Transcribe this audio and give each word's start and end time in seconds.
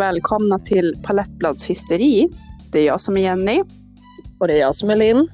välkomna 0.00 0.58
till 0.58 0.96
Palettbladshysteri. 1.02 2.28
Det 2.72 2.78
är 2.80 2.86
jag 2.86 3.00
som 3.00 3.16
är 3.16 3.20
Jenny. 3.20 3.62
Och 4.40 4.48
det 4.48 4.54
är 4.54 4.58
jag 4.58 4.76
som 4.76 4.90
är 4.90 4.96
Linn. 4.96 5.28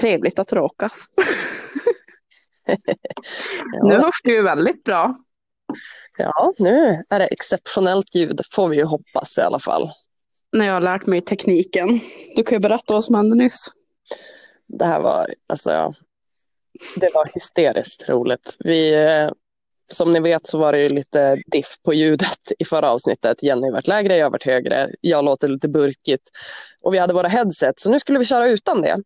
Trevligt 0.00 0.38
att 0.38 0.52
råkas. 0.52 1.06
Ja. 3.72 3.88
Nu 3.88 3.94
hörs 3.94 4.22
du 4.24 4.32
ju 4.32 4.42
väldigt 4.42 4.84
bra. 4.84 5.14
Ja, 6.18 6.52
nu 6.58 7.02
är 7.10 7.18
det 7.18 7.26
exceptionellt 7.26 8.14
ljud, 8.14 8.40
får 8.52 8.68
vi 8.68 8.76
ju 8.76 8.84
hoppas 8.84 9.38
i 9.38 9.40
alla 9.40 9.58
fall. 9.58 9.90
När 10.52 10.66
jag 10.66 10.72
har 10.74 10.80
lärt 10.80 11.06
mig 11.06 11.20
tekniken. 11.20 12.00
Du 12.36 12.42
kan 12.42 12.56
ju 12.56 12.60
berätta 12.60 12.94
vad 12.94 13.04
som 13.04 13.14
hände 13.14 13.36
nyss. 13.36 13.66
Det 14.68 14.84
här 14.84 15.00
var, 15.00 15.34
alltså, 15.46 15.94
det 16.96 17.10
var 17.14 17.30
hysteriskt 17.34 18.08
roligt. 18.08 18.56
Vi, 18.58 18.94
eh, 18.94 19.30
som 19.90 20.12
ni 20.12 20.20
vet 20.20 20.46
så 20.46 20.58
var 20.58 20.72
det 20.72 20.82
ju 20.82 20.88
lite 20.88 21.42
diff 21.46 21.76
på 21.84 21.94
ljudet 21.94 22.52
i 22.58 22.64
förra 22.64 22.90
avsnittet. 22.90 23.42
Jenny 23.42 23.70
varit 23.70 23.88
lägre, 23.88 24.16
jag 24.16 24.30
varit 24.30 24.46
högre. 24.46 24.90
Jag 25.00 25.24
låter 25.24 25.48
lite 25.48 25.68
burkigt. 25.68 26.30
Och 26.82 26.94
vi 26.94 26.98
hade 26.98 27.14
våra 27.14 27.28
headset, 27.28 27.80
så 27.80 27.90
nu 27.90 28.00
skulle 28.00 28.18
vi 28.18 28.24
köra 28.24 28.48
utan 28.48 28.82
det. 28.82 28.96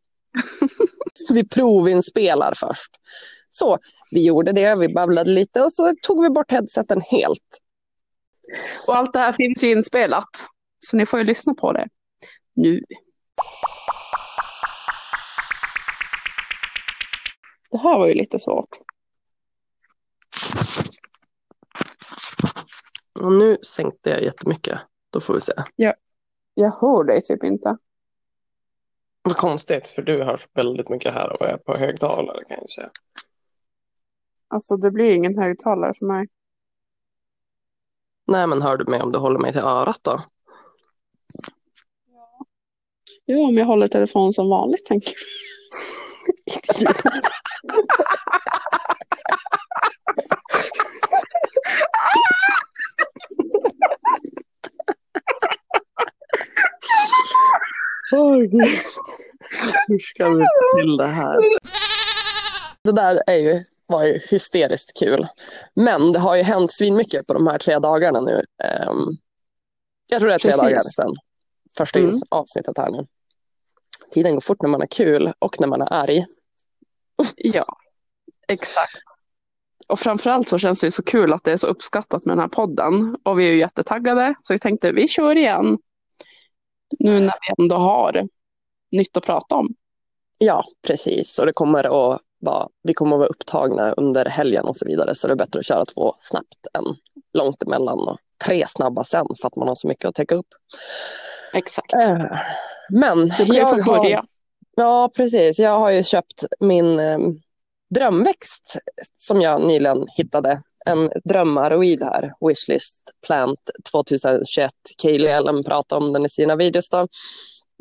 vi 1.31 1.49
provinspelar 1.49 2.53
först. 2.57 2.91
Så 3.51 3.79
vi 4.11 4.27
gjorde 4.27 4.53
det, 4.53 4.75
vi 4.75 4.89
babblade 4.89 5.31
lite 5.31 5.63
och 5.63 5.73
så 5.73 5.95
tog 6.03 6.23
vi 6.23 6.31
bort 6.31 6.51
headseten 6.51 7.01
helt. 7.01 7.63
Och 8.87 8.97
allt 8.97 9.13
det 9.13 9.19
här 9.19 9.33
finns 9.33 9.65
ju 9.65 9.73
inspelat. 9.73 10.31
Så 10.79 10.97
ni 10.97 11.07
får 11.07 11.19
ju 11.19 11.25
lyssna 11.25 11.55
på 11.55 11.73
det. 11.73 11.89
Nu. 12.55 12.81
Det 17.71 17.79
här 17.79 17.99
var 17.99 18.07
ju 18.07 18.15
lite 18.15 18.39
svårt. 18.39 18.69
Och 23.21 23.33
nu 23.33 23.59
sänkte 23.63 24.11
jag 24.11 24.23
jättemycket. 24.23 24.79
Då 25.11 25.21
får 25.21 25.35
vi 25.35 25.41
se. 25.41 25.53
Jag 26.55 26.73
hör 26.81 27.05
dig 27.05 27.23
typ 27.23 27.45
inte. 27.45 27.77
Vad 29.23 29.37
konstigt, 29.37 29.89
för 29.89 30.03
du 30.03 30.25
hörs 30.25 30.49
väldigt 30.55 30.89
mycket 30.89 31.15
här 31.15 31.33
och 31.33 31.49
är 31.49 31.57
på 31.57 31.77
högtalare 31.79 32.45
kan 32.45 32.59
jag 32.61 32.71
säga. 32.71 32.91
Alltså 34.49 34.77
det 34.77 34.91
blir 34.91 35.15
ingen 35.15 35.39
högtalare 35.39 35.93
för 35.95 36.07
mig. 36.07 36.29
Nej, 38.27 38.47
men 38.47 38.63
hör 38.63 38.77
du 38.77 38.85
mig 38.85 39.03
om 39.03 39.13
du 39.13 39.19
håller 39.19 39.39
mig 39.39 39.53
till 39.53 39.61
örat 39.61 40.01
då? 40.03 40.23
Ja, 43.25 43.39
om 43.39 43.55
jag 43.55 43.67
håller 43.67 43.89
telefon 43.89 44.33
som 44.33 44.49
vanligt 44.49 44.87
tänker 44.87 45.13
jag. 46.85 46.95
Åh, 58.13 58.39
gud. 58.41 58.53
Hur 59.89 59.99
ska 59.99 60.29
vi 60.29 60.41
få 60.41 60.81
till 60.81 60.97
det 60.97 61.07
här? 61.07 61.37
Det 62.85 62.93
där 62.93 63.23
är 63.27 63.37
ju, 63.37 63.63
var 63.87 64.05
ju 64.05 64.21
hysteriskt 64.31 64.99
kul. 64.99 65.27
Men 65.75 66.13
det 66.13 66.19
har 66.19 66.37
ju 66.37 66.43
hänt 66.43 66.73
svinmycket 66.73 67.27
på 67.27 67.33
de 67.35 67.47
här 67.47 67.59
tre 67.59 67.79
dagarna 67.79 68.21
nu. 68.21 68.45
Ehm, 68.65 69.09
jag 70.11 70.21
tror 70.21 70.29
det 70.29 70.35
är 70.35 70.39
tre 70.39 70.51
Precis. 70.51 70.63
dagar 70.63 70.83
sedan 70.83 71.15
första 71.79 71.99
Mm. 71.99 72.21
avsnittet 72.31 72.79
här 72.79 72.91
nu. 72.91 73.07
Tiden 74.13 74.35
går 74.35 74.41
fort 74.41 74.63
när 74.63 74.69
man 74.69 74.83
är 74.83 74.87
kul 74.87 75.33
och 75.39 75.61
när 75.61 75.67
man 75.69 75.83
är 75.83 75.93
arg. 75.93 76.25
Ja, 77.37 77.67
exakt. 78.49 79.03
Och 79.89 79.99
framförallt 79.99 80.49
så 80.49 80.59
känns 80.59 80.81
det 80.81 80.87
ju 80.87 80.91
så 80.91 81.03
kul 81.03 81.33
att 81.33 81.45
det 81.45 81.53
är 81.53 81.57
så 81.57 81.67
uppskattat 81.67 82.25
med 82.25 82.37
den 82.37 82.41
här 82.43 82.49
podden. 82.49 83.17
Och 83.23 83.41
vi 83.41 83.49
är 83.49 83.53
ju 83.53 83.59
jättetaggade, 83.59 84.35
så 84.43 84.53
vi 84.53 84.59
tänkte 84.59 84.93
vi 84.93 85.09
kör 85.09 85.37
igen. 85.37 85.79
Nu 86.99 87.21
när 87.21 87.35
vi 87.49 87.65
ändå 87.65 87.77
har 87.77 88.29
nytt 88.97 89.17
att 89.17 89.25
prata 89.27 89.55
om. 89.55 89.75
Ja, 90.39 90.65
precis. 90.87 91.39
Och 91.39 91.47
det 91.47 91.53
kommer 91.53 91.85
att 91.85 92.21
vara, 92.41 92.69
vi 92.83 92.95
kommer 92.95 93.17
att 93.17 93.19
vara 93.21 93.29
upptagna 93.29 93.93
under 93.93 94.25
helgen 94.25 94.65
och 94.65 94.77
så 94.77 94.87
vidare. 94.87 95.15
Så 95.15 95.29
det 95.29 95.35
är 95.35 95.37
bättre 95.37 95.59
att 95.59 95.67
köra 95.67 95.85
två 95.85 96.15
snabbt 96.21 96.67
än 96.79 96.85
långt 97.33 97.63
emellan 97.63 97.99
och 97.99 98.19
tre 98.45 98.65
snabba 98.67 99.05
sen 99.05 99.27
för 99.41 99.47
att 99.47 99.57
man 99.57 99.69
har 99.69 99.75
så 99.75 99.89
mycket 99.89 100.05
att 100.09 100.15
täcka 100.15 100.35
upp. 100.35 100.47
Exakt. 101.55 101.95
Eh, 101.95 102.25
Men 102.91 103.25
Du 103.25 103.47
kan 103.47 103.55
jag 103.57 103.71
få 103.71 103.91
har, 103.93 104.03
börja. 104.03 104.25
ja, 104.77 105.11
precis. 105.17 105.59
Jag 105.59 105.79
har 105.79 105.91
ju 105.91 106.03
köpt 106.03 106.45
min 106.61 106.99
eh, 107.01 107.19
drömväxt 107.95 108.77
som 109.17 109.41
jag 109.41 109.67
nyligen 109.67 110.07
hittade. 110.17 110.61
En 110.87 111.11
drömaroid 111.25 112.03
här, 112.03 112.33
Wishlist 112.49 113.11
Plant 113.27 113.71
2021. 113.93 114.71
Kaeli 115.03 115.27
Ellen 115.27 115.65
pratade 115.65 116.05
om 116.05 116.13
den 116.13 116.25
i 116.27 116.29
sina 116.29 116.57
videos. 116.57 116.91
Då. 116.91 116.99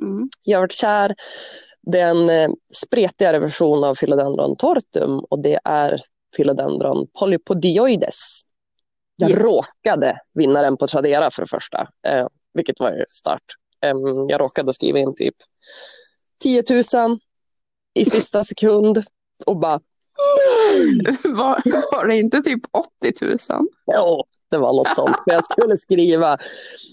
Mm. 0.02 0.28
Jag 0.44 0.58
har 0.58 0.64
varit 0.64 0.72
kär. 0.74 1.16
Det 1.92 2.00
är 2.00 2.10
en 2.10 2.30
eh, 2.30 2.50
spretigare 2.74 3.40
version 3.40 3.84
av 3.84 3.96
Philodendron 3.96 4.58
tortum 4.58 5.20
och 5.30 5.40
det 5.44 5.60
är 5.64 6.00
Philodendron 6.38 7.08
polypodioides. 7.20 8.42
Jag 9.16 9.30
Yes. 9.30 9.40
råkade 9.40 10.20
vinna 10.34 10.62
den 10.62 10.78
på 10.78 10.88
Tradera 10.88 11.32
för 11.32 11.42
det 11.42 11.48
första, 11.48 11.88
eh, 12.08 12.28
vilket 12.54 12.80
var 12.80 12.92
ju 12.92 13.06
start. 13.08 13.42
Em, 13.82 14.30
jag 14.30 14.42
råkade 14.42 14.74
skriva 14.74 15.00
in 15.00 15.16
typ 15.16 15.36
10 16.44 16.64
000 16.70 17.18
i 17.94 18.06
sista 18.06 18.44
sekund 18.44 19.04
och 19.46 19.60
bara 19.60 19.80
Var, 21.24 21.62
var 21.96 22.08
det 22.08 22.16
inte 22.16 22.42
typ 22.42 22.62
80 23.02 23.26
000? 23.26 23.38
Ja, 23.86 24.24
det 24.52 24.58
var 24.58 24.74
något 24.74 24.96
sånt. 24.96 25.18
Men 25.26 25.36
jag 25.36 25.46
skulle 25.46 25.78
skriva, 25.78 26.38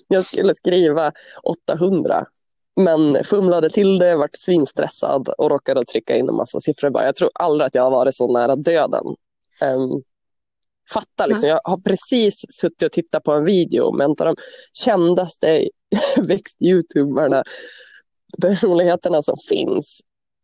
jag 0.09 0.25
skulle 0.25 0.55
skriva 0.55 1.13
800. 1.43 2.27
Men 2.77 3.25
fumlade 3.25 3.71
till 3.71 3.99
det, 3.99 4.17
vart 4.17 4.37
svinstressad 4.37 5.29
och 5.39 5.51
råkade 5.51 5.85
trycka 5.85 6.17
in 6.17 6.29
en 6.29 6.35
massa 6.35 6.61
siffror. 6.61 6.91
Bara. 6.91 7.05
Jag 7.05 7.15
tror 7.15 7.31
aldrig 7.35 7.67
att 7.67 7.75
jag 7.75 7.83
har 7.83 7.91
varit 7.91 8.15
så 8.15 8.33
nära 8.33 8.57
döden. 8.57 9.05
Um, 9.77 10.03
fatta 10.93 11.27
liksom, 11.27 11.49
jag 11.49 11.61
har 11.65 11.77
precis 11.77 12.45
suttit 12.49 12.83
och 12.83 12.93
tittat 12.93 13.23
på 13.23 13.33
en 13.33 13.45
video 13.45 13.97
med 13.97 14.05
en 14.05 14.11
av 14.11 14.17
de 14.17 14.37
kändaste 14.73 15.69
växt-youtuberna, 16.17 17.45
personligheterna 18.43 19.23
som 19.23 19.37
finns. 19.49 20.01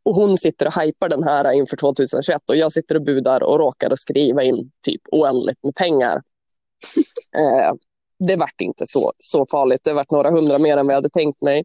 Och 0.08 0.14
hon 0.14 0.38
sitter 0.38 0.66
och 0.66 0.82
hypar 0.82 1.08
den 1.08 1.24
här 1.24 1.52
inför 1.52 1.76
2021 1.76 2.42
och 2.48 2.56
jag 2.56 2.72
sitter 2.72 2.94
och 2.94 3.02
budar 3.02 3.42
och 3.42 3.58
råkar 3.58 3.90
att 3.90 4.00
skriva 4.00 4.42
in 4.42 4.70
typ 4.82 5.00
oändligt 5.12 5.62
med 5.62 5.74
pengar. 5.74 6.14
eh, 7.36 7.72
det 8.18 8.36
vart 8.36 8.60
inte 8.60 8.86
så, 8.86 9.12
så 9.18 9.46
farligt. 9.50 9.80
Det 9.84 9.92
vart 9.92 10.10
några 10.10 10.30
hundra 10.30 10.58
mer 10.58 10.76
än 10.76 10.86
vad 10.86 10.92
jag 10.92 10.96
hade 10.96 11.08
tänkt 11.08 11.42
mig. 11.42 11.64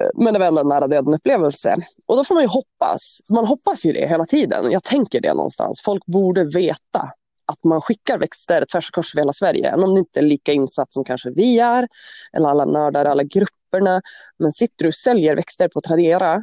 Eh, 0.00 0.08
men 0.14 0.32
det 0.32 0.38
var 0.38 0.46
ändå 0.46 0.60
en 0.60 0.68
nära 0.68 0.86
döden 0.86 1.14
upplevelse. 1.14 1.76
Och 2.08 2.16
då 2.16 2.24
får 2.24 2.34
man 2.34 2.44
ju 2.44 2.48
hoppas. 2.48 3.20
Man 3.30 3.46
hoppas 3.46 3.86
ju 3.86 3.92
det 3.92 4.08
hela 4.08 4.24
tiden. 4.24 4.70
Jag 4.70 4.84
tänker 4.84 5.20
det 5.20 5.34
någonstans. 5.34 5.82
Folk 5.84 6.06
borde 6.06 6.44
veta 6.44 7.10
att 7.46 7.64
man 7.64 7.80
skickar 7.80 8.18
växter 8.18 8.64
tvärs 8.72 8.88
och 8.88 8.94
kors 8.94 9.14
över 9.14 9.22
hela 9.22 9.32
Sverige. 9.32 9.68
Även 9.68 9.84
om 9.84 9.94
det 9.94 9.98
inte 9.98 10.20
är 10.20 10.24
lika 10.24 10.52
insatt 10.52 10.92
som 10.92 11.04
kanske 11.04 11.30
vi 11.30 11.58
är. 11.58 11.88
Eller 12.32 12.48
alla 12.48 12.64
nördar, 12.64 13.04
alla 13.04 13.22
grupperna. 13.22 14.02
Men 14.38 14.52
sitter 14.52 14.84
du 14.84 14.88
och 14.88 14.94
säljer 14.94 15.36
växter 15.36 15.68
på 15.68 15.80
Tradera 15.80 16.42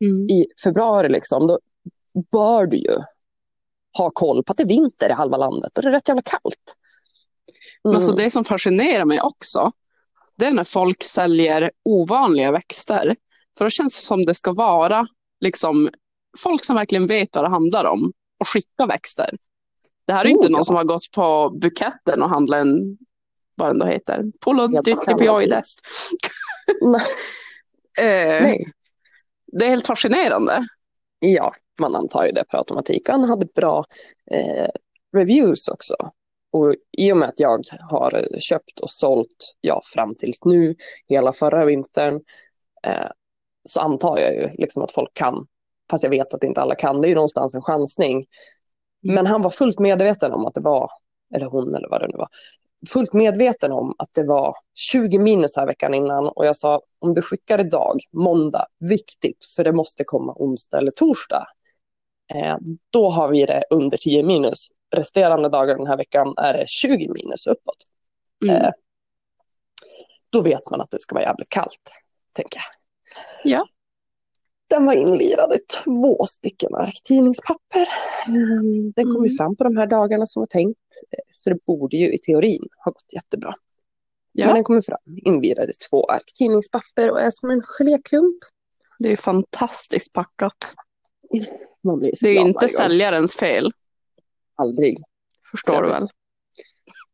Mm. 0.00 0.28
i 0.30 0.46
februari, 0.64 1.08
liksom, 1.08 1.46
då 1.46 1.58
bör 2.32 2.66
du 2.66 2.76
ju 2.76 2.96
ha 3.98 4.10
koll 4.10 4.44
på 4.44 4.50
att 4.50 4.56
det 4.56 4.62
är 4.62 4.68
vinter 4.68 5.08
i 5.08 5.12
halva 5.12 5.36
landet 5.36 5.78
och 5.78 5.82
det 5.82 5.88
är 5.88 5.92
rätt 5.92 6.08
jävla 6.08 6.22
kallt. 6.22 6.74
Men 7.84 7.94
alltså 7.94 8.12
Mm. 8.12 8.24
det 8.24 8.30
som 8.30 8.44
fascinerar 8.44 9.04
mig 9.04 9.20
också, 9.20 9.70
det 10.36 10.46
är 10.46 10.52
när 10.52 10.64
folk 10.64 11.02
säljer 11.04 11.70
ovanliga 11.84 12.52
växter. 12.52 13.16
För 13.58 13.64
då 13.64 13.70
känns 13.70 13.94
det 14.00 14.06
som 14.06 14.24
det 14.24 14.34
ska 14.34 14.52
vara 14.52 15.04
liksom, 15.40 15.90
folk 16.38 16.64
som 16.64 16.76
verkligen 16.76 17.06
vet 17.06 17.28
vad 17.34 17.44
det 17.44 17.50
handlar 17.50 17.84
om 17.84 18.12
och 18.40 18.48
skicka 18.48 18.86
växter. 18.86 19.36
Det 20.06 20.12
här 20.12 20.24
är 20.24 20.28
Oh, 20.28 20.32
inte 20.32 20.48
någon 20.48 20.60
ja. 20.60 20.64
som 20.64 20.76
har 20.76 20.84
gått 20.84 21.10
på 21.14 21.50
buketten 21.60 22.22
och 22.22 22.30
handlat 22.30 22.60
en, 22.60 22.98
vad 23.54 23.68
den 23.68 23.78
då 23.78 23.86
heter, 23.86 24.24
Polodipioides. 24.40 25.76
Nej. 26.82 27.06
Eh, 28.00 28.42
Nej. 28.42 28.72
Det 29.52 29.64
är 29.64 29.68
helt 29.68 29.86
fascinerande. 29.86 30.66
Ja, 31.18 31.52
man 31.80 31.96
antar 31.96 32.26
ju 32.26 32.32
det 32.32 32.44
per 32.44 32.58
automatik. 32.58 33.08
Han 33.08 33.24
hade 33.24 33.46
bra 33.54 33.84
eh, 34.30 34.68
reviews 35.16 35.68
också. 35.68 35.94
Och 36.52 36.74
i 36.98 37.12
och 37.12 37.16
med 37.16 37.28
att 37.28 37.40
jag 37.40 37.62
har 37.90 38.40
köpt 38.40 38.80
och 38.80 38.90
sålt, 38.90 39.56
ja, 39.60 39.80
fram 39.94 40.14
tills 40.14 40.44
nu, 40.44 40.74
hela 41.08 41.32
förra 41.32 41.64
vintern, 41.64 42.20
eh, 42.86 43.08
så 43.68 43.80
antar 43.80 44.18
jag 44.18 44.34
ju 44.34 44.48
liksom 44.58 44.82
att 44.82 44.92
folk 44.92 45.14
kan. 45.14 45.46
Fast 45.90 46.04
jag 46.04 46.10
vet 46.10 46.34
att 46.34 46.44
inte 46.44 46.60
alla 46.60 46.74
kan. 46.74 47.00
Det 47.00 47.06
är 47.06 47.10
ju 47.10 47.14
någonstans 47.14 47.54
en 47.54 47.62
chansning. 47.62 48.16
Mm. 48.16 49.14
Men 49.14 49.26
han 49.26 49.42
var 49.42 49.50
fullt 49.50 49.78
medveten 49.78 50.32
om 50.32 50.46
att 50.46 50.54
det 50.54 50.60
var, 50.60 50.90
eller 51.34 51.46
hon 51.46 51.74
eller 51.74 51.88
vad 51.88 52.00
det 52.00 52.08
nu 52.08 52.16
var, 52.16 52.28
fullt 52.88 53.12
medveten 53.12 53.72
om 53.72 53.94
att 53.98 54.08
det 54.14 54.24
var 54.24 54.54
20 54.92 55.18
minus 55.18 55.56
här 55.56 55.66
veckan 55.66 55.94
innan 55.94 56.28
och 56.28 56.46
jag 56.46 56.56
sa 56.56 56.80
om 56.98 57.14
du 57.14 57.22
skickar 57.22 57.60
idag, 57.60 57.98
måndag, 58.12 58.66
viktigt 58.78 59.44
för 59.56 59.64
det 59.64 59.72
måste 59.72 60.04
komma 60.04 60.34
onsdag 60.36 60.78
eller 60.78 60.90
torsdag. 60.90 61.46
Eh, 62.34 62.56
då 62.90 63.10
har 63.10 63.28
vi 63.28 63.46
det 63.46 63.64
under 63.70 63.96
10 63.96 64.22
minus. 64.22 64.68
Resterande 64.96 65.48
dagar 65.48 65.76
den 65.76 65.86
här 65.86 65.96
veckan 65.96 66.34
är 66.36 66.52
det 66.52 66.68
20 66.68 67.08
minus 67.08 67.46
uppåt. 67.46 67.76
Mm. 68.44 68.56
Eh, 68.56 68.70
då 70.30 70.42
vet 70.42 70.70
man 70.70 70.80
att 70.80 70.90
det 70.90 70.98
ska 70.98 71.14
vara 71.14 71.24
jävligt 71.24 71.50
kallt, 71.50 71.90
tänker 72.32 72.58
jag. 72.58 73.52
Ja. 73.52 73.64
Den 74.68 74.86
var 74.86 74.92
inlirad 74.94 75.52
i 75.52 75.58
två 75.84 76.26
stycken 76.26 76.74
arktidningspapper. 76.74 77.88
Mm, 78.28 78.92
Den 78.96 79.04
kom 79.04 79.24
ju 79.24 79.28
Mm. 79.30 79.36
fram 79.36 79.56
på 79.56 79.64
de 79.64 79.76
här 79.76 79.86
dagarna 79.86 80.26
som 80.26 80.40
var 80.40 80.46
tänkt. 80.46 80.78
Så 81.30 81.50
det 81.50 81.64
borde 81.66 81.96
ju 81.96 82.14
i 82.14 82.18
teorin 82.18 82.68
ha 82.84 82.90
gått 82.92 83.12
jättebra. 83.12 83.54
Ja. 84.32 84.46
Men 84.46 84.54
den 84.54 84.64
kommer 84.64 84.80
fram 84.80 84.98
invirad 85.24 85.70
i 85.70 85.72
två 85.90 86.04
arktidningspapper 86.04 87.10
och 87.10 87.20
är 87.20 87.30
som 87.30 87.50
en 87.50 87.60
geléklump. 87.60 88.38
Det 88.98 89.12
är 89.12 89.16
fantastiskt 89.16 90.12
packat. 90.12 90.74
Det 92.20 92.28
är 92.28 92.40
inte 92.40 92.68
säljarens 92.68 93.36
fel, 93.36 93.70
Aldrig. 94.54 94.98
förstår 95.50 95.74
Jag 95.74 95.84
du 95.84 95.88
väl? 95.88 96.02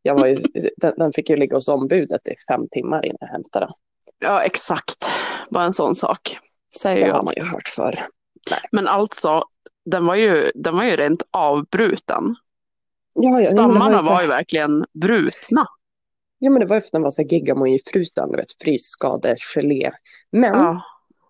Jag 0.01 0.19
var 0.19 0.27
ju, 0.27 0.35
den, 0.77 0.93
den 0.97 1.13
fick 1.13 1.29
ju 1.29 1.35
ligga 1.35 1.55
hos 1.55 1.67
ombudet 1.67 2.27
i 2.27 2.33
fem 2.49 2.67
timmar 2.71 3.05
innan 3.05 3.17
jag 3.19 3.27
hämtade 3.27 3.65
den. 3.65 3.73
Ja, 4.19 4.41
exakt. 4.43 5.07
Bara 5.51 5.63
en 5.65 5.73
sån 5.73 5.95
sak. 5.95 6.37
Säger 6.81 7.01
Det 7.01 7.07
jag 7.07 7.15
har 7.15 7.23
man 7.23 7.33
ju 7.37 7.47
hört 7.53 7.67
förr. 7.67 7.95
Men 8.71 8.87
alltså, 8.87 9.43
den 9.85 10.05
var 10.05 10.15
ju, 10.15 10.51
den 10.55 10.75
var 10.75 10.83
ju 10.83 10.95
rent 10.95 11.23
avbruten. 11.31 12.35
Ja, 13.13 13.39
ja, 13.39 13.45
Stammarna 13.45 13.79
men 13.79 13.91
det 13.91 14.03
var, 14.03 14.13
var 14.13 14.21
ju 14.21 14.27
så, 14.27 14.33
verkligen 14.33 14.85
brutna. 14.93 15.67
ja, 16.39 16.49
men 16.49 16.59
det 16.59 16.65
var 16.65 16.75
ju 16.75 16.81
för 16.81 16.87
att 16.87 16.91
den 16.91 17.01
var 17.01 17.11
så 17.11 17.21
geggamoji-frusen, 17.21 18.31
du 18.31 18.37
vet, 18.37 18.63
frysskadegelé. 18.63 19.91
Men 20.31 20.53
Ja. 20.53 20.81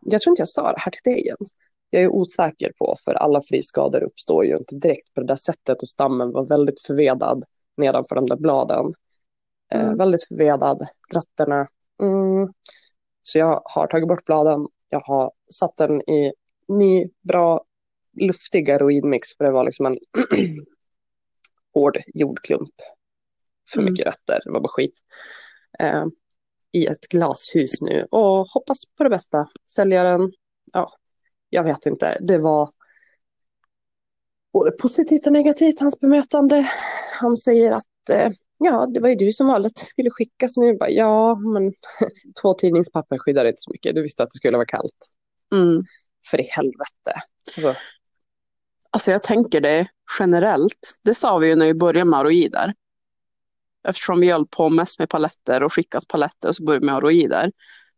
jag 0.01 0.21
tror 0.21 0.31
inte 0.31 0.41
jag 0.41 0.49
sa 0.49 0.71
det 0.71 0.79
här 0.79 0.91
till 0.91 1.13
dig 1.13 1.25
Jens. 1.27 1.51
Jag 1.89 2.01
är 2.03 2.07
osäker 2.09 2.71
på, 2.77 2.95
för 3.05 3.13
alla 3.13 3.41
frysskador 3.41 4.03
uppstår 4.03 4.45
ju 4.45 4.57
inte 4.57 4.75
direkt 4.75 5.13
på 5.13 5.21
det 5.21 5.27
där 5.27 5.35
sättet 5.35 5.81
och 5.81 5.87
stammen 5.87 6.31
var 6.31 6.45
väldigt 6.45 6.81
förvedad 6.81 7.43
nedanför 7.77 8.15
de 8.15 8.25
där 8.25 8.37
bladen. 8.37 8.93
Eh, 9.73 9.81
Mm. 9.85 9.97
väldigt 9.97 10.27
förvedad, 10.27 10.81
rötterna. 11.13 11.67
Mm. 12.01 12.53
Så 13.21 13.37
jag 13.37 13.61
har 13.65 13.87
tagit 13.87 14.07
bort 14.07 14.25
bladen. 14.25 14.67
Jag 14.89 14.99
har 14.99 15.31
satt 15.53 15.77
den 15.77 16.01
i 16.09 16.33
ny, 16.67 17.07
bra, 17.21 17.65
luftig 18.21 18.71
aroidmix 18.71 19.37
för 19.37 19.43
det 19.45 19.51
var 19.51 19.63
liksom 19.63 19.85
en 19.85 19.97
hård 21.73 21.97
jordklump. 22.13 22.73
För 23.73 23.79
Mm. 23.81 23.93
mycket 23.93 24.05
rötter, 24.05 24.39
det 24.45 24.51
var 24.51 24.59
bara 24.59 24.67
skit. 24.67 24.99
Eh, 25.79 26.05
I 26.71 26.85
ett 26.85 27.07
glashus 27.07 27.81
nu 27.81 28.07
och 28.11 28.47
hoppas 28.47 28.77
på 28.97 29.03
det 29.03 29.09
bästa. 29.09 29.47
Säljaren, 29.75 30.31
ja, 30.73 30.89
jag 31.49 31.63
vet 31.63 31.85
inte. 31.85 32.17
Det 32.21 32.37
var 32.37 32.69
både 34.53 34.71
positivt 34.81 35.25
och 35.27 35.33
negativt, 35.33 35.79
hans 35.79 35.99
bemötande. 35.99 36.69
Han 37.19 37.37
säger 37.37 37.71
att 37.71 38.09
eh, 38.11 38.31
ja, 38.65 38.87
det 38.93 38.99
var 38.99 39.09
ju 39.09 39.15
du 39.15 39.31
som 39.31 39.47
valde 39.47 39.67
att 39.67 39.75
det 39.75 39.81
skulle 39.81 40.09
skickas 40.09 40.57
nu. 40.57 40.77
Bara, 40.77 40.89
ja, 40.89 41.35
men 41.35 41.73
två 42.41 42.53
tidningspapper 42.53 43.17
skyddar 43.17 43.45
inte 43.45 43.61
så 43.61 43.71
mycket. 43.71 43.95
Du 43.95 44.01
visste 44.01 44.23
att 44.23 44.29
det 44.31 44.37
skulle 44.37 44.57
vara 44.57 44.67
kallt. 44.67 45.15
Mm. 45.53 45.83
För 46.31 46.41
i 46.41 46.43
helvete. 46.43 47.13
Alltså, 47.57 47.73
Alltså 48.95 49.11
jag 49.11 49.23
tänker 49.23 49.61
det 49.61 49.87
generellt. 50.19 50.99
Det 51.03 51.13
sa 51.13 51.37
vi 51.37 51.47
ju 51.47 51.55
när 51.55 51.65
vi 51.65 51.73
började 51.73 52.09
med 52.09 52.19
aroider. 52.19 52.73
Eftersom 53.87 54.19
vi 54.19 54.31
höll 54.31 54.47
på 54.47 54.69
mest 54.69 54.99
med 54.99 55.09
paletter 55.09 55.63
och 55.63 55.73
skickat 55.73 56.07
paletter 56.07 56.49
och 56.49 56.55
så 56.55 56.63
började 56.63 56.79
vi 56.79 56.85
med 56.85 56.95
aroider. 56.95 57.51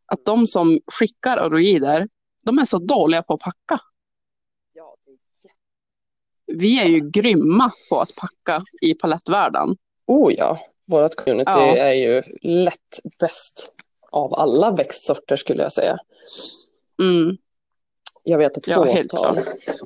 Att 0.06 0.26
de 0.26 0.48
som 0.48 0.80
skickar 0.92 1.38
aroider, 1.38 2.08
de 2.44 2.60
är 2.60 2.66
så 2.66 2.78
dåliga 2.78 3.24
på 3.24 3.34
att 3.34 3.40
packa. 3.40 3.80
ja, 4.74 4.96
det 5.06 5.12
är 5.12 6.58
Vi 6.58 6.82
är 6.82 6.86
ju 6.86 7.10
grymma 7.10 7.72
på 7.90 8.00
att 8.00 8.16
packa 8.16 8.64
i 8.82 8.94
palettvärlden. 8.94 9.76
Oh 10.08 10.34
ja, 10.34 10.60
vårt 10.88 11.16
community 11.16 11.52
Ja. 11.52 11.78
är 11.78 11.94
ju 11.94 12.24
lätt 12.42 13.00
bäst 13.20 13.76
av 14.12 14.34
alla 14.34 14.72
växtsorter 14.72 15.36
skulle 15.36 15.64
jag 15.64 15.72
säga. 15.72 15.98
Mm. 17.02 17.38
Jag 18.24 18.38
vet 18.38 18.58
ett 18.58 18.68
Ja, 18.68 18.86
fåtal. 18.86 19.40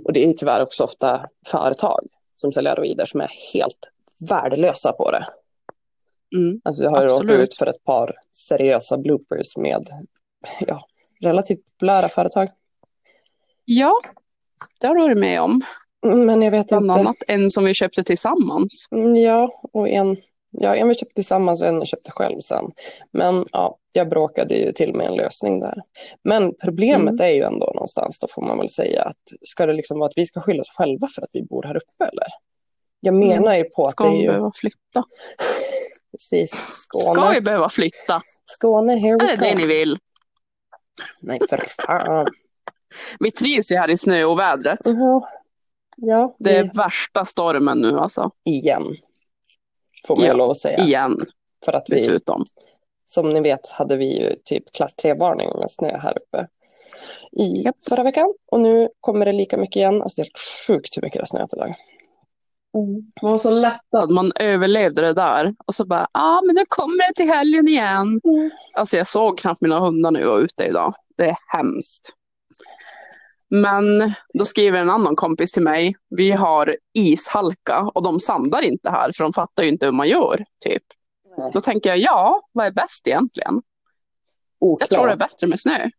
Och 0.06 0.14
det 0.14 0.30
är 0.30 0.34
tyvärr 0.34 0.62
också 0.62 0.84
ofta 0.84 1.22
företag 1.48 2.08
som 2.36 2.52
säljer 2.52 2.72
aroider 2.72 3.06
som 3.06 3.22
är 3.22 3.32
helt 3.54 3.92
värdelösa 4.30 4.94
på 4.94 5.12
det. 5.12 5.26
Mm. 6.36 6.62
Alltså 6.64 6.84
jag 6.84 6.92
har 6.92 7.08
råkat 7.08 7.36
ut 7.36 7.56
för 7.56 7.66
ett 7.66 7.84
par 7.84 8.14
seriösa 8.32 8.98
bloopers 8.98 9.58
med 9.58 9.88
ja, 10.68 10.80
relativt 11.22 11.66
populära 11.66 12.10
företag. 12.10 12.48
Ja, 13.66 13.94
det 14.80 14.88
har 14.88 14.96
du 14.96 15.02
varit 15.02 15.18
med 15.18 15.42
om. 15.42 15.62
Men 16.04 16.42
jag 16.42 16.52
vet 16.52 16.68
Bland 16.68 16.86
inte. 16.86 17.00
annat 17.00 17.16
en 17.28 17.52
som 17.52 17.64
vi 17.66 17.74
köpte 17.74 18.04
tillsammans. 18.04 18.88
Mm, 18.92 19.16
Ja, 19.16 19.50
och 19.74 19.90
en, 19.90 20.18
ja, 20.52 20.76
en 20.76 20.88
vi 20.88 20.94
köpte 20.96 21.14
tillsammans 21.16 21.62
och 21.62 21.68
en 21.68 21.76
jag 21.78 21.88
köpte 21.88 22.12
själv 22.12 22.40
sen. 22.40 22.66
Men 23.14 23.46
ja, 23.52 23.78
jag 23.94 24.10
bråkade 24.10 24.56
ju 24.56 24.72
till 24.72 24.96
med 24.96 25.08
en 25.08 25.16
lösning 25.16 25.60
där. 25.60 25.78
Men 26.24 26.54
problemet 26.64 27.14
Mm. 27.14 27.26
är 27.26 27.30
ju 27.36 27.42
ändå 27.42 27.66
någonstans, 27.66 28.20
då 28.20 28.28
får 28.30 28.42
man 28.42 28.58
väl 28.58 28.70
säga 28.70 29.04
att 29.04 29.22
ska 29.42 29.66
det 29.66 29.74
liksom 29.74 30.00
vara 30.00 30.08
att 30.10 30.18
vi 30.18 30.26
ska 30.26 30.42
skylla 30.42 30.62
oss 30.62 30.70
själva 30.78 31.08
för 31.16 31.22
att 31.22 31.30
vi 31.34 31.44
bor 31.44 31.64
här 31.64 31.76
uppe 31.78 32.04
eller? 32.12 32.28
Jag 33.00 33.14
menar 33.14 33.56
ju 33.56 33.64
på 33.64 33.84
att 33.86 33.92
Ska 33.92 34.04
det 34.04 34.10
är 34.10 34.14
vi 34.14 34.22
ju 34.22 34.28
behöva 34.28 34.52
flytta? 34.56 35.04
precis 36.12 36.52
Ska 36.52 37.00
Skåne. 37.00 37.34
vi 37.34 37.42
behöva 37.42 37.70
flytta? 37.70 38.22
Skåne, 38.46 38.96
here 38.96 39.14
Är 39.16 39.20
we 39.20 39.26
det 39.26 39.36
det 39.36 39.50
come. 39.52 39.56
ni 39.62 39.68
vill? 39.68 39.98
Nej, 41.22 41.40
för 41.50 41.58
fan. 41.58 42.28
Vi 43.20 43.32
trivs 43.32 43.72
ju 43.72 43.76
här 43.76 43.90
i 43.90 43.98
snöovädret. 43.98 44.80
Ja, 44.84 45.28
ja 46.02 46.36
Det 46.40 46.58
är 46.58 46.64
vi, 46.64 46.70
värsta 46.78 47.26
stormen 47.26 47.82
nu 47.82 48.00
alltså. 48.00 48.32
igen. 48.46 48.84
Får 50.08 50.16
man 50.16 50.26
Ja, 50.26 50.34
lov 50.34 50.50
att 50.52 50.58
säga. 50.58 50.78
Igen 50.84 51.18
För 51.66 51.74
att 51.74 51.84
vi, 51.90 51.96
dessutom. 51.96 52.44
som 53.06 53.30
ni 53.30 53.40
vet 53.40 53.68
hade 53.68 53.98
vi 53.98 54.20
ju 54.20 54.36
typ 54.46 54.64
klass 54.74 54.96
3-varning 55.04 55.50
med 55.60 55.72
snö 55.72 55.98
här 55.98 56.18
uppe 56.18 56.48
i 57.32 57.62
Japp. 57.64 57.76
förra 57.90 58.04
veckan. 58.04 58.34
Och 58.52 58.60
nu 58.60 58.90
kommer 59.00 59.26
det 59.26 59.32
lika 59.32 59.58
mycket 59.58 59.76
igen. 59.76 60.02
Alltså 60.02 60.16
det 60.16 60.22
är 60.22 60.26
helt 60.26 60.40
sjukt 60.68 60.98
hur 60.98 61.02
mycket 61.02 61.14
det 61.14 61.22
har 61.22 61.26
snöat 61.26 61.54
idag. 61.54 61.76
Man 63.22 63.32
var 63.32 63.38
så 63.38 63.52
lättad, 63.52 64.12
man 64.12 64.32
överlevde 64.36 65.02
det 65.02 65.14
där. 65.14 65.56
Och 65.66 65.76
så 65.76 65.86
bara, 65.86 66.08
ja 66.14 66.20
ah, 66.22 66.42
men 66.42 66.56
nu 66.56 66.64
kommer 66.70 67.08
det 67.08 67.14
till 67.16 67.28
helgen 67.34 67.68
igen. 67.68 68.20
Mm. 68.24 68.52
Alltså 68.78 68.98
jag 68.98 69.08
såg 69.08 69.40
knappt 69.40 69.62
mina 69.62 69.80
hundar 69.80 70.12
när 70.12 70.20
jag 70.20 70.28
var 70.30 70.40
ute 70.40 70.64
idag. 70.64 70.94
Det 71.18 71.26
är 71.26 71.36
hemskt. 71.58 72.14
Men 73.54 73.84
då 74.34 74.46
skriver 74.46 74.80
en 74.80 74.90
annan 74.90 75.16
kompis 75.16 75.52
till 75.52 75.64
mig, 75.64 75.96
vi 76.10 76.32
har 76.32 76.78
ishalka 76.94 77.92
och 77.94 78.04
de 78.04 78.20
sandar 78.20 78.62
inte 78.62 78.90
här 78.90 79.12
för 79.16 79.24
de 79.24 79.34
fattar 79.34 79.64
ju 79.64 79.70
inte 79.70 79.86
hur 79.86 79.94
man 79.94 80.08
gör. 80.08 80.44
Typ. 80.66 80.84
Då 81.54 81.62
tänker 81.62 81.90
jag, 81.90 82.00
ja, 82.00 82.42
vad 82.52 82.66
är 82.66 82.72
bäst 82.72 83.08
egentligen? 83.08 83.62
Jag 84.80 84.90
tror 84.90 85.08
det 85.08 85.14
är 85.14 85.18
bättre 85.18 85.48
med 85.48 85.60
snö. 85.60 85.90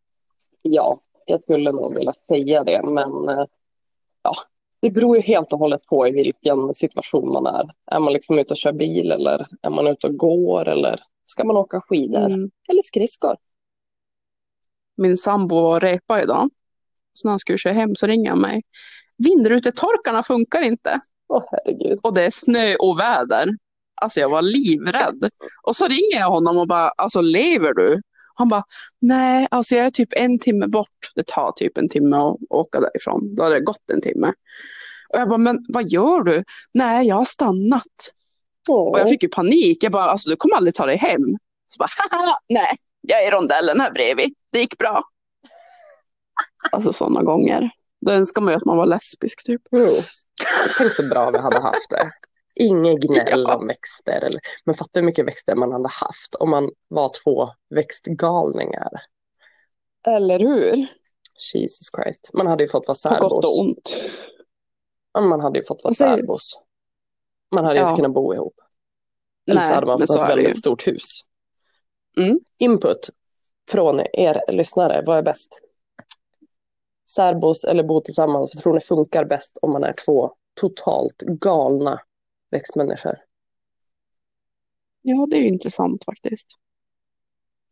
Ja, 0.62 0.96
jag 1.26 1.42
skulle 1.42 1.72
nog 1.72 1.94
vilja 1.94 2.12
säga 2.12 2.64
det, 2.64 2.82
men 2.84 3.28
eh, 3.28 3.44
ja, 4.22 4.34
det 4.80 4.90
beror 4.90 5.16
ju 5.16 5.22
helt 5.22 5.52
och 5.52 5.58
hållet 5.58 5.86
på 5.86 6.08
i 6.08 6.10
vilken 6.10 6.72
situation 6.72 7.32
man 7.32 7.46
är. 7.46 7.70
Är 7.86 8.00
man 8.00 8.12
liksom 8.12 8.38
ute 8.38 8.50
och 8.50 8.56
kör 8.56 8.72
bil 8.72 9.12
eller 9.12 9.46
är 9.62 9.70
man 9.70 9.86
ute 9.86 10.06
och 10.06 10.16
går 10.16 10.68
eller 10.68 11.00
ska 11.24 11.44
man 11.44 11.56
åka 11.56 11.80
skidor 11.80 12.24
Mm. 12.26 12.50
eller 12.68 12.82
skridskor? 12.82 13.36
Min 14.96 15.16
sambo 15.16 15.60
var 15.60 15.80
repa 15.80 16.22
idag. 16.22 16.50
Så 17.12 17.28
när 17.28 17.32
han 17.32 17.38
skulle 17.38 17.58
köra 17.58 17.72
hem 17.72 17.94
så 17.94 18.06
ringer 18.06 18.30
han 18.30 18.40
mig. 18.40 18.62
Vindrutetorkarna 19.18 20.22
funkar 20.22 20.60
inte. 20.62 21.00
Åh 21.28 21.44
herregud. 21.50 21.98
Och 22.02 22.14
det 22.14 22.22
är 22.22 22.30
snö 22.30 22.76
och 22.76 22.98
väder. 22.98 23.48
Alltså 24.00 24.20
jag 24.20 24.28
var 24.28 24.42
livrädd. 24.42 25.30
Och 25.62 25.76
så 25.76 25.88
ringer 25.88 26.18
jag 26.18 26.30
honom 26.30 26.58
och 26.58 26.68
bara, 26.68 26.88
alltså 26.88 27.20
lever 27.20 27.74
du? 27.74 28.00
Han 28.34 28.48
bara, 28.48 28.64
nej, 29.00 29.48
alltså 29.50 29.74
jag 29.74 29.86
är 29.86 29.90
typ 29.90 30.08
en 30.12 30.38
timme 30.38 30.66
bort. 30.66 30.88
Det 31.14 31.26
tar 31.26 31.52
typ 31.52 31.78
en 31.78 31.88
timme 31.88 32.16
att 32.16 32.36
åka 32.50 32.80
därifrån. 32.80 33.34
Då 33.34 33.42
hade 33.42 33.54
det 33.54 33.64
gått 33.64 33.90
en 33.92 34.00
timme. 34.00 34.32
Och 35.08 35.18
jag 35.18 35.28
bara, 35.28 35.38
men 35.38 35.58
vad 35.68 35.88
gör 35.88 36.22
du? 36.22 36.44
Nej, 36.74 37.06
jag 37.06 37.16
har 37.16 37.24
stannat. 37.24 38.12
Och 38.70 38.98
jag 38.98 39.08
fick 39.08 39.22
ju 39.22 39.28
panik. 39.28 39.84
Jag 39.84 39.92
bara, 39.92 40.04
alltså 40.04 40.30
du 40.30 40.36
kommer 40.36 40.56
aldrig 40.56 40.74
ta 40.74 40.86
dig 40.86 40.96
hem. 40.96 41.22
Så 41.68 41.78
bara, 41.78 41.88
haha, 42.10 42.36
nej, 42.48 42.76
jag 43.00 43.22
är 43.22 43.28
i 43.28 43.30
rondellen 43.30 43.80
här 43.80 43.90
bredvid. 43.90 44.34
Det 44.52 44.58
gick 44.58 44.78
bra. 44.78 45.02
Alltså 46.72 46.92
sådana 46.92 47.22
gånger. 47.22 47.70
Då 48.06 48.12
önskar 48.12 48.42
man 48.42 48.52
ju 48.52 48.56
att 48.56 48.64
man 48.64 48.76
var 48.76 48.86
lesbisk 48.86 49.44
typ. 49.46 49.62
Jo. 49.70 49.88
Tänk 50.78 50.92
så 50.92 51.08
bra 51.10 51.30
vi 51.30 51.38
hade 51.38 51.60
haft 51.60 51.90
det. 51.90 52.10
Inget 52.54 53.00
gnäll 53.00 53.44
Ja. 53.48 53.56
om 53.56 53.66
växter. 53.66 54.20
Eller, 54.20 54.40
men 54.64 54.74
fatta 54.74 55.00
hur 55.00 55.06
mycket 55.06 55.26
växter 55.26 55.54
man 55.54 55.72
hade 55.72 55.88
haft 55.88 56.34
om 56.34 56.50
man 56.50 56.70
var 56.88 57.10
två 57.24 57.48
växtgalningar. 57.74 58.88
Eller 60.06 60.38
hur? 60.38 60.86
Jesus 61.54 61.88
Christ. 61.96 62.30
Man 62.34 62.46
hade 62.46 62.64
ju 62.64 62.68
fått 62.68 62.84
vara 62.88 63.18
På 63.18 63.28
gott 63.28 63.32
och 63.32 63.44
särbos. 63.44 63.60
ont. 63.60 63.96
Man 65.28 65.40
hade 65.40 65.58
ju 65.58 65.64
fått 65.64 65.84
vara 65.84 65.94
särbos. 65.94 66.58
Man 67.56 67.64
hade 67.64 67.76
ju 67.76 67.82
Ja. 67.82 67.88
inte 67.88 67.96
kunnat 67.96 68.14
bo 68.14 68.34
ihop. 68.34 68.54
Eller 69.50 69.60
så 69.60 69.74
hade 69.74 69.86
man 69.86 69.98
fått 70.00 70.10
ett 70.10 70.16
ju. 70.16 70.26
väldigt 70.26 70.58
stort 70.58 70.86
hus. 70.86 71.20
Mm. 72.16 72.40
Input 72.58 73.10
från 73.70 74.00
er 74.12 74.52
lyssnare. 74.52 75.02
Vad 75.06 75.18
är 75.18 75.22
bäst? 75.22 75.60
Särbos 77.14 77.64
eller 77.64 77.82
bo 77.82 78.00
tillsammans? 78.00 78.50
Vad 78.54 78.62
tror 78.62 78.74
ni 78.74 78.80
funkar 78.80 79.24
bäst 79.24 79.58
om 79.62 79.72
man 79.72 79.84
är 79.84 79.94
två 80.06 80.34
totalt 80.60 81.18
galna 81.22 81.98
växtmänniskor? 82.50 83.14
Ja, 85.02 85.26
det 85.30 85.36
är 85.36 85.40
ju 85.40 85.48
intressant 85.48 86.04
faktiskt. 86.04 86.46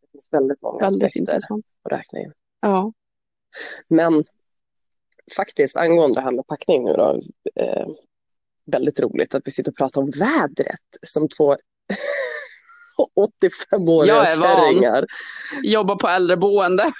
Det 0.01 0.07
finns 0.11 0.27
väldigt 0.31 0.61
många 0.61 0.79
Väldigt 0.79 1.03
aspekter 1.03 1.19
intressant. 1.19 1.65
att 1.83 1.91
räkna 1.91 2.19
in. 2.19 2.33
Ja. 2.61 2.93
Men 3.89 4.23
faktiskt 5.35 5.77
angående 5.77 6.15
det 6.19 6.21
här 6.23 6.31
med 6.31 6.47
packning 6.47 6.83
nu 6.83 6.93
då. 6.93 7.19
Eh, 7.55 7.85
väldigt 8.65 8.99
roligt 8.99 9.35
att 9.35 9.41
vi 9.45 9.51
sitter 9.51 9.71
och 9.71 9.77
pratar 9.77 10.01
om 10.01 10.09
vädret 10.19 10.87
som 11.07 11.27
två 11.29 11.55
85-åriga 13.43 14.15
Jag 14.15 14.31
är 14.31 14.39
van. 14.41 14.57
kärringar. 14.57 15.05
Jobba 15.63 15.95
på 15.95 16.07
äldreboende. 16.07 16.91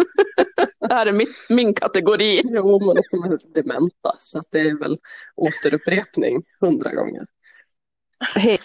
det 0.88 0.94
här 0.94 1.06
är 1.06 1.12
mitt, 1.12 1.36
min 1.48 1.74
kategori. 1.74 2.42
Jo, 2.44 2.92
men 2.94 3.02
som 3.02 3.22
är 3.22 3.54
dementa, 3.54 4.12
så 4.18 4.40
det 4.52 4.60
är 4.60 4.78
väl 4.78 4.96
återupprepning 5.36 6.42
hundra 6.60 6.94
gånger. 6.94 7.22
Hej. 8.36 8.58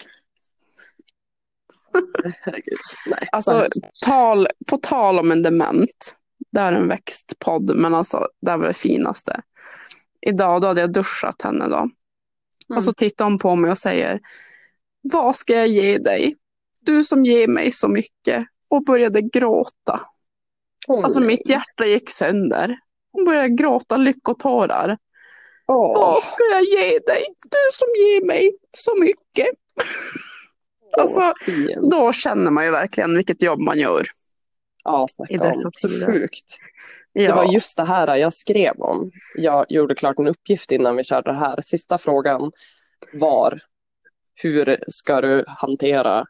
Herregud. 2.40 2.78
Nej, 3.06 3.28
Alltså, 3.32 3.68
tal, 4.04 4.48
på 4.70 4.76
tal 4.76 5.18
om 5.18 5.32
en 5.32 5.42
dement. 5.42 6.16
Det 6.52 6.60
här 6.60 6.72
är 6.72 6.76
en 6.76 6.88
växtpodd, 6.88 7.76
men 7.76 7.94
alltså, 7.94 8.28
det 8.40 8.50
här 8.50 8.58
var 8.58 8.66
det 8.66 8.76
finaste. 8.76 9.42
Idag 10.20 10.60
då 10.60 10.66
hade 10.68 10.80
jag 10.80 10.92
duschat 10.92 11.42
henne 11.42 11.68
då. 11.68 11.78
Mm. 11.78 12.76
Och 12.76 12.84
så 12.84 12.92
tittar 12.92 13.24
hon 13.24 13.38
på 13.38 13.56
mig 13.56 13.70
och 13.70 13.78
säger, 13.78 14.20
vad 15.12 15.36
ska 15.36 15.52
jag 15.52 15.68
ge 15.68 15.98
dig? 15.98 16.36
Du 16.82 17.04
som 17.04 17.24
ger 17.24 17.48
mig 17.48 17.72
så 17.72 17.88
mycket. 17.88 18.46
Och 18.68 18.84
började 18.84 19.22
gråta. 19.22 20.00
Åh, 20.88 21.04
Alltså 21.04 21.20
mitt 21.20 21.48
hjärta 21.48 21.86
gick 21.86 22.10
sönder. 22.10 22.78
Hon 23.12 23.24
började 23.24 23.48
gråta 23.48 23.96
lyckotårar. 23.96 24.98
Åh, 25.68 26.00
Vad 26.00 26.22
ska 26.22 26.42
jag 26.50 26.62
ge 26.64 26.98
dig? 26.98 27.24
Du 27.42 27.72
som 27.72 27.88
ger 27.96 28.26
mig 28.26 28.50
så 28.72 28.90
mycket. 29.00 29.48
Alltså, 30.98 31.32
fin. 31.44 31.88
Då 31.90 32.12
känner 32.12 32.50
man 32.50 32.64
ju 32.64 32.70
verkligen 32.70 33.16
vilket 33.16 33.42
jobb 33.42 33.60
man 33.60 33.78
gör. 33.78 34.06
Ja, 34.84 35.06
i 35.28 35.36
dessa. 35.36 35.70
Så 35.72 35.88
sjukt. 36.06 36.56
Ja. 37.12 37.26
Det 37.28 37.32
var 37.32 37.52
just 37.52 37.76
det 37.76 37.84
här 37.84 38.16
jag 38.16 38.34
skrev 38.34 38.80
om. 38.80 39.10
Jag 39.36 39.66
gjorde 39.68 39.94
klart 39.94 40.18
en 40.18 40.28
uppgift 40.28 40.72
innan 40.72 40.96
vi 40.96 41.04
körde 41.04 41.32
det 41.32 41.38
här. 41.38 41.60
Sista 41.60 41.98
frågan 41.98 42.50
var 43.12 43.58
hur 44.42 44.78
ska 44.88 45.20
du 45.20 45.44
hantera 45.46 46.26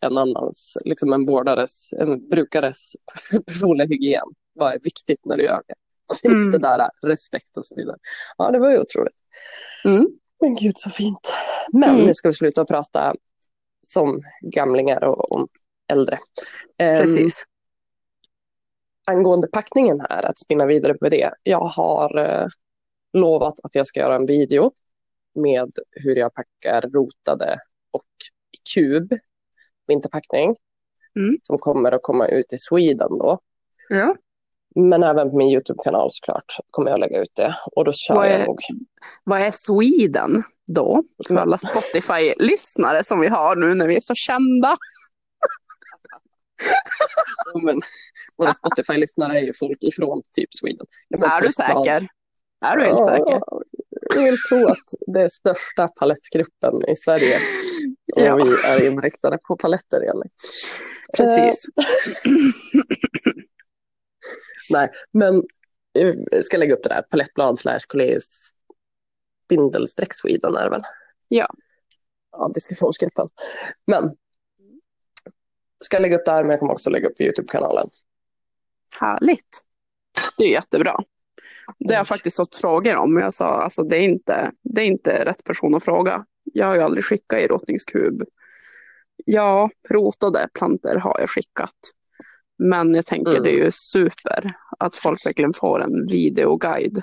en 0.00 0.18
annans, 0.18 0.78
liksom 0.84 1.12
en 1.12 1.26
vårdares, 1.26 1.92
en 1.92 2.28
brukares 2.28 2.92
personliga 3.46 3.86
hygien? 3.88 4.26
Vad 4.52 4.74
är 4.74 4.78
viktigt 4.82 5.20
när 5.24 5.36
du 5.36 5.42
gör 5.44 5.62
det? 5.68 5.74
Alltså, 6.08 6.28
Mm. 6.28 6.50
Det 6.50 6.58
där 6.58 6.88
respekt 7.06 7.56
och 7.56 7.64
så 7.64 7.74
vidare. 7.76 7.96
Ja, 8.38 8.50
det 8.50 8.58
var 8.58 8.70
ju 8.70 8.78
otroligt. 8.80 9.14
Mm. 9.84 10.06
Men 10.40 10.54
gud 10.54 10.72
så 10.78 10.90
fint. 10.90 11.32
Men 11.72 11.90
Mm. 11.90 12.06
nu 12.06 12.14
ska 12.14 12.28
vi 12.28 12.34
sluta 12.34 12.64
prata 12.64 13.14
som 13.86 14.20
gamlingar 14.40 15.04
och 15.04 15.32
om 15.32 15.46
äldre. 15.92 16.18
Ehm, 16.78 17.00
Precis. 17.02 17.42
angående 19.10 19.48
packningen 19.48 20.00
här, 20.00 20.22
att 20.22 20.38
spinna 20.38 20.66
vidare 20.66 20.94
på 20.94 21.08
det. 21.08 21.30
Jag 21.42 21.60
har 21.64 22.18
eh, 22.18 22.46
lovat 23.12 23.54
att 23.62 23.74
jag 23.74 23.86
ska 23.86 24.00
göra 24.00 24.16
en 24.16 24.26
video 24.26 24.70
med 25.34 25.70
hur 25.90 26.16
jag 26.16 26.34
packar 26.34 26.80
rotade 26.80 27.58
och 27.90 28.04
kub 28.74 29.12
vinterpackning. 29.88 30.56
Mm. 31.18 31.36
Som 31.42 31.58
kommer 31.58 31.92
att 31.92 32.02
komma 32.02 32.28
ut 32.28 32.52
i 32.52 32.58
Sweden 32.58 33.18
då. 33.18 33.38
Ja. 33.88 34.14
Men 34.74 35.02
även 35.02 35.30
på 35.30 35.36
min 35.36 35.48
YouTube-kanal 35.48 36.08
såklart 36.10 36.56
kommer 36.70 36.90
jag 36.90 37.00
lägga 37.00 37.20
ut 37.20 37.32
det. 37.36 37.54
Och 37.76 37.84
då 37.84 37.92
kör 37.92 38.14
Vad 38.14 38.26
är- 38.26 38.38
jag 38.38 38.46
nog. 38.46 38.58
Vad 39.24 39.40
är 39.40 39.50
Sweden 39.50 40.42
då? 40.72 41.02
För 41.28 41.36
alla 41.36 41.58
Spotify-lyssnare 41.58 43.02
som 43.04 43.20
vi 43.20 43.28
har 43.28 43.56
nu 43.56 43.74
när 43.74 43.86
vi 43.86 43.96
är 43.96 44.00
så 44.00 44.14
kända. 44.14 44.76
Så, 47.44 47.58
men, 47.58 47.80
våra 48.36 48.54
Spotify-lyssnare 48.54 49.38
är 49.38 49.42
ju 49.42 49.52
folk 49.60 49.78
ifrån 49.82 50.22
typ 50.32 50.54
Sweden. 50.54 50.86
Ja, 51.08 51.36
Är 51.36 51.40
du 51.42 51.52
säker? 51.52 52.08
Är 52.66 52.76
du 52.76 52.84
helt 52.84 53.04
säker? 53.04 53.40
Ja, 54.08 54.20
Jag 54.22 54.22
vill 54.30 54.38
tro 54.48 54.66
att 54.68 54.94
det 55.06 55.20
är 55.20 55.28
största 55.28 55.88
palettgruppen 55.88 56.88
i 56.88 56.96
Sverige. 56.96 57.36
Och 58.16 58.22
Ja. 58.22 58.36
vi 58.36 58.42
är 58.66 58.86
inriktade 58.90 59.38
på 59.48 59.56
paletter, 59.56 60.00
Elin. 60.00 60.30
Precis. 61.16 61.66
Nej, 64.70 64.88
men 65.12 65.34
eh, 65.98 66.14
jag 66.30 66.44
ska 66.44 66.56
lägga 66.56 66.74
upp 66.74 66.82
det 66.82 66.88
där. 66.88 67.02
Palettblad 67.02 67.58
slash 67.58 67.78
Coleus 67.88 68.50
Bindelstreck 69.48 70.14
Sweden 70.14 70.56
är 70.56 70.64
det 70.64 70.70
väl? 70.70 70.82
Ja. 71.28 71.46
Ja, 72.32 72.50
diskussionsgruppen. 72.54 73.28
Men 73.86 74.16
ska 75.84 75.98
lägga 75.98 76.16
upp 76.16 76.24
det 76.24 76.32
här, 76.32 76.42
men 76.42 76.50
jag 76.50 76.60
kommer 76.60 76.72
också 76.72 76.90
lägga 76.90 77.08
upp 77.08 77.20
YouTube-kanalen. 77.20 77.86
Härligt. 79.00 79.64
Det 80.38 80.44
är 80.44 80.48
jättebra. 80.50 81.00
Det 81.78 81.94
har 81.94 82.00
jag 82.00 82.06
faktiskt 82.06 82.36
fått 82.36 82.56
frågor 82.56 82.96
om. 82.96 83.18
Jag 83.18 83.34
sa 83.34 83.62
alltså 83.62 83.82
det 83.82 83.96
är, 83.96 84.00
inte, 84.00 84.50
det 84.62 84.80
är 84.80 84.86
inte 84.86 85.24
rätt 85.24 85.44
person 85.44 85.74
att 85.74 85.84
fråga. 85.84 86.24
Jag 86.44 86.66
har 86.66 86.74
ju 86.74 86.80
aldrig 86.80 87.04
skickat 87.04 87.40
i 87.40 87.46
rotningskub. 87.46 88.22
Ja, 89.24 89.70
rotade 89.90 90.48
planter 90.58 90.96
har 90.96 91.20
jag 91.20 91.30
skickat. 91.30 91.74
Men 92.58 92.94
jag 92.94 93.06
tänker 93.06 93.30
Mm. 93.30 93.42
det 93.42 93.50
är 93.50 93.64
ju 93.64 93.70
super 93.70 94.52
att 94.78 94.96
folk 94.96 95.26
verkligen 95.26 95.52
får 95.52 95.82
en 95.82 96.06
videoguide. 96.06 97.02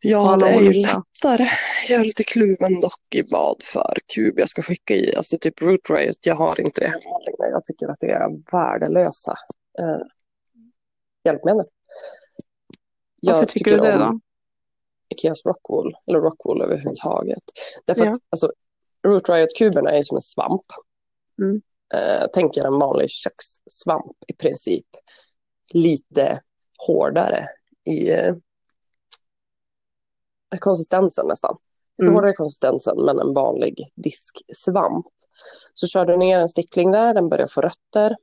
Ja, 0.00 0.36
det 0.36 0.48
är 0.48 0.60
ju 0.60 0.72
lättare. 0.72 1.46
Jag 1.88 2.00
är 2.00 2.04
lite 2.04 2.24
kluven 2.24 2.80
dock 2.80 3.14
i 3.14 3.22
vad 3.30 3.62
för 3.62 3.94
kub 4.14 4.38
jag 4.38 4.48
ska 4.48 4.62
skicka 4.62 4.94
i. 4.94 5.16
Alltså 5.16 5.38
typ 5.40 5.62
Root 5.62 5.90
Riot, 5.90 6.16
jag 6.26 6.34
har 6.34 6.60
inte 6.60 6.80
det 6.80 6.86
hemma 6.86 7.18
längre. 7.26 7.50
Jag 7.50 7.64
tycker 7.64 7.88
att 7.88 8.00
det 8.00 8.10
är 8.10 8.28
värdelösa 8.52 9.34
eh, 9.78 10.06
hjälpmedel. 11.24 11.66
Jag 13.24 13.32
Varför 13.32 13.46
tycker 13.46 13.70
du 13.70 13.76
det 13.76 13.98
då? 13.98 14.20
Ikeas 15.08 15.46
Rockwool, 15.46 15.92
eller 16.06 16.20
Rockwool 16.20 16.62
överhuvudtaget. 16.62 17.42
Därför 17.84 18.04
Ja. 18.04 18.12
att 18.12 18.18
alltså, 18.30 18.52
Root 19.06 19.28
Riot-kuberna 19.28 19.90
är 19.90 20.02
som 20.02 20.16
en 20.16 20.20
svamp. 20.22 20.62
Mm. 21.42 21.62
Eh, 21.94 22.26
tänk 22.32 22.56
er 22.56 22.66
en 22.66 22.78
vanlig 22.78 23.10
kökssvamp 23.10 24.16
i 24.28 24.32
princip. 24.32 24.86
Lite 25.74 26.40
hårdare 26.86 27.46
i 27.84 28.10
eh, 28.10 28.34
konsistensen 30.58 31.26
nästan. 31.28 31.56
Lite 31.98 32.02
Mm. 32.02 32.14
hårdare 32.14 32.32
konsistensen 32.32 33.04
men 33.04 33.18
en 33.18 33.34
vanlig 33.34 33.78
disksvamp. 33.94 35.06
Så 35.74 35.86
kör 35.86 36.04
du 36.04 36.16
ner 36.16 36.38
en 36.38 36.48
stickling 36.48 36.92
där, 36.92 37.14
den 37.14 37.28
börjar 37.28 37.46
få 37.46 37.60
rötter. 37.60 38.14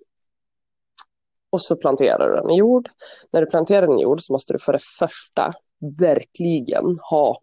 Och 1.50 1.62
så 1.62 1.76
planterar 1.76 2.30
du 2.30 2.36
den 2.36 2.52
i 2.52 2.58
jord. 2.58 2.90
När 3.32 3.42
du 3.42 3.50
planterar 3.50 3.88
den 3.88 4.00
i 4.00 4.02
jord 4.02 4.22
så 4.22 4.34
måste 4.34 4.54
du 4.54 4.60
för 4.60 4.74
det 4.74 4.84
första 5.00 5.52
verkligen 6.00 6.84
ha, 7.10 7.38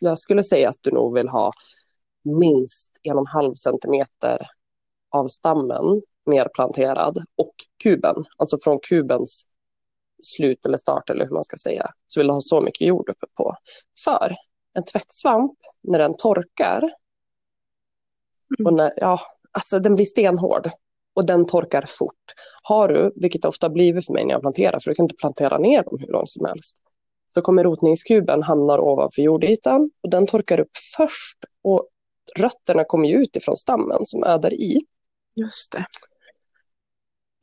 jag 0.00 0.18
skulle 0.18 0.42
säga 0.42 0.68
att 0.68 0.78
du 0.80 0.90
nog 0.90 1.14
vill 1.14 1.28
ha 1.28 1.50
minst 2.40 2.92
en 3.02 3.12
och 3.12 3.20
en 3.20 3.42
halv 3.42 3.54
centimeter 3.54 4.46
av 5.10 5.28
stammen 5.28 6.02
nerplanterad 6.26 7.18
och 7.36 7.54
kuben, 7.82 8.24
alltså 8.36 8.58
från 8.64 8.78
kubens 8.88 9.46
slut 10.22 10.66
eller 10.66 10.78
start 10.78 11.10
eller 11.10 11.24
hur 11.24 11.32
man 11.32 11.44
ska 11.44 11.56
säga, 11.56 11.86
så 12.06 12.20
vill 12.20 12.26
du 12.26 12.32
ha 12.32 12.40
så 12.40 12.60
mycket 12.60 12.86
jord 12.86 13.08
uppe 13.08 13.26
på. 13.36 13.54
För 14.04 14.34
en 14.74 14.84
tvättsvamp, 14.84 15.52
när 15.82 15.98
den 15.98 16.16
torkar, 16.16 16.90
och 18.64 18.74
när, 18.74 18.92
ja, 18.96 19.20
alltså 19.52 19.78
den 19.78 19.94
blir 19.94 20.04
stenhård 20.04 20.70
och 21.14 21.26
den 21.26 21.46
torkar 21.46 21.84
fort. 21.86 22.24
Har 22.62 22.88
du, 22.88 23.12
vilket 23.16 23.42
det 23.42 23.48
ofta 23.48 23.68
blivit 23.68 24.06
för 24.06 24.12
mig 24.12 24.24
när 24.24 24.32
jag 24.32 24.40
planterar, 24.40 24.78
för 24.80 24.90
du 24.90 24.94
kan 24.94 25.04
inte 25.04 25.16
plantera 25.16 25.58
ner 25.58 25.82
dem 25.82 25.96
hur 26.00 26.12
långt 26.12 26.30
som 26.30 26.46
helst, 26.46 26.76
så 27.34 27.42
kommer 27.42 27.64
rotningskuben 27.64 28.42
hamnar 28.42 28.78
ovanför 28.78 29.22
jordytan 29.22 29.90
och 30.02 30.10
den 30.10 30.26
torkar 30.26 30.60
upp 30.60 30.76
först 30.96 31.38
och 31.64 31.88
rötterna 32.38 32.84
kommer 32.84 33.08
ju 33.08 33.14
ut 33.16 33.36
ifrån 33.36 33.56
stammen 33.56 33.98
som 34.04 34.22
är 34.22 34.38
där 34.38 34.54
i. 34.54 34.80
Just 35.40 35.72
det. 35.72 35.86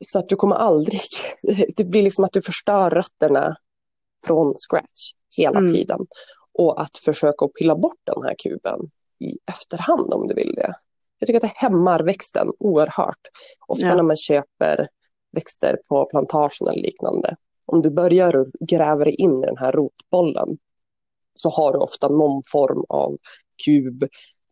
Så 0.06 0.18
att 0.18 0.28
du 0.28 0.36
kommer 0.36 0.56
aldrig, 0.56 1.00
det 1.76 1.84
blir 1.84 2.02
liksom 2.02 2.24
att 2.24 2.32
du 2.32 2.42
förstör 2.42 2.90
rötterna 2.90 3.56
från 4.26 4.54
scratch 4.54 5.12
hela 5.36 5.58
Mm. 5.58 5.72
tiden. 5.72 6.06
Och 6.58 6.80
att 6.80 6.96
försöka 6.96 7.44
att 7.44 7.52
pilla 7.52 7.76
bort 7.76 8.00
den 8.04 8.22
här 8.22 8.34
kuben 8.38 8.78
i 9.20 9.38
efterhand 9.50 10.12
om 10.12 10.28
du 10.28 10.34
vill 10.34 10.54
det. 10.54 10.72
Jag 11.22 11.26
tycker 11.26 11.36
att 11.46 11.52
det 11.54 11.66
hämmar 11.66 12.02
växten 12.02 12.48
oerhört. 12.58 13.20
Ofta 13.66 13.86
Ja. 13.86 13.94
när 13.96 14.02
man 14.02 14.16
köper 14.16 14.86
växter 15.32 15.78
på 15.88 16.04
plantagen 16.10 16.68
eller 16.70 16.82
liknande. 16.82 17.34
Om 17.66 17.82
du 17.82 17.90
börjar 17.90 18.36
och 18.36 18.46
gräver 18.68 19.04
dig 19.04 19.14
in 19.14 19.38
i 19.42 19.46
den 19.46 19.56
här 19.56 19.72
rotbollen 19.72 20.48
så 21.34 21.50
har 21.50 21.72
du 21.72 21.78
ofta 21.78 22.08
någon 22.08 22.42
form 22.52 22.84
av 22.88 23.16
kub, 23.64 24.04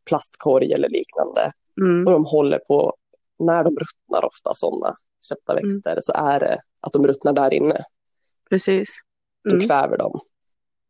plastkorg 0.09 0.73
eller 0.73 0.89
liknande. 0.89 1.53
Mm. 1.81 2.07
Och 2.07 2.12
de 2.12 2.25
håller 2.25 2.59
på, 2.59 2.95
när 3.39 3.65
de 3.65 3.71
ruttnar 3.71 4.25
ofta 4.25 4.55
sådana 4.55 4.93
köpta 5.29 5.53
Mm. 5.53 5.65
växter 5.65 5.97
så 6.00 6.12
är 6.12 6.41
det 6.41 6.57
att 6.81 6.93
de 6.93 7.07
ruttnar 7.07 7.33
där 7.33 7.55
inne. 7.55 7.77
Precis. 8.50 8.99
Du 9.45 9.50
Mm. 9.50 9.67
kväver 9.67 9.99
dem. 9.99 10.12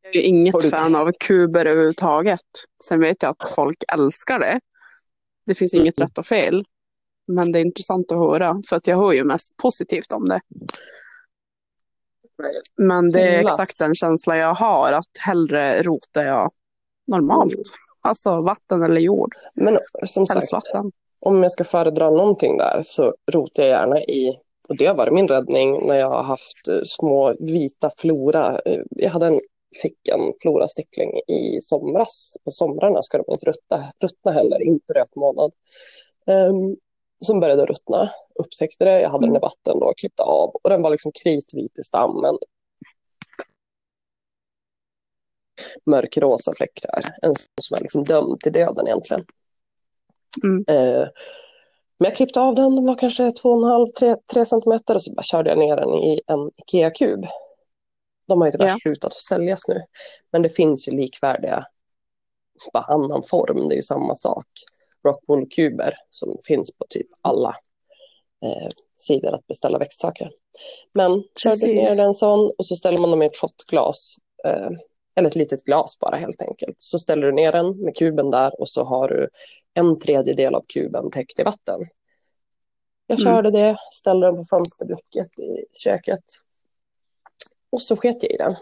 Jag 0.03 0.11
är 0.17 0.21
ju 0.21 0.23
inget 0.23 0.55
du- 0.61 0.71
fan 0.71 0.97
av 0.97 1.13
kuber 1.21 1.67
överhuvudtaget. 1.67 2.41
Sen 2.89 3.01
vet 3.01 3.23
jag 3.23 3.31
att 3.39 3.49
folk 3.49 3.77
älskar 3.93 4.39
det. 4.39 4.61
Det 5.47 5.55
finns 5.55 5.75
inget 5.75 5.99
Mm. 5.99 6.07
rätt 6.09 6.19
och 6.19 6.27
fel. 6.27 6.65
Men 7.29 7.53
det 7.53 7.59
är 7.59 7.65
intressant 7.65 8.13
att 8.13 8.19
höra, 8.19 8.57
för 8.69 8.77
att 8.77 8.87
jag 8.87 8.97
hör 8.97 9.13
ju 9.13 9.25
mest 9.25 9.57
positivt 9.57 10.13
om 10.13 10.29
det. 10.29 10.41
Men 12.77 13.11
det 13.11 13.21
är 13.23 13.41
exakt 13.41 13.79
den 13.79 13.95
känsla 13.95 14.37
jag 14.37 14.55
har, 14.55 14.93
att 14.93 15.19
hellre 15.27 15.83
rotar 15.83 16.25
jag 16.25 16.51
normalt. 17.07 17.53
Mm. 17.55 17.65
Alltså 18.03 18.41
vatten 18.41 18.83
eller 18.83 19.01
jord, 19.01 19.33
Men 19.57 19.79
som 20.07 20.27
helst 20.35 20.49
sagt, 20.51 20.53
vatten. 20.75 20.93
om 21.21 21.43
jag 21.43 21.53
ska 21.53 21.65
föredra 21.65 22.11
någonting 22.11 22.57
där 22.59 22.81
så 22.85 23.15
rotar 23.33 23.63
jag 23.63 23.71
gärna 23.71 24.01
i, 24.01 24.33
och 24.69 24.77
det 24.77 24.87
har 24.87 24.95
varit 24.95 25.13
min 25.13 25.29
räddning 25.29 25.87
när 25.87 25.95
jag 25.95 26.09
har 26.09 26.23
haft 26.23 26.69
eh, 26.71 26.81
små 26.85 27.35
vita 27.41 27.91
flora. 27.99 28.59
Eh, 28.59 28.81
Jag 28.91 29.11
hade 29.11 29.27
en, 29.27 29.41
fick 29.83 30.09
en 30.09 30.33
florastickling 30.43 31.11
i 31.29 31.61
somras. 31.61 32.37
På 32.45 32.51
somrarna 32.51 33.03
ska 33.03 33.19
de 33.19 33.25
inte 33.29 33.47
ruttna, 33.47 33.93
ruttna 34.03 34.33
heller, 34.33 34.63
inte 34.63 34.95
rötmånad. 34.95 35.53
Um, 36.27 36.77
som 37.25 37.41
började 37.41 37.67
ruttna, 37.67 38.09
upptäckte 38.35 38.85
det, 38.85 39.01
jag 39.01 39.11
hade 39.11 39.27
den 39.27 39.37
i 39.37 39.39
vatten 39.39 39.79
då, 39.81 39.93
klippte 39.97 40.23
av 40.23 40.51
och 40.63 40.71
den 40.71 40.83
var 40.83 40.91
liksom 40.91 41.13
kritvit 41.25 41.79
i 41.79 41.83
stammen. 41.83 42.39
Mörkrosa 45.87 46.53
fläckar, 46.57 47.03
en 47.23 47.35
som 47.61 47.77
är 47.77 47.81
liksom 47.81 48.05
dömd 48.05 48.41
till 48.41 48.53
döden 48.53 48.87
egentligen. 48.87 49.23
Mm. 50.45 50.65
Eh, 50.69 51.09
men 51.99 52.09
jag 52.09 52.17
klippte 52.17 52.41
av 52.41 52.55
den, 52.55 52.75
den 52.77 52.87
var 52.87 52.99
kanske 52.99 53.23
2,5-3 53.23 54.45
centimeter 54.45 54.95
och 54.95 55.03
så 55.03 55.15
bara 55.15 55.23
körde 55.23 55.51
jag 55.51 55.59
ner 55.59 55.77
den 55.77 55.95
i 55.95 56.21
en 56.27 56.51
Ikea-kub. 56.57 57.27
De 58.31 58.41
har 58.41 58.49
ju 58.49 58.53
tyvärr 58.53 58.67
Ja. 58.69 58.77
slutat 58.83 59.13
säljas 59.15 59.69
nu. 59.69 59.79
Men 60.33 60.43
det 60.43 60.49
finns 60.49 60.89
ju 60.89 60.93
likvärdiga, 60.93 61.65
bara 62.73 62.83
annan 62.85 63.23
form, 63.23 63.69
det 63.69 63.75
är 63.75 63.77
ju 63.77 63.83
samma 63.83 64.15
sak. 64.15 64.47
Rockwool-kuber 65.09 65.95
som 66.11 66.37
finns 66.49 66.79
på 66.79 66.85
typ 66.89 67.07
alla 67.23 67.55
eh, 68.45 68.69
sidor 68.99 69.35
att 69.35 69.47
beställa 69.47 69.79
växtsaker. 69.79 70.29
Men 70.95 71.11
körde 71.43 71.53
Precis. 71.53 71.69
ner 71.69 71.97
den 71.97 72.15
sån 72.15 72.53
och 72.59 72.67
så 72.67 72.77
ställer 72.77 72.99
man 72.99 73.11
dem 73.11 73.23
i 73.23 73.27
ett 73.27 73.37
shotglas. 73.37 74.17
Eh, 74.45 74.69
eller 75.15 75.29
ett 75.29 75.37
litet 75.37 75.65
glas 75.65 75.99
bara 76.01 76.17
helt 76.17 76.43
enkelt. 76.43 76.77
Så 76.79 76.99
ställer 76.99 77.27
du 77.27 77.33
ner 77.33 77.53
den 77.53 77.85
med 77.85 77.97
kuben 77.97 78.31
där 78.31 78.61
och 78.61 78.69
så 78.69 78.85
har 78.85 79.09
du 79.09 79.29
en 79.75 79.99
tredjedel 79.99 80.55
av 80.55 80.65
kuben 80.75 81.11
täckt 81.11 81.39
i 81.39 81.43
vatten. 81.43 81.81
Jag 83.07 83.21
Mm. 83.21 83.33
körde 83.33 83.51
det, 83.51 83.77
ställde 83.93 84.27
den 84.27 84.37
på 84.37 84.45
fönsterblocket 84.51 85.39
i 85.39 85.65
köket. 85.79 86.25
Och 87.73 87.83
så 87.83 87.97
sket 87.97 88.23
jag 88.23 88.33
i 88.33 88.37
den. 88.37 88.55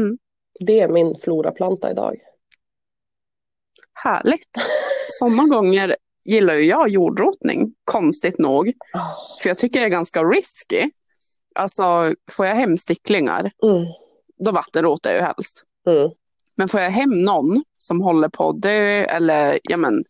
Mm. 0.00 0.18
Det 0.66 0.80
är 0.80 0.88
min 0.88 1.14
floraplanta 1.14 1.90
idag. 1.90 2.16
Härligt. 4.04 4.50
Sådana 5.10 5.44
gånger 5.44 5.96
gillar 6.24 6.54
ju 6.54 6.64
jag 6.64 6.88
jordrotning, 6.88 7.74
konstigt 7.84 8.38
nog. 8.38 8.72
För 9.42 9.50
jag 9.50 9.58
tycker 9.58 9.80
det 9.80 9.86
är 9.86 9.90
ganska 9.90 10.22
risky. 10.22 10.90
Alltså, 11.54 12.14
får 12.30 12.46
jag 12.46 12.54
hem 12.54 12.76
sticklingar, 12.78 13.40
Mm. 13.40 13.84
då 14.44 14.50
vattenrotar 14.52 15.10
jag 15.10 15.20
ju 15.20 15.24
helst. 15.26 15.64
Mm. 15.86 16.10
Men 16.56 16.68
får 16.68 16.80
jag 16.80 16.90
hem 16.90 17.10
någon 17.10 17.64
som 17.78 18.00
håller 18.00 18.28
på 18.28 18.48
att 18.48 18.62
dö 18.62 19.04
eller 19.04 19.60
ja, 19.62 19.76
men, 19.76 20.04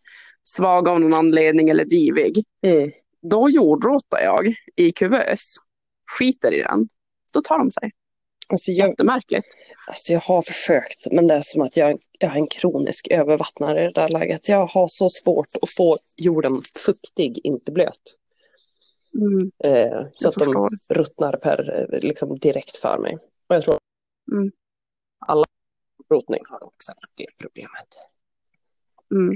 svag 0.45 0.89
av 0.89 1.01
någon 1.01 1.15
anledning 1.15 1.69
eller 1.69 1.85
divig, 1.85 2.45
Mm. 2.63 2.91
då 3.23 3.51
jordrotar 3.51 4.21
jag 4.21 4.55
i 4.77 4.91
kuvös. 4.93 5.57
Skiter 6.19 6.53
i 6.55 6.63
den. 6.63 6.89
Då 7.33 7.41
tar 7.41 7.59
de 7.59 7.71
sig. 7.71 7.93
Alltså 8.51 8.73
jag, 8.73 8.89
Jättemärkligt. 8.89 9.47
alltså 9.87 10.13
jag 10.13 10.21
har 10.21 10.43
försökt, 10.43 11.13
men 11.13 11.27
det 11.27 11.35
är 11.35 11.43
som 11.43 11.63
att 11.63 11.77
jag, 11.77 11.99
jag 12.19 12.33
är 12.33 12.37
en 12.37 12.47
kronisk 12.47 13.09
övervattnare 13.11 13.81
i 13.83 13.85
det 13.85 14.01
där 14.01 14.09
läget. 14.09 14.49
Jag 14.49 14.67
har 14.67 14.89
så 14.89 15.11
svårt 15.11 15.49
att 15.63 15.71
få 15.75 15.97
jorden 16.17 16.63
fuktig, 16.87 17.41
inte 17.45 17.73
blöt. 17.73 18.01
Mm, 19.15 19.51
Eh, 19.65 20.03
så 20.13 20.29
att 20.29 20.35
de 20.35 20.45
förstår. 20.45 20.95
ruttnar 20.95 21.33
per, 21.37 21.81
eh, 21.95 22.01
liksom 22.01 22.39
direkt 22.39 22.77
för 22.77 22.99
mig. 22.99 23.15
Och 23.49 23.55
jag 23.55 23.63
tror 23.63 23.79
Mm. 24.33 24.51
alla 25.27 25.45
rotning 26.11 26.41
har 26.51 26.71
exakt 26.77 27.17
det 27.17 27.27
problemet. 27.41 27.89
Mm. 29.11 29.31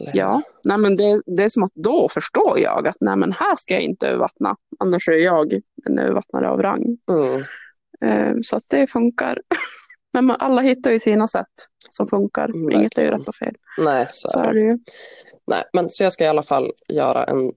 Eller- 0.00 0.10
Ja, 0.14 0.42
nej, 0.64 0.78
men 0.78 0.96
det, 0.96 1.20
det 1.26 1.44
är 1.44 1.48
som 1.48 1.62
att 1.62 1.74
då 1.74 2.08
förstår 2.08 2.58
jag 2.58 2.88
att 2.88 2.96
nej, 3.00 3.16
men 3.16 3.32
här 3.32 3.56
ska 3.56 3.74
jag 3.74 3.82
inte 3.82 4.06
övervattna. 4.08 4.56
Annars 4.78 5.08
är 5.08 5.12
jag 5.12 5.52
en 5.86 5.98
övervattnare 5.98 6.48
av 6.50 6.62
rang. 6.62 6.98
Mm. 7.10 7.42
Eh, 8.00 8.34
så 8.42 8.56
att 8.56 8.64
det 8.68 8.86
funkar. 8.86 9.38
Men 10.14 10.24
man, 10.24 10.36
alla 10.40 10.62
hittar 10.62 10.90
ju 10.90 10.98
sina 10.98 11.28
sätt 11.28 11.46
som 11.90 12.06
funkar. 12.06 12.44
Mm, 12.44 12.70
Inget 12.70 12.98
är 12.98 13.02
ju 13.02 13.08
verkligen. 13.08 13.18
rätt 13.20 13.28
och 13.28 13.34
fel. 13.34 13.54
Nej, 13.78 14.06
så, 14.12 14.28
Så 14.28 14.38
är 14.38 14.42
det. 14.42 14.48
är 14.48 14.52
det 14.52 14.60
ju. 14.60 14.78
Nej, 15.46 15.64
men 15.72 15.90
så 15.90 16.02
jag 16.02 16.12
ska 16.12 16.24
i 16.24 16.28
alla 16.28 16.42
fall 16.42 16.72
göra 16.88 17.24
en 17.24 17.52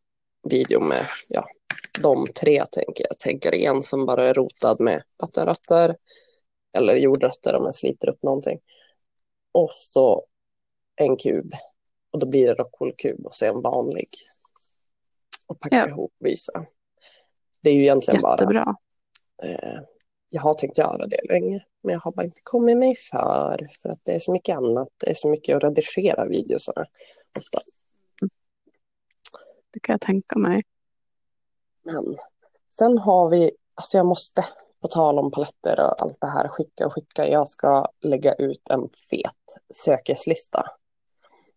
video 0.49 0.79
med 0.79 1.05
ja, 1.29 1.43
de 2.01 2.25
tre, 2.41 2.65
tänker 2.71 3.05
jag. 3.09 3.19
Tänker 3.19 3.53
en 3.55 3.83
som 3.83 4.05
bara 4.05 4.29
är 4.29 4.33
rotad 4.33 4.79
med 4.79 5.01
vattenrötter 5.21 5.95
eller 6.77 6.95
jordrötter 6.95 7.55
om 7.55 7.65
jag 7.65 7.75
sliter 7.75 8.09
upp 8.09 8.23
någonting. 8.23 8.59
Och 9.53 9.69
så 9.73 10.25
en 10.95 11.17
kub. 11.17 11.51
Och 12.15 12.19
då 12.21 12.27
blir 12.27 12.47
det 12.47 12.53
rockwool-kub 12.53 13.25
och 13.25 13.33
så 13.35 13.45
en 13.45 13.61
vanlig. 13.61 14.07
Och 15.47 15.59
packa 15.59 15.75
Ja. 15.75 15.87
ihop 15.87 16.13
och 16.19 16.25
visa. 16.25 16.51
Det 17.61 17.69
är 17.69 17.73
ju 17.73 17.81
egentligen 17.81 18.21
bara 18.21 18.33
Jättebra. 18.33 18.75
Eh, 19.43 19.79
jag 20.29 20.41
har 20.41 20.53
tänkt 20.53 20.77
göra 20.77 21.07
det 21.07 21.19
länge, 21.29 21.63
men 21.83 21.93
jag 21.93 21.99
har 21.99 22.11
bara 22.11 22.25
inte 22.25 22.41
kommit 22.43 22.77
mig 22.77 22.95
för. 22.95 23.67
För 23.81 23.89
att 23.89 23.99
det 24.05 24.11
är 24.11 24.19
så 24.19 24.31
mycket 24.31 24.57
annat. 24.57 24.87
Det 24.97 25.09
är 25.09 25.13
så 25.13 25.27
mycket 25.27 25.55
att 25.57 25.63
redigera 25.63 26.25
videosarna 26.25 26.85
ofta. 27.37 27.59
Det 29.71 29.79
kan 29.79 29.93
jag 29.93 30.01
tänka 30.01 30.39
mig. 30.39 30.63
Men 31.83 32.17
sen 32.69 32.97
har 32.97 33.29
vi, 33.29 33.51
alltså 33.73 33.97
jag 33.97 34.05
måste, 34.05 34.45
på 34.81 34.87
tal 34.87 35.19
om 35.19 35.31
paletter 35.31 35.79
och 35.79 36.01
allt 36.01 36.21
det 36.21 36.27
här, 36.27 36.47
skicka 36.47 36.85
och 36.85 36.93
skicka. 36.93 37.27
Jag 37.27 37.49
ska 37.49 37.87
lägga 38.01 38.33
ut 38.33 38.69
en 38.69 38.89
fet 39.09 39.61
sökeslista. 39.73 40.65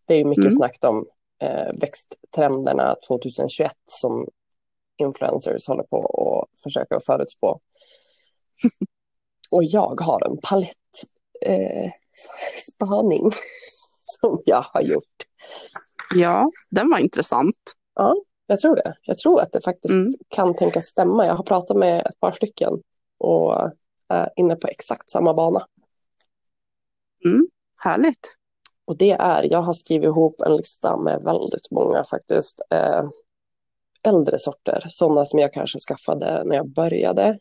Det 0.08 0.14
är 0.14 0.18
ju 0.18 0.24
mycket 0.24 0.44
Mm. 0.44 0.52
snack 0.52 0.76
om 0.86 1.04
eh, 1.42 1.80
växttrenderna 1.80 2.96
2021 3.08 3.72
som 3.84 4.28
influencers 4.96 5.68
håller 5.68 5.82
på 5.82 5.98
att 6.52 6.58
försöka 6.62 7.00
förutspå. 7.06 7.58
Och 9.50 9.64
jag 9.64 10.00
har 10.00 10.26
en 10.30 10.38
palett 10.42 11.02
eh, 11.46 11.90
spaning 12.56 13.30
som 14.20 14.42
jag 14.46 14.62
har 14.62 14.82
gjort. 14.82 15.16
Ja, 16.14 16.50
den 16.70 16.90
var 16.90 16.98
intressant. 16.98 17.56
Jag 18.46 18.58
tror 18.60 18.76
det. 18.76 18.94
Jag 19.02 19.18
tror 19.18 19.40
att 19.40 19.52
det 19.52 19.60
faktiskt 19.60 19.94
Mm. 19.94 20.12
kan 20.28 20.56
tänkas 20.56 20.84
stämma. 20.86 21.26
Jag 21.26 21.34
har 21.34 21.44
pratat 21.44 21.76
med 21.76 22.06
ett 22.06 22.20
par 22.20 22.32
stycken 22.32 22.72
och 23.18 23.70
är 24.08 24.30
inne 24.36 24.56
på 24.56 24.68
exakt 24.68 25.10
samma 25.10 25.34
bana. 25.34 25.66
Härligt. 27.82 28.36
Och 28.88 28.96
det 28.96 29.10
är, 29.10 29.52
jag 29.52 29.62
har 29.62 29.72
skrivit 29.72 30.06
ihop 30.06 30.40
en 30.40 30.56
lista 30.56 30.96
med 30.96 31.22
väldigt 31.24 31.70
många 31.70 32.04
faktiskt 32.04 32.60
eh, 32.70 33.02
äldre 34.06 34.38
sorter. 34.38 34.84
Sådana 34.88 35.24
som 35.24 35.38
jag 35.38 35.52
kanske 35.52 35.78
skaffade 35.78 36.44
när 36.44 36.56
jag 36.56 36.68
började. 36.68 37.38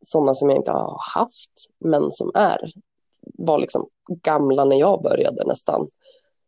Sådana 0.00 0.34
som 0.34 0.50
jag 0.50 0.58
inte 0.58 0.70
har 0.70 1.00
haft, 1.14 1.52
men 1.78 2.10
som 2.10 2.30
är, 2.34 2.58
var 3.22 3.58
liksom 3.58 3.86
gamla 4.22 4.64
när 4.64 4.76
jag 4.76 5.02
började 5.02 5.44
nästan. 5.46 5.88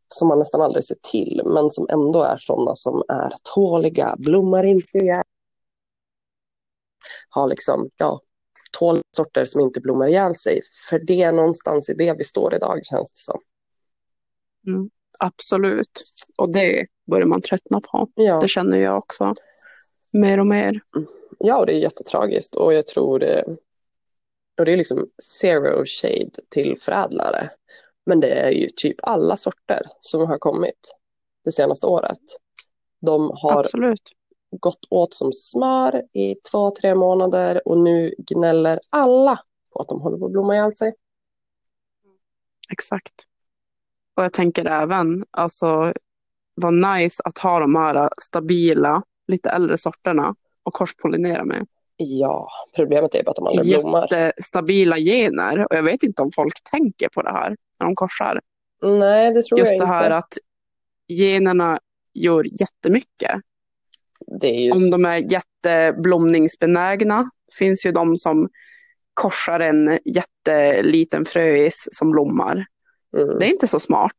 Som 0.09 0.29
man 0.29 0.39
nästan 0.39 0.61
aldrig 0.61 0.85
ser 0.85 0.99
till, 1.11 1.43
men 1.45 1.71
som 1.71 1.87
ändå 1.91 2.23
är 2.23 2.37
sådana 2.37 2.77
som 2.77 3.03
är 3.09 3.33
tåliga, 3.55 4.15
blommar 4.19 4.65
inte 4.65 4.99
igen. 4.99 5.25
Har 7.31 7.49
liksom, 7.49 7.89
ja, 7.97 8.21
tåliga 8.81 9.03
sorter 9.17 9.45
som 9.45 9.61
inte 9.61 9.81
blommar 9.81 10.09
ihjäl 10.09 10.35
sig. 10.35 10.61
För 10.91 10.99
det 11.07 11.23
är 11.23 11.33
någonstans 11.33 11.91
i 11.91 11.95
det 11.95 12.15
vi 12.19 12.25
står 12.25 12.55
idag, 12.55 12.81
känns 12.85 13.13
det 13.13 13.33
som. 13.33 13.41
Absolut. 15.19 16.03
Och 16.37 16.53
det 16.53 16.87
börjar 17.11 17.27
man 17.27 17.41
tröttna 17.41 17.81
på. 17.81 18.09
Ja. 18.15 18.41
Det 18.41 18.49
känner 18.49 18.79
jag 18.79 18.99
också. 18.99 19.35
Mer 20.13 20.41
och 20.41 20.47
mer. 20.47 20.81
Ja, 21.39 21.59
och 21.59 21.67
det 21.67 21.73
är 21.73 21.79
jättetragiskt 21.79 22.55
och 22.55 22.75
jag 22.75 22.87
tror 22.87 23.19
det, 23.19 23.45
och 24.59 24.65
det 24.65 24.73
är 24.73 24.77
liksom 24.77 25.07
zero 25.23 25.85
shade 25.87 26.31
till 26.49 26.79
förädlare. 26.79 27.51
Men 28.07 28.21
det 28.21 28.31
är 28.31 28.51
ju 28.51 28.67
typ 28.77 28.97
alla 29.03 29.37
sorter 29.37 29.83
som 30.01 30.27
har 30.27 30.39
kommit 30.39 30.97
det 31.45 31.53
senaste 31.53 31.87
året. 31.87 32.19
De 33.01 33.31
har 33.35 33.61
Absolut. 33.61 34.13
Gått 34.51 34.87
åt 34.91 35.15
som 35.15 35.33
smör 35.33 36.03
i 36.13 36.35
två, 36.35 36.71
tre 36.71 36.95
månader 36.95 37.69
och 37.69 37.79
nu 37.79 38.15
gnäller 38.19 38.81
alla 38.91 39.39
på 39.73 39.81
att 39.81 39.89
de 39.89 40.01
håller 40.01 40.19
på 40.19 40.27
att 40.27 40.33
blomma 40.33 40.55
ihjäl 40.55 40.73
sig. 40.73 40.93
Exakt. 42.73 43.15
Och 44.17 44.25
jag 44.25 44.33
tänker 44.33 44.69
även, 44.69 45.25
alltså, 45.31 45.93
vad 46.55 46.75
nice 46.75 47.23
att 47.25 47.39
ha 47.39 47.61
de 47.61 47.77
här 47.77 48.11
stabila, 48.23 49.03
lite 49.29 49.51
äldre 49.51 49.79
sorterna 49.79 50.35
och 50.63 50.73
korspollinera 50.73 51.45
med. 51.45 51.67
Ja, 51.97 52.49
problemet 52.77 53.15
är 53.15 53.23
bara 53.23 53.31
att 53.31 53.37
de 53.37 53.47
aldrig 53.47 53.81
blommar. 53.81 54.09
jättestabila 54.11 54.99
gener. 54.99 55.67
Och 55.71 55.77
jag 55.77 55.83
vet 55.83 56.03
inte 56.03 56.23
om 56.23 56.31
folk 56.35 56.55
tänker 56.71 57.09
på 57.09 57.23
det 57.23 57.31
här 57.31 57.57
när 57.81 57.87
de 57.87 57.95
korsar. 57.95 58.41
Nej, 58.83 59.35
det 59.35 59.43
tror 59.43 59.59
Just 59.59 59.73
jag 59.73 59.81
det 59.81 59.87
här 59.87 60.05
inte. 60.05 60.17
att 60.17 60.33
generna 61.09 61.79
gör 62.15 62.61
jättemycket. 62.61 63.41
Det 64.41 64.49
är 64.49 64.61
ju... 64.61 64.71
Om 64.73 64.91
de 64.91 65.05
är 65.05 65.33
jätteblomningsbenägna 65.33 67.31
finns 67.59 67.87
ju 67.87 67.93
de 67.93 68.17
som 68.17 68.49
korsar 69.15 69.61
en 69.61 69.99
jätteliten 70.05 71.25
fröis 71.25 71.89
som 71.91 72.11
blommar. 72.11 72.65
Mm, 73.17 73.35
Det 73.39 73.47
är 73.47 73.51
inte 73.51 73.67
så 73.67 73.81
smart. 73.81 74.13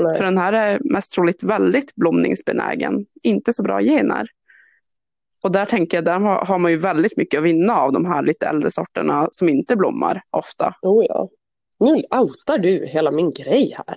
nej. 0.00 0.14
För 0.16 0.24
den 0.24 0.38
här 0.38 0.52
är 0.52 0.78
mest 0.92 1.12
troligt 1.12 1.42
väldigt 1.42 1.94
blomningsbenägen. 1.94 3.06
Inte 3.22 3.52
så 3.52 3.62
bra 3.62 3.80
gener. 3.80 4.26
Och 5.42 5.52
där 5.52 5.66
tänker 5.66 5.96
jag, 5.96 6.04
där 6.04 6.18
har 6.18 6.46
har 6.46 6.58
man 6.58 6.70
ju 6.70 6.76
väldigt 6.78 7.16
mycket 7.16 7.38
att 7.38 7.44
vinna 7.44 7.74
av 7.80 7.92
de 7.92 8.04
här 8.06 8.22
lite 8.22 8.46
äldre 8.46 8.70
sorterna 8.70 9.28
som 9.30 9.48
inte 9.48 9.76
blommar 9.76 10.22
ofta. 10.30 10.74
Oh, 10.82 11.04
ja. 11.08 11.28
Nu 11.80 12.02
outar 12.20 12.58
du 12.58 12.86
hela 12.86 13.10
min 13.10 13.30
grej 13.30 13.74
här. 13.86 13.96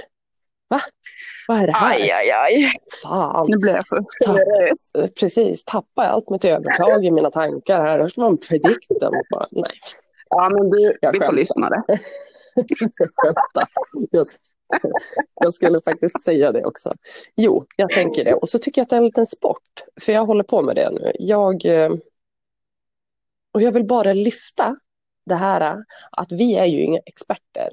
Va? 0.69 0.79
Vad 1.47 1.57
är 1.61 1.67
det 1.67 1.73
här? 1.73 1.95
Aj, 1.99 2.11
aj, 2.11 2.31
aj. 2.31 2.71
Fan. 3.03 3.45
Nu 3.49 3.57
blir 3.57 3.73
jag 3.73 3.87
så 3.87 3.95
nervös. 4.27 5.11
Precis, 5.19 5.65
tappar 5.65 6.03
jag 6.03 6.13
allt 6.13 6.29
mitt 6.29 6.45
övertag 6.45 7.05
i 7.05 7.11
mina 7.11 7.29
tankar 7.29 7.81
här. 7.81 7.99
Var 8.17 8.27
en 8.29 8.37
predikten. 8.37 9.11
Bara, 9.31 9.47
nej, 9.51 9.71
Ja, 10.29 10.49
men 10.49 10.69
du, 10.69 10.97
Jag 11.01 11.11
vi 11.11 11.19
får 11.19 11.25
skämtar. 11.25 11.39
lyssna 11.39 11.69
det. 11.69 11.83
skämta. 13.15 13.67
Jag, 14.11 14.27
jag 15.41 15.53
skulle 15.53 15.79
faktiskt 15.85 16.23
säga 16.23 16.51
det 16.51 16.65
också. 16.65 16.91
Jo, 17.35 17.65
jag 17.77 17.89
tänker 17.89 18.23
det. 18.23 18.33
Och 18.33 18.49
så 18.49 18.59
tycker 18.59 18.81
jag 18.81 18.83
att 18.83 18.89
det 18.89 18.95
är 18.95 18.97
en 18.97 19.05
liten 19.05 19.25
sport. 19.25 19.61
För 20.01 20.13
jag 20.13 20.25
håller 20.25 20.43
på 20.43 20.61
med 20.61 20.75
det 20.75 20.89
nu. 20.91 21.11
Jag, 21.19 21.65
eh, 21.65 21.91
och 23.53 23.61
jag 23.61 23.71
vill 23.71 23.85
bara 23.87 24.13
lyfta 24.13 24.75
det 25.25 25.35
här 25.35 25.61
eh, 25.61 25.77
att 26.11 26.31
vi 26.31 26.55
är 26.55 26.65
ju 26.65 26.83
inga 26.83 26.99
experter. 27.05 27.69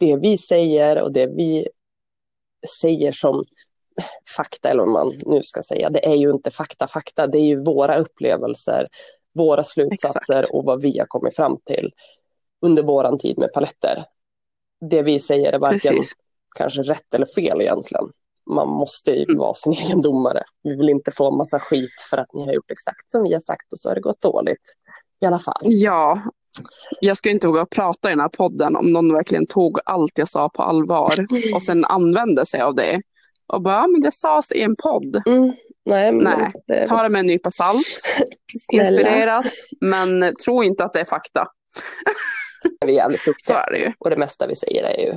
Det 0.00 0.16
vi 0.16 0.38
säger 0.38 1.02
och 1.02 1.12
det 1.12 1.26
vi 1.26 1.68
säger 2.68 3.12
som 3.12 3.42
fakta, 4.36 4.68
eller 4.70 4.80
vad 4.84 4.92
man 4.92 5.12
nu 5.26 5.42
ska 5.42 5.62
säga, 5.62 5.90
det 5.90 6.06
är 6.06 6.14
ju 6.14 6.30
inte 6.30 6.50
fakta, 6.50 6.86
fakta. 6.86 7.26
Det 7.26 7.38
är 7.38 7.44
ju 7.44 7.64
våra 7.64 7.96
upplevelser, 7.98 8.84
våra 9.34 9.64
slutsatser 9.64 10.38
Exakt. 10.40 10.54
och 10.54 10.64
vad 10.64 10.82
vi 10.82 10.98
har 10.98 11.06
kommit 11.06 11.36
fram 11.36 11.58
till 11.64 11.90
under 12.62 12.82
våran 12.82 13.18
tid 13.18 13.38
med 13.38 13.52
paletter. 13.52 14.04
Det 14.90 15.02
vi 15.02 15.18
säger 15.18 15.52
är 15.52 15.58
varken 15.58 15.96
Precis. 15.96 16.12
kanske 16.56 16.82
rätt 16.82 17.14
eller 17.14 17.26
fel 17.26 17.60
egentligen. 17.60 18.04
Man 18.50 18.68
måste 18.68 19.10
ju 19.10 19.24
Mm. 19.24 19.38
vara 19.38 19.54
sin 19.54 19.72
egen 19.72 20.00
domare. 20.00 20.42
Vi 20.62 20.76
vill 20.76 20.88
inte 20.88 21.10
få 21.10 21.30
en 21.30 21.36
massa 21.36 21.58
skit 21.58 22.00
för 22.10 22.16
att 22.16 22.34
ni 22.34 22.46
har 22.46 22.52
gjort 22.52 22.70
exakt 22.70 23.12
som 23.12 23.22
vi 23.22 23.32
har 23.32 23.40
sagt 23.40 23.72
och 23.72 23.78
så 23.78 23.88
har 23.88 23.94
det 23.94 24.00
gått 24.00 24.20
dåligt. 24.20 24.74
I 25.20 25.26
alla 25.26 25.38
fall. 25.38 25.60
Ja, 25.62 26.18
jag 27.00 27.16
ska 27.16 27.30
inte 27.30 27.48
våga 27.48 27.66
prata 27.66 28.08
i 28.08 28.12
den 28.12 28.20
här 28.20 28.28
podden 28.28 28.76
om 28.76 28.92
någon 28.92 29.12
verkligen 29.12 29.46
tog 29.46 29.78
allt 29.84 30.18
jag 30.18 30.28
sa 30.28 30.48
på 30.48 30.62
allvar 30.62 31.14
och 31.54 31.62
sen 31.62 31.84
använde 31.84 32.46
sig 32.46 32.60
av 32.60 32.74
det. 32.74 33.00
Och 33.46 33.62
bara, 33.62 33.74
ja, 33.74 33.86
men 33.86 34.00
det 34.00 34.12
sades 34.12 34.52
i 34.52 34.62
en 34.62 34.76
podd. 34.82 35.22
Mm. 35.26 35.52
Nej, 35.86 36.12
Nej, 36.12 36.50
det, 36.66 36.86
Ta 36.86 37.02
det 37.02 37.08
med 37.08 37.20
en 37.20 37.26
nypa 37.26 37.50
salt, 37.50 37.86
inspireras, 38.72 39.68
men 39.80 40.34
tro 40.44 40.62
inte 40.64 40.84
att 40.84 40.92
det 40.92 41.00
är 41.00 41.04
fakta. 41.04 41.46
vi 42.86 42.92
är 42.92 42.96
jävligt 42.96 43.20
Så 43.20 43.30
duktiga. 43.30 43.56
är 43.62 43.70
det 43.72 43.78
ju. 43.78 43.92
Och 43.98 44.10
det 44.10 44.16
mesta 44.16 44.46
vi 44.46 44.54
säger 44.54 44.82
är 44.82 44.98
ju 45.06 45.12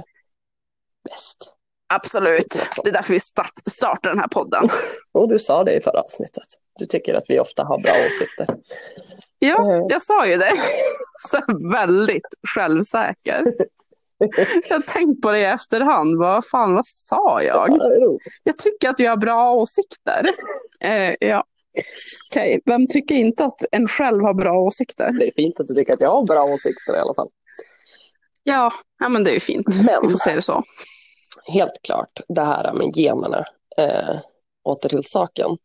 bäst. 1.09 1.53
Absolut. 1.93 2.59
Det 2.83 2.89
är 2.89 2.93
därför 2.93 3.13
vi 3.13 3.19
start, 3.19 3.51
startar 3.69 4.09
den 4.09 4.19
här 4.19 4.27
podden. 4.27 4.69
Och 5.13 5.29
du 5.29 5.39
sa 5.39 5.63
det 5.63 5.73
i 5.75 5.81
förra 5.81 5.99
avsnittet. 6.01 6.43
Du 6.79 6.85
tycker 6.85 7.13
att 7.13 7.23
vi 7.29 7.39
ofta 7.39 7.63
har 7.63 7.79
bra 7.79 7.93
åsikter. 8.07 8.47
Ja, 9.39 9.73
Mm. 9.75 9.85
jag 9.89 10.01
sa 10.01 10.27
ju 10.27 10.37
det. 10.37 10.51
Så 11.19 11.41
väldigt 11.71 12.27
självsäker. 12.55 13.43
Jag 14.69 14.75
har 14.75 14.81
tänkt 14.93 15.21
på 15.21 15.31
det 15.31 15.39
i 15.39 15.43
efterhand. 15.45 16.19
Vad 16.19 16.45
fan, 16.47 16.75
vad 16.75 16.85
sa 16.85 17.43
jag? 17.43 17.77
Jag 18.43 18.57
tycker 18.57 18.89
att 18.89 18.99
vi 18.99 19.05
har 19.05 19.17
bra 19.17 19.53
åsikter. 19.53 20.25
Eh, 20.79 21.13
ja. 21.19 21.43
Okej, 22.31 22.61
vem 22.65 22.87
tycker 22.87 23.15
inte 23.15 23.45
att 23.45 23.61
en 23.71 23.87
själv 23.87 24.23
har 24.23 24.33
bra 24.33 24.59
åsikter? 24.59 25.11
Det 25.19 25.27
är 25.27 25.31
fint 25.35 25.59
att 25.59 25.67
du 25.67 25.75
tycker 25.75 25.93
att 25.93 26.01
jag 26.01 26.09
har 26.09 26.25
bra 26.25 26.43
åsikter 26.43 26.95
i 26.95 26.99
alla 26.99 27.13
fall. 27.13 27.29
Ja, 28.43 28.71
ja 28.99 29.09
men 29.09 29.23
det 29.23 29.29
är 29.31 29.33
ju 29.33 29.39
fint. 29.39 29.67
Vi 29.79 29.83
Men 29.83 30.11
får 30.11 30.17
se 30.17 30.35
det 30.35 30.41
så. 30.41 30.63
helt 31.47 31.81
klart, 31.83 32.19
det 32.27 32.41
här 32.43 32.73
med 32.73 32.91
generna, 32.97 33.43
eh, 33.77 34.15
åter 34.63 34.89
till 34.89 35.03
saken. 35.03 35.57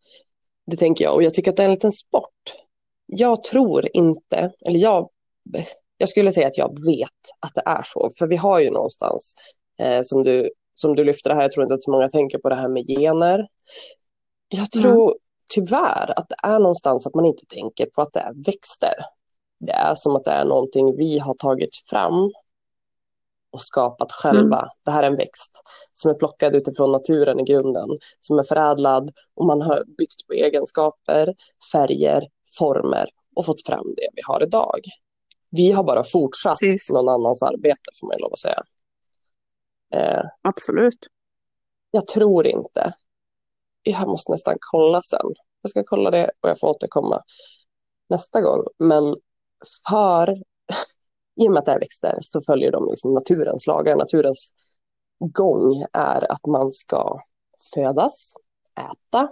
Det 0.70 0.76
tänker 0.76 1.04
jag, 1.04 1.14
och 1.14 1.22
jag 1.22 1.34
tycker 1.34 1.50
att 1.50 1.56
det 1.56 1.62
är 1.62 1.66
en 1.66 1.74
liten 1.74 1.92
sport. 1.92 2.54
Jag 3.14 3.42
tror 3.42 3.88
inte, 3.92 4.52
eller 4.66 4.78
jag, 4.80 5.08
jag 5.98 6.08
skulle 6.08 6.32
säga 6.32 6.46
att 6.46 6.58
jag 6.58 6.84
vet 6.86 7.08
att 7.40 7.54
det 7.54 7.62
är 7.66 7.82
så, 7.84 8.10
för 8.18 8.26
vi 8.26 8.36
har 8.36 8.60
ju 8.60 8.70
någonstans, 8.70 9.34
eh, 9.80 10.00
som, 10.02 10.22
du, 10.22 10.50
som 10.74 10.96
du 10.96 11.04
lyfter 11.04 11.30
det 11.30 11.36
här, 11.36 11.42
jag 11.42 11.50
tror 11.50 11.62
inte 11.62 11.74
att 11.74 11.82
så 11.82 11.90
många 11.90 12.08
tänker 12.08 12.38
på 12.38 12.48
det 12.48 12.54
här 12.54 12.68
med 12.68 12.86
gener. 12.86 13.46
Jag 14.48 14.70
tror 14.70 15.16
tyvärr 15.54 16.18
att 16.18 16.28
det 16.28 16.36
är 16.42 16.58
någonstans 16.58 17.06
att 17.06 17.14
man 17.14 17.26
inte 17.26 17.46
tänker 17.48 17.86
på 17.86 18.02
att 18.02 18.12
det 18.12 18.20
är 18.20 18.44
växter. 18.46 18.94
Det 19.60 19.72
är 19.72 19.94
som 19.94 20.16
att 20.16 20.24
det 20.24 20.30
är 20.30 20.44
någonting 20.44 20.96
vi 20.96 21.18
har 21.18 21.34
tagit 21.34 21.76
fram 21.90 22.30
och 23.52 23.60
skapat 23.60 24.12
själva. 24.12 24.66
Det 24.84 24.90
här 24.90 25.02
är 25.02 25.10
en 25.10 25.16
växt 25.16 25.62
som 25.92 26.10
är 26.10 26.14
plockad 26.14 26.54
utifrån 26.54 26.92
naturen 26.92 27.40
i 27.40 27.44
grunden, 27.44 27.88
som 28.20 28.38
är 28.38 28.42
förädlad 28.42 29.10
och 29.34 29.46
man 29.46 29.62
har 29.62 29.84
byggt 29.98 30.26
på 30.26 30.32
egenskaper, 30.32 31.34
färger, 31.72 32.28
former 32.58 33.04
och 33.36 33.46
fått 33.46 33.66
fram 33.66 33.94
det 33.96 34.08
vi 34.14 34.22
har 34.26 34.42
idag. 34.42 34.80
Vi 35.50 35.72
har 35.72 35.84
bara 35.84 36.04
fortsatt 36.04 36.58
Precis. 36.60 36.90
någon 36.90 37.08
annans 37.08 37.42
arbete, 37.42 37.90
får 38.00 38.08
man 38.08 38.16
lov 38.18 38.32
att 38.32 38.38
säga. 38.38 38.60
Eh, 39.94 40.24
Absolut. 40.42 41.06
jag 41.90 42.06
tror 42.06 42.46
inte. 42.46 42.92
Jag 43.82 44.08
måste 44.08 44.32
nästan 44.32 44.54
kolla 44.58 45.00
sen. 45.02 45.30
Jag 45.62 45.70
ska 45.70 45.82
kolla 45.86 46.10
det 46.10 46.30
och 46.40 46.48
jag 46.48 46.60
får 46.60 46.68
återkomma 46.68 47.20
nästa 48.10 48.40
gång. 48.40 48.64
Men 48.78 49.16
för, 49.88 50.36
i 51.40 51.48
och 51.48 51.52
med 51.52 51.58
att 51.58 51.66
det 51.66 51.72
är 51.72 51.80
växter 51.80 52.18
så 52.20 52.40
följer 52.46 52.72
de 52.72 52.88
liksom 52.90 53.14
naturens 53.14 53.66
lagar. 53.66 53.96
Naturens 53.96 54.52
gång 55.32 55.84
är 55.92 56.32
att 56.32 56.46
man 56.46 56.70
ska 56.70 57.14
födas, 57.74 58.34
äta, 58.78 59.28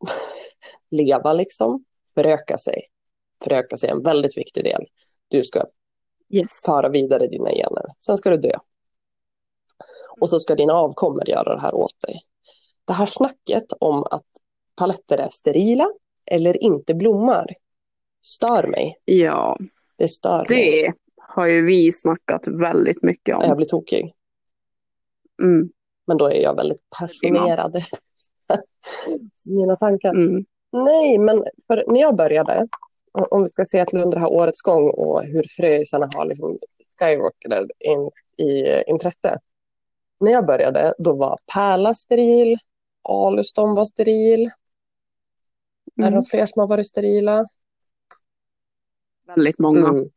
leva 0.90 1.32
liksom, 1.32 1.84
föröka 2.14 2.56
sig. 2.56 2.82
Föröka 3.44 3.76
sig 3.76 3.90
är 3.90 3.94
en 3.94 4.02
väldigt 4.02 4.38
viktig 4.38 4.64
del. 4.64 4.84
Du 5.28 5.42
ska 5.42 5.64
Yes. 6.30 6.62
föra 6.66 6.88
vidare 6.88 7.26
dina 7.26 7.50
gener. 7.50 7.84
Sen 7.98 8.16
ska 8.16 8.30
du 8.30 8.36
dö. 8.36 8.58
Och 10.20 10.28
så 10.28 10.40
ska 10.40 10.54
dina 10.54 10.72
avkommor 10.72 11.28
göra 11.28 11.54
det 11.54 11.60
här 11.60 11.74
åt 11.74 12.00
dig. 12.00 12.20
Det 12.84 12.92
här 12.92 13.06
snacket 13.06 13.64
om 13.80 14.04
att 14.10 14.26
paletter 14.76 15.18
är 15.18 15.28
sterila 15.28 15.90
eller 16.26 16.62
inte 16.62 16.94
blommar 16.94 17.46
stör 18.22 18.66
mig. 18.66 18.96
Ja, 19.04 19.56
Det 19.98 20.08
stör 20.08 20.46
mig. 20.50 20.82
det 20.82 20.92
har 21.16 21.46
ju 21.46 21.66
vi 21.66 21.92
snackat 21.92 22.48
väldigt 22.48 23.02
mycket 23.02 23.28
Jag 23.28 23.50
om. 23.50 23.56
blir 23.56 23.66
tokig. 23.66 24.12
Mm, 25.42 25.68
Men 26.06 26.16
då 26.16 26.26
är 26.30 26.42
jag 26.42 26.54
väldigt 26.56 26.90
passionerad. 26.98 27.76
Mina 29.58 29.76
tankar. 29.76 30.10
mm, 30.10 30.44
Nej, 30.72 31.18
men 31.18 31.44
när 31.86 32.00
jag 32.00 32.16
började, 32.16 32.66
om 33.12 33.42
vi 33.42 33.48
ska 33.48 33.64
se 33.64 33.84
till 33.84 34.00
under 34.00 34.16
det 34.16 34.20
här 34.20 34.32
årets 34.32 34.62
gång 34.62 34.90
och 34.90 35.22
hur 35.24 35.44
fröisarna 35.56 36.08
har 36.16 36.24
liksom 36.24 36.58
skyrocketed 37.00 37.70
in, 37.78 38.10
i 38.46 38.82
intresse. 38.86 39.38
När 40.20 40.32
jag 40.32 40.46
började, 40.46 40.94
då 40.98 41.16
var 41.16 41.36
Pärla 41.54 41.94
steril, 41.94 42.58
Aluston 43.08 43.74
var 43.74 43.84
steril. 43.84 44.40
Är 44.42 44.50
det 45.94 46.02
mm. 46.02 46.14
några 46.14 46.22
fler 46.30 46.46
som 46.46 46.60
har 46.60 46.68
varit 46.68 46.88
sterila? 46.88 47.44
Väldigt 49.36 49.58
många. 49.58 49.88
Mm. 49.88 50.08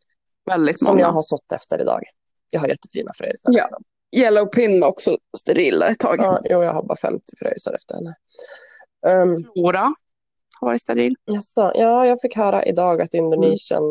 Väldigt 0.46 0.80
Som 0.80 0.88
många. 0.88 1.00
jag 1.00 1.12
har 1.12 1.22
sått 1.22 1.52
efter 1.52 1.82
idag. 1.82 2.02
Jag 2.50 2.60
har 2.60 2.68
jättefina 2.68 3.12
fröisar. 3.18 3.52
Ja. 3.54 3.68
Yellow 4.16 4.46
Pin 4.46 4.82
var 4.82 4.88
också 4.88 5.18
steril 5.38 5.82
ett 5.82 6.00
tag. 6.00 6.20
Ja, 6.20 6.40
jo, 6.44 6.64
jag 6.64 6.74
har 6.74 6.84
bara 6.84 6.98
50 6.98 7.22
fröisar 7.40 7.74
efter 7.74 7.96
henne. 7.96 8.14
Um, 9.24 9.44
Flora 9.54 9.94
har 10.60 10.68
varit 10.68 10.82
steril. 10.82 11.14
Jaså, 11.26 11.72
ja, 11.76 12.06
jag 12.06 12.22
fick 12.22 12.36
höra 12.36 12.66
idag 12.66 13.02
att 13.02 13.14
Indonesien 13.14 13.84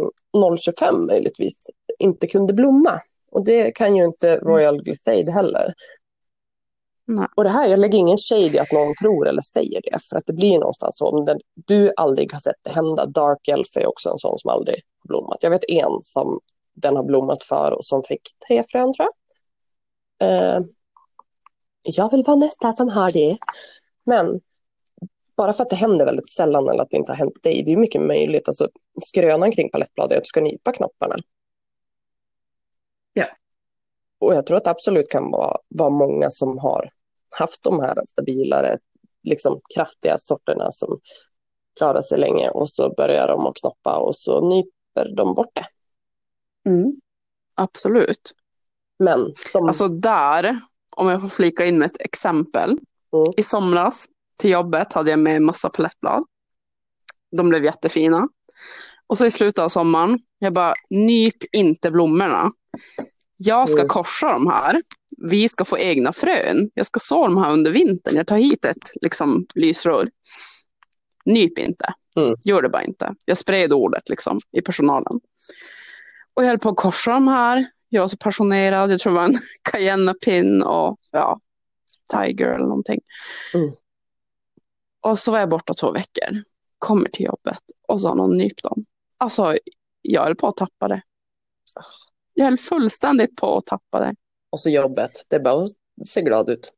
025 0.59 1.07
möjligtvis 1.07 1.67
inte 1.99 2.27
kunde 2.27 2.55
blomma. 2.55 2.99
Och 3.33 3.45
det 3.45 3.71
kan 3.71 3.97
ju 3.97 4.05
inte 4.05 4.37
Royal 4.37 4.83
Glissade 4.83 5.33
heller. 5.33 5.73
Nej. 7.07 7.27
Och 7.37 7.45
det 7.45 7.51
här, 7.51 7.67
jag 7.67 7.79
lägger 7.79 7.99
ingen 7.99 8.17
shade 8.17 8.57
i 8.57 8.59
att 8.59 8.73
någon 8.73 8.95
tror 9.03 9.29
eller 9.29 9.43
säger 9.43 9.81
det, 9.83 9.99
för 10.11 10.17
att 10.17 10.27
det 10.27 10.33
blir 10.33 10.59
någonstans 10.59 10.99
så. 10.99 11.09
Om 11.09 11.25
den, 11.25 11.39
du 11.55 11.93
aldrig 11.97 12.33
har 12.33 12.39
sett 12.39 12.57
det 12.63 12.71
hända, 12.71 13.07
Dark 13.07 13.49
Elf 13.49 13.77
är 13.77 13.87
också 13.87 14.11
en 14.11 14.19
sån 14.19 14.39
som 14.39 14.51
aldrig 14.51 14.81
blommat. 15.11 15.43
Jag 15.43 15.51
vet 15.51 15.71
en 15.71 15.99
som 16.03 16.41
den 16.75 16.97
har 16.97 17.05
blommat 17.05 17.43
för 17.45 17.73
och 17.73 17.85
som 17.85 18.03
fick 18.03 18.23
tre 18.49 18.63
frön, 18.63 18.93
tror 18.93 19.09
jag. 19.09 19.15
Eh, 20.29 20.61
jag 21.83 22.11
vill 22.11 22.25
vara 22.27 22.37
nästa 22.37 22.73
som 22.73 22.89
har 22.89 23.11
det. 23.11 23.37
Men 24.07 24.41
bara 25.37 25.53
för 25.53 25.63
att 25.63 25.71
det 25.71 25.77
händer 25.77 26.05
väldigt 26.05 26.31
sällan 26.31 26.69
eller 26.69 26.83
att 26.83 26.91
det 26.91 26.97
inte 26.97 27.13
har 27.13 27.17
hänt 27.17 27.43
dig, 27.43 27.63
det 27.67 27.73
är 27.73 27.77
mycket 27.77 28.03
möjligt. 28.03 28.49
Alltså, 28.49 28.69
skrönan 29.01 29.53
kring 29.53 29.71
palettblad 29.71 30.13
är 30.13 30.17
att 30.17 30.23
du 30.23 30.27
ska 30.29 30.41
nypa 30.41 30.73
knopparna. 30.73 31.17
Ja. 33.13 33.27
Och 34.21 34.35
jag 34.35 34.47
tror 34.47 34.57
att 34.57 34.65
det 34.65 34.71
absolut 34.71 35.09
kan 35.09 35.31
vara, 35.31 35.57
vara 35.69 35.91
många 35.91 36.31
som 36.31 36.59
har 36.59 36.89
haft 37.39 37.65
de 37.65 37.81
här 37.81 37.95
stabilare, 38.05 38.77
liksom 39.23 39.61
kraftiga 39.75 40.19
sorterna 40.19 40.71
som 40.71 40.99
klarar 41.79 42.01
sig 42.01 42.19
länge 42.19 42.51
och 42.51 42.71
så 42.71 42.95
börjar 42.95 43.29
de 43.29 43.47
att 43.47 43.57
knoppa 43.57 43.99
och 43.99 44.17
så 44.17 44.41
nyper 44.97 45.17
de 45.17 45.35
bort 45.35 45.55
det. 45.55 45.65
Mm. 46.71 46.93
Absolut. 47.55 48.33
Men 48.99 49.27
de, 49.53 49.69
Alltså 49.69 49.89
där, 49.89 50.61
om 50.97 51.09
jag 51.09 51.21
får 51.21 51.29
flika 51.29 51.67
in 51.67 51.79
med 51.79 51.87
ett 51.87 52.01
exempel. 52.01 52.71
Mm. 52.71 53.33
I 53.37 53.43
somras 53.43 54.07
till 54.37 54.51
jobbet 54.51 54.93
hade 54.93 55.11
jag 55.11 55.19
med 55.19 55.37
en 55.37 55.45
massa 55.45 55.69
palettblad. 55.71 56.25
De 57.37 57.49
blev 57.49 57.65
jättefina. 57.65 58.29
Och 59.07 59.19
så 59.19 59.27
i 59.27 59.31
slutet 59.31 59.59
av 59.59 59.69
sommaren, 59.69 60.19
jag 60.39 60.53
bara, 60.53 60.75
nyp 60.91 61.45
inte 61.53 61.91
blommorna. 61.91 62.51
Jag 63.37 63.69
ska 63.71 63.81
Mm. 63.81 63.89
korsa 63.89 64.29
de 64.33 64.47
här. 64.47 64.83
Vi 65.19 65.49
ska 65.49 65.65
få 65.65 65.79
egna 65.79 66.13
frön. 66.13 66.71
Jag 66.75 66.87
ska 66.87 67.01
så 67.01 67.27
de 67.27 67.37
här 67.39 67.53
under 67.53 67.71
vintern. 67.71 68.17
Jag 68.17 68.27
tar 68.27 68.37
hit 68.37 68.65
ett 68.65 68.91
liksom, 69.01 69.47
lysrör. 69.55 70.09
Nyp 71.25 71.59
inte. 71.59 71.93
Mm. 72.17 72.37
Gör 72.45 72.63
det 72.63 72.69
bara 72.69 72.85
inte. 72.85 73.15
Jag 73.25 73.39
spred 73.39 73.73
ordet 73.73 74.09
liksom, 74.09 74.41
i 74.53 74.63
personalen. 74.63 75.21
Och 76.35 76.45
jag 76.45 76.49
höll 76.49 76.59
på 76.59 76.69
att 76.69 76.77
korsa 76.77 77.11
de 77.11 77.29
här. 77.29 77.67
Jag 77.89 78.01
var 78.01 78.09
så 78.09 78.17
passionerad. 78.17 78.93
Jag 78.93 79.01
tror 79.01 79.13
det 79.13 79.19
var 79.19 79.25
en 79.25 79.35
cayennepin 79.73 80.63
och 80.63 80.99
ja, 81.13 81.41
tiger 82.13 82.47
eller 82.47 82.67
någonting. 82.67 83.01
Mm. 83.55 83.71
Och 85.01 85.19
så 85.19 85.33
var 85.33 85.39
jag 85.39 85.49
borta 85.49 85.75
två 85.75 85.93
veckor. 85.93 86.43
Kommer 86.79 87.09
till 87.09 87.27
jobbet 87.27 87.63
och 87.89 88.01
så 88.01 88.09
har 88.09 88.15
någon 88.15 88.37
nypt 88.37 88.63
dem. 88.63 88.85
Alltså, 89.19 89.59
jag 90.03 90.25
höll 90.25 90.37
på 90.37 90.49
att 90.49 90.57
tappa 90.57 90.89
det. 90.89 91.03
Jag 92.35 92.45
höll 92.45 92.59
fullständigt 92.59 93.37
på 93.37 93.57
att 93.57 93.67
tappa 93.67 94.01
det. 94.01 94.15
och 94.51 94.61
så 94.61 94.71
jobbet, 94.71 95.11
det 95.31 95.37
är 95.37 95.41
bara 95.41 95.63
att 95.63 95.71
se 96.07 96.23
glad 96.23 96.51
ut. 96.51 96.73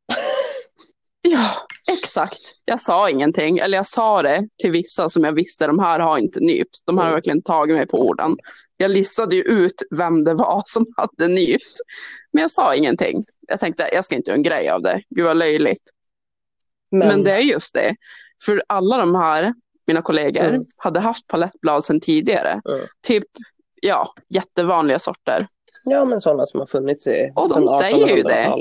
Ja, 1.27 1.49
exakt. 1.91 2.39
Jag 2.65 2.79
sa 2.79 3.09
ingenting. 3.09 3.57
Eller 3.57 3.77
jag 3.77 3.85
sa 3.87 4.21
det 4.21 4.47
till 4.61 4.71
vissa 4.71 5.09
som 5.09 5.23
jag 5.23 5.31
visste, 5.31 5.67
de 5.67 5.79
här 5.79 5.99
har 5.99 6.17
inte 6.17 6.39
nypt. 6.39 6.85
De 6.85 6.97
här 6.97 7.03
har 7.03 7.09
Mm. 7.09 7.15
verkligen 7.17 7.41
tagit 7.41 7.75
mig 7.75 7.87
på 7.87 7.97
orden. 7.97 8.37
Jag 8.77 8.91
listade 8.91 9.35
ju 9.35 9.41
ut 9.41 9.81
vem 9.97 10.23
det 10.23 10.33
var 10.33 10.63
som 10.67 10.85
hade 10.97 11.27
nypt. 11.27 11.73
Men 12.33 12.41
jag 12.41 12.51
sa 12.51 12.75
ingenting. 12.75 13.23
Jag 13.47 13.59
tänkte, 13.59 13.89
jag 13.93 14.05
ska 14.05 14.15
inte 14.15 14.31
göra 14.31 14.37
en 14.37 14.43
grej 14.43 14.69
av 14.69 14.81
det. 14.81 15.01
Gud 15.09 15.25
vad 15.25 15.37
löjligt. 15.37 15.83
Men, 16.91 17.07
Men 17.07 17.23
det 17.23 17.31
är 17.31 17.39
just 17.39 17.73
det. 17.73 17.95
För 18.45 18.63
alla 18.67 18.97
de 18.97 19.15
här, 19.15 19.53
mina 19.87 20.01
kollegor, 20.01 20.43
Mm. 20.47 20.65
hade 20.77 20.99
haft 20.99 21.27
palettblad 21.27 21.83
sedan 21.83 21.99
tidigare. 21.99 22.51
Mm. 22.51 22.85
Typ, 23.07 23.23
ja, 23.81 24.13
jättevanliga 24.29 24.99
sorter. 24.99 25.45
ja, 25.85 26.05
men 26.05 26.21
sådana 26.21 26.45
som 26.45 26.59
har 26.59 26.67
funnits 26.67 27.07
i 27.07 27.31
Och 27.35 27.49
de 27.49 27.67
säger 27.67 28.07
ju 28.17 28.23
det. 28.23 28.53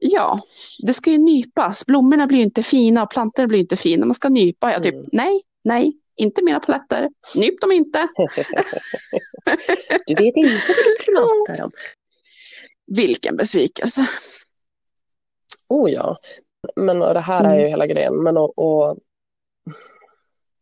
1800-talet. 0.00 0.12
Ja, 0.12 0.38
det 0.86 0.94
ska 0.94 1.10
ju 1.10 1.18
nypas. 1.18 1.86
Blommorna 1.86 2.26
blir 2.26 2.38
ju 2.38 2.44
inte 2.44 2.62
fina 2.62 3.02
och 3.02 3.10
plantorna 3.10 3.48
blir 3.48 3.58
inte 3.58 3.76
fina. 3.76 4.06
Man 4.06 4.14
ska 4.14 4.28
nypa. 4.28 4.72
Jag 4.72 4.82
typ, 4.82 4.94
Mm. 4.94 5.08
nej, 5.12 5.42
nej, 5.64 5.92
inte 6.16 6.44
mina 6.44 6.60
paletter. 6.60 7.08
Nyp 7.36 7.60
dem 7.60 7.72
inte. 7.72 8.08
Du 10.06 10.14
vet 10.14 10.36
inte 10.36 10.52
vad 10.68 10.76
du 10.76 11.04
pratar 11.12 11.64
om. 11.64 11.70
Vilken 12.86 13.36
besvikelse. 13.36 14.06
Oh 15.68 15.90
ja, 15.90 16.16
men 16.76 16.98
det 16.98 17.20
här 17.20 17.44
är 17.44 17.60
ju 17.60 17.66
hela 17.66 17.86
grejen. 17.86 18.22
Men 18.22 18.36
och, 18.36 18.58
och, 18.58 18.98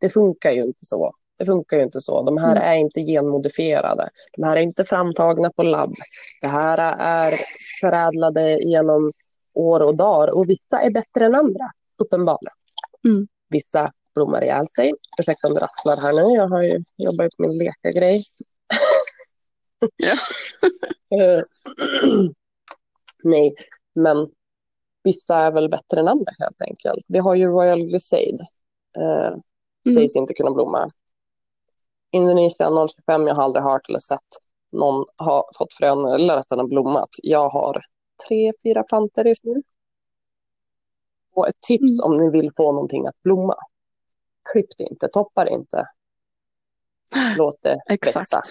det 0.00 0.10
funkar 0.10 0.50
ju 0.50 0.62
inte 0.62 0.84
så. 0.84 1.12
Det 1.38 1.44
funkar 1.44 1.76
ju 1.76 1.82
inte 1.82 2.00
så. 2.00 2.22
De 2.22 2.38
här 2.38 2.56
Mm. 2.56 2.62
är 2.68 2.76
inte 2.76 3.00
genmodifierade. 3.00 4.08
De 4.36 4.42
här 4.44 4.56
är 4.56 4.60
inte 4.60 4.84
framtagna 4.84 5.50
på 5.56 5.62
labb. 5.62 5.94
Det 6.42 6.48
här 6.48 6.78
är 7.00 7.32
förädlade 7.80 8.58
genom 8.62 9.12
år 9.58 9.80
och 9.80 9.96
dagar. 9.96 10.36
Och 10.36 10.48
vissa 10.48 10.80
är 10.80 10.90
bättre 10.90 11.24
än 11.24 11.34
andra, 11.34 11.70
uppenbarligen. 11.98 12.54
Mm. 13.08 13.26
Vissa 13.48 13.90
blommar 14.14 14.44
ihjäl 14.44 14.68
sig. 14.68 14.92
Ursäkta 15.18 15.48
om 15.48 15.54
det 15.54 15.60
rasslar 15.60 15.96
här 15.96 16.12
nu. 16.12 16.36
Jag 16.36 16.48
har 16.48 16.62
ju 16.62 16.84
jobbat 16.96 17.36
på 17.36 17.42
min 17.42 17.58
leka-grej. 17.58 18.24
Eh, 21.10 21.40
Nej, 23.24 23.54
men 23.94 24.26
vissa 25.04 25.36
är 25.36 25.52
väl 25.52 25.68
bättre 25.70 26.00
än 26.00 26.08
andra 26.08 26.32
helt 26.38 26.62
enkelt. 26.62 27.04
Vi 27.08 27.18
har 27.18 27.34
ju 27.34 27.46
Royal 27.46 27.82
Glissade. 27.82 28.38
Eh, 28.98 29.36
Sägs 29.94 30.16
inte 30.16 30.34
kunna 30.34 30.50
blomma. 30.50 30.88
Indonesien 32.10 32.88
025, 32.88 33.26
jag 33.26 33.34
har 33.34 33.42
aldrig 33.42 33.62
hört 33.64 33.88
eller 33.88 33.98
sett 33.98 34.20
någon 34.72 35.04
ha 35.18 35.48
fått 35.58 35.72
frön 35.72 36.06
eller 36.06 36.36
att 36.36 36.48
den 36.48 36.58
har 36.58 36.66
blommat. 36.66 37.08
Jag 37.22 37.48
har 37.48 37.80
tre, 38.28 38.52
fyra 38.62 38.82
plantor 38.82 39.26
just 39.26 39.44
nu. 39.44 39.62
Och 41.34 41.48
ett 41.48 41.60
tips 41.60 42.00
Mm. 42.00 42.04
om 42.12 42.18
ni 42.20 42.30
vill 42.30 42.50
få 42.56 42.72
någonting 42.72 43.06
att 43.06 43.22
blomma. 43.22 43.54
Klipp 44.52 44.68
det 44.78 44.84
inte, 44.84 45.08
toppa 45.08 45.44
det 45.44 45.50
inte. 45.50 45.84
Låt 47.36 47.62
det 47.62 47.80
Exakt. 47.88 48.16
växa. 48.16 48.42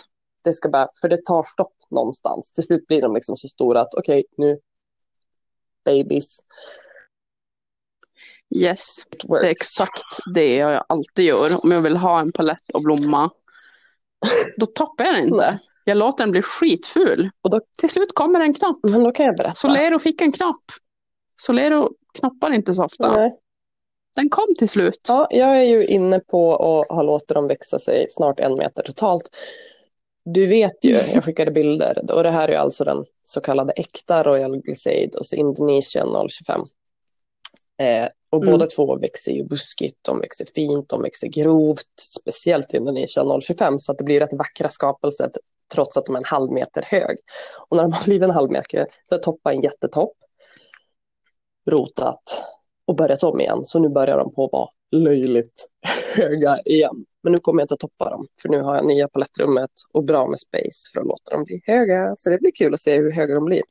Det 0.42 0.54
ska 0.54 0.70
bara, 0.70 0.88
för 1.02 1.10
det 1.10 1.26
tar 1.26 1.44
stopp 1.44 1.76
någonstans. 1.90 2.52
Till 2.52 2.64
slut 2.64 2.88
blir 2.88 3.02
de 3.02 3.14
liksom 3.14 3.36
så 3.36 3.48
stora 3.48 3.82
att 3.82 3.94
okej, 3.94 4.24
nu 4.38 4.60
babies. 5.86 6.40
Yes, 8.62 9.06
det 9.10 9.48
är 9.48 9.52
exakt 9.52 10.04
det 10.36 10.56
jag 10.56 10.86
alltid 10.90 11.26
gör. 11.26 11.64
Om 11.66 11.72
jag 11.72 11.82
vill 11.82 11.98
ha 11.98 12.20
en 12.20 12.32
palett 12.32 12.72
och 12.74 12.82
blomma, 12.82 13.30
då 14.58 14.66
toppar 14.66 15.06
jag 15.06 15.16
den 15.16 15.24
inte. 15.24 15.36
Nej. 15.52 15.60
Jag 15.88 15.98
låter 15.98 16.24
den 16.24 16.32
bli 16.32 16.42
skitful. 16.42 17.30
Och 17.42 17.50
då- 17.50 17.62
Till 17.80 17.90
slut 17.90 18.10
kommer 18.14 18.40
en 18.40 18.54
knopp. 18.54 18.78
Men 18.84 19.04
då 19.04 19.12
kan 19.12 19.26
jag 19.26 19.36
berätta. 19.38 19.54
Solero 19.56 20.00
fick 20.00 20.22
en 20.22 20.32
knopp. 20.32 20.64
Solero 21.42 21.90
knoppar 22.20 22.54
inte 22.54 22.74
så 22.74 22.84
ofta. 22.84 23.16
Nej. 23.16 23.40
Den 24.16 24.30
kom 24.30 24.56
till 24.60 24.70
slut. 24.70 25.00
Ja, 25.08 25.28
jag 25.32 25.56
är 25.56 25.62
ju 25.64 25.86
inne 25.88 26.20
på 26.20 26.56
att 26.56 26.88
ha 26.98 27.02
låtit 27.04 27.28
dem 27.28 27.48
växa 27.48 27.80
sig 27.80 28.06
snart 28.10 28.40
en 28.40 28.56
meter 28.56 28.84
totalt. 28.84 29.30
Du 30.26 30.48
vet 30.48 30.86
ju, 30.86 30.92
jag 31.14 31.24
skickade 31.24 31.52
bilder, 31.52 32.12
och 32.14 32.24
det 32.24 32.32
här 32.32 32.50
är 32.50 32.58
alltså 32.58 32.84
den 32.84 33.04
så 33.24 33.42
kallade 33.42 33.74
äkta 33.74 34.24
Royal 34.24 34.58
Glissade 34.62 35.10
och 35.18 35.26
så 35.26 35.36
Indonesien 35.36 36.08
025. 36.30 36.62
Eh, 37.82 38.08
och 38.32 38.44
Mm. 38.44 38.52
båda 38.52 38.66
två 38.66 38.98
växer 39.00 39.32
ju 39.32 39.44
buskigt, 39.44 40.00
de 40.02 40.20
växer 40.20 40.46
fint, 40.46 40.90
de 40.90 41.02
växer 41.02 41.28
grovt, 41.28 41.94
speciellt 42.20 42.74
Indonesien 42.74 43.42
025, 43.42 43.80
så 43.80 43.92
att 43.92 43.98
det 43.98 44.04
blir 44.04 44.20
rätt 44.20 44.34
vackra 44.34 44.70
skapelser 44.70 45.32
trots 45.74 45.98
att 45.98 46.06
de 46.06 46.16
är 46.16 46.20
en 46.20 46.26
halv 46.26 46.52
meter 46.52 46.82
hög. 46.82 47.18
Och 47.68 47.78
när 47.78 47.84
de 47.84 47.94
har 47.94 48.06
blivit 48.06 48.24
en 48.24 48.36
halv 48.36 48.52
meter, 48.52 48.88
så 49.10 49.16
är 49.16 49.20
toppa 49.20 49.54
en 49.54 49.62
jättetopp, 49.62 50.14
rotat 51.70 52.24
och 52.88 52.96
börjat 52.96 53.24
om 53.24 53.42
igen. 53.42 53.66
Så 53.66 53.80
nu 53.80 53.90
börjar 53.90 54.18
de 54.18 54.34
på 54.34 54.46
att 54.46 54.52
vara 54.52 54.70
löjligt 54.92 55.68
höga 56.16 56.60
igen. 56.66 57.06
Men 57.24 57.32
nu 57.32 57.38
kommer 57.38 57.62
jag 57.62 57.64
inte 57.64 57.74
att 57.74 57.80
toppa 57.80 58.10
dem, 58.10 58.28
för 58.42 58.50
nu 58.50 58.62
har 58.62 58.76
jag 58.76 58.86
nya 58.86 59.08
palettrummet 59.08 59.72
och 59.94 60.04
bra 60.04 60.28
med 60.28 60.40
space 60.40 60.92
för 60.94 61.00
att 61.00 61.08
låta 61.08 61.32
dem 61.32 61.44
bli 61.44 61.62
höga. 61.66 62.14
Så 62.16 62.30
det 62.30 62.38
blir 62.38 62.52
kul 62.52 62.74
att 62.74 62.80
se 62.80 62.98
hur 62.98 63.12
höga 63.12 63.36
de 63.36 63.46
blir. 63.46 63.62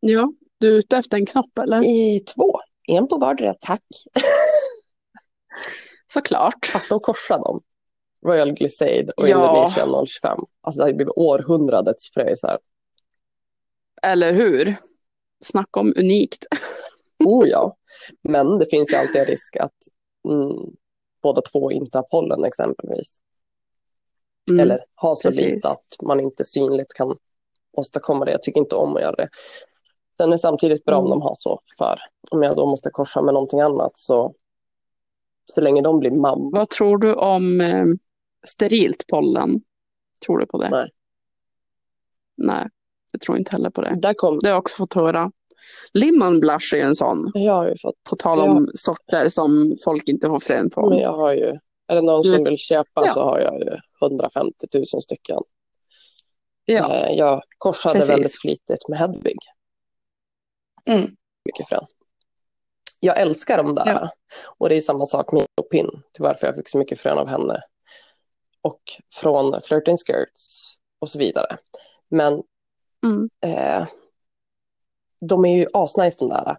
Ja, 0.00 0.32
du 0.58 0.68
är 0.68 0.78
ute 0.78 0.96
efter 0.96 1.16
en 1.16 1.26
knopp 1.26 1.58
eller? 1.58 1.84
I 1.84 2.20
två, 2.20 2.58
en 2.88 3.08
på 3.08 3.18
vardera, 3.18 3.54
tack. 3.60 3.84
Såklart. 6.06 6.66
Fatta 6.66 6.96
att 6.96 7.02
korsa 7.02 7.36
dem. 7.36 7.60
Royal 8.24 8.52
Glissade 8.52 9.06
och 9.16 9.28
Ja. 9.28 9.44
Indonesien 9.46 10.06
025. 10.06 10.38
Alltså 10.60 10.78
det 10.78 10.84
har 10.84 10.88
ju 10.88 10.94
blivit 10.96 11.14
århundradets 11.16 12.10
fröisar. 12.14 12.58
Eller 14.02 14.32
hur? 14.32 14.76
Snacka 15.44 15.80
om 15.80 15.92
unikt. 15.96 16.46
Oh 17.24 17.48
ja. 17.48 17.76
Men 18.22 18.58
det 18.58 18.66
finns 18.66 18.92
ju 18.92 18.96
alltid 18.96 19.16
en 19.20 19.26
risk 19.26 19.56
att 19.56 19.74
mm, 20.28 20.72
båda 21.22 21.42
två 21.42 21.72
inte 21.72 21.98
har 21.98 22.02
pollen 22.10 22.44
exempelvis. 22.44 23.18
Mm. 24.50 24.60
Eller 24.60 24.80
har 24.96 25.14
så 25.14 25.28
precis. 25.28 25.54
lite 25.54 25.68
att 25.68 26.02
man 26.02 26.20
inte 26.20 26.44
synligt 26.44 26.94
kan 26.94 27.16
åstadkomma 27.72 28.24
det. 28.24 28.30
Jag 28.30 28.42
tycker 28.42 28.60
inte 28.60 28.74
om 28.76 28.96
att 28.96 29.02
göra 29.02 29.16
det. 29.16 29.28
Sen 30.16 30.26
är 30.28 30.30
det 30.30 30.38
samtidigt 30.38 30.84
bra 30.84 30.96
om 30.96 31.06
Mm. 31.06 31.10
de 31.18 31.22
har 31.22 31.34
så. 31.34 31.60
För 31.78 31.98
om 32.30 32.42
jag 32.42 32.56
då 32.56 32.66
måste 32.66 32.90
korsa 32.90 33.22
med 33.22 33.34
någonting 33.34 33.60
annat 33.60 33.96
så 33.96 34.30
så 35.52 35.60
länge 35.60 35.82
de 35.82 35.98
blir 36.00 36.10
mamma. 36.10 36.50
Vad 36.58 36.70
tror 36.70 36.98
du 36.98 37.14
om 37.14 37.60
eh, 37.60 37.84
sterilt 38.44 39.04
pollen? 39.10 39.60
Tror 40.26 40.38
du 40.38 40.46
på 40.46 40.58
det? 40.62 40.70
Nej. 40.70 40.90
Nej, 42.36 42.66
jag 43.12 43.20
tror 43.20 43.38
inte 43.38 43.52
heller 43.52 43.70
på 43.70 43.80
det. 43.80 43.94
Där 44.02 44.14
kom, 44.14 44.38
Det 44.38 44.46
har 44.48 44.52
jag 44.52 44.58
också 44.58 44.76
fått 44.76 44.94
höra. 44.94 45.30
Lemon 45.94 46.40
blush 46.40 46.74
är 46.74 46.76
ju 46.78 46.82
en 46.82 46.96
sån. 46.96 47.30
jag 47.34 47.52
har 47.54 47.68
ju 47.68 47.74
fått, 47.82 47.94
På 48.10 48.16
tal 48.16 48.40
om 48.40 48.70
sorter 48.74 49.28
som 49.28 49.76
folk 49.84 50.08
inte 50.08 50.28
får 50.28 50.40
frön 50.40 50.60
men 50.62 50.70
från. 50.70 50.98
jag 50.98 51.12
har 51.12 51.32
ju, 51.34 51.46
är 51.88 51.94
det 51.94 52.00
någon 52.02 52.24
som 52.24 52.34
Mm. 52.34 52.44
vill 52.44 52.58
köpa 52.58 52.90
Ja. 53.04 53.08
så 53.08 53.24
har 53.24 53.40
jag 53.40 53.60
ju 53.60 53.70
150 54.02 54.52
000 54.74 54.86
stycken. 54.86 55.38
Ja, 56.64 56.94
Eh, 56.94 57.12
Jag 57.16 57.42
korsade 57.58 57.94
Precis. 57.94 58.10
väldigt 58.10 58.40
flitigt 58.40 58.88
med 58.88 58.98
Hedvig. 58.98 59.36
Mm. 60.86 61.10
Mycket 61.44 61.68
frön. 61.68 61.84
Jag 63.00 63.20
älskar 63.20 63.56
de 63.56 63.74
där. 63.74 63.86
Ja. 63.86 64.08
Och 64.58 64.68
det 64.68 64.74
är 64.76 64.80
samma 64.80 65.06
sak 65.06 65.32
med 65.32 65.46
Pin, 65.70 65.90
till 66.12 66.22
varför 66.22 66.46
jag 66.46 66.56
fick 66.56 66.68
så 66.68 66.78
mycket 66.78 67.00
frön 67.00 67.18
av 67.18 67.28
henne. 67.28 67.58
Och 68.64 68.80
från 69.14 69.60
Flirting 69.60 69.96
Skirts 69.96 70.76
och 70.98 71.08
så 71.10 71.18
vidare. 71.18 71.56
Men 72.08 72.42
Mm. 73.06 73.28
eh, 73.46 73.86
de 75.20 75.44
är 75.44 75.56
ju 75.56 75.66
asnice 75.72 76.16
de 76.24 76.28
där. 76.28 76.56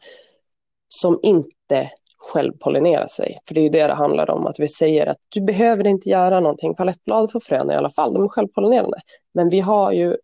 Som 0.88 1.20
inte 1.24 1.92
självpollinerar 2.18 3.08
sig. 3.08 3.38
För 3.48 3.54
det 3.56 3.60
är 3.62 3.64
ju 3.64 3.70
det 3.70 3.88
det 3.88 3.94
handlar 3.94 4.30
om. 4.30 4.48
Att 4.48 4.60
vi 4.60 4.68
säger 4.68 5.08
att 5.08 5.18
du 5.30 5.42
behöver 5.42 5.88
inte 5.88 6.10
göra 6.10 6.40
någonting. 6.40 6.76
Palettblad 6.76 7.32
får 7.32 7.40
frön 7.40 7.72
i 7.72 7.76
alla 7.76 7.90
fall. 7.90 8.14
De 8.14 8.24
är 8.24 8.28
självpollinerande. 8.28 8.98
Men 9.34 9.50
vi 9.50 9.60
har 9.60 9.92
ju 9.92 10.18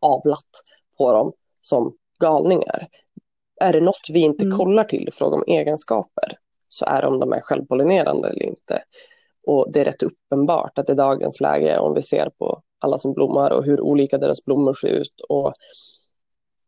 avlat 0.00 0.48
på 0.98 1.12
dem 1.12 1.32
som 1.60 1.96
galningar. 2.18 2.86
Är 3.60 3.72
det 3.72 3.80
något 3.80 4.06
vi 4.12 4.20
inte 4.20 4.44
Mm. 4.44 4.58
kollar 4.58 4.84
till 4.84 5.08
i 5.08 5.10
fråga 5.12 5.36
om 5.36 5.44
egenskaper 5.46 6.32
så 6.68 6.84
är 6.86 7.02
det 7.02 7.08
om 7.08 7.18
de 7.20 7.32
är 7.32 7.40
självpollinerande 7.40 8.28
eller 8.28 8.42
inte. 8.42 8.82
Och 9.46 9.72
det 9.72 9.80
är 9.80 9.84
rätt 9.84 10.02
uppenbart 10.02 10.78
att 10.78 10.90
i 10.90 10.94
dagens 10.94 11.40
läge 11.40 11.78
om 11.78 11.94
vi 11.94 12.02
ser 12.02 12.30
på 12.38 12.62
alla 12.78 12.98
som 12.98 13.12
blommar 13.12 13.50
och 13.50 13.64
hur 13.64 13.80
olika 13.80 14.18
deras 14.18 14.44
blommor 14.44 14.74
ser 14.74 14.88
ut 14.88 15.20
och 15.28 15.52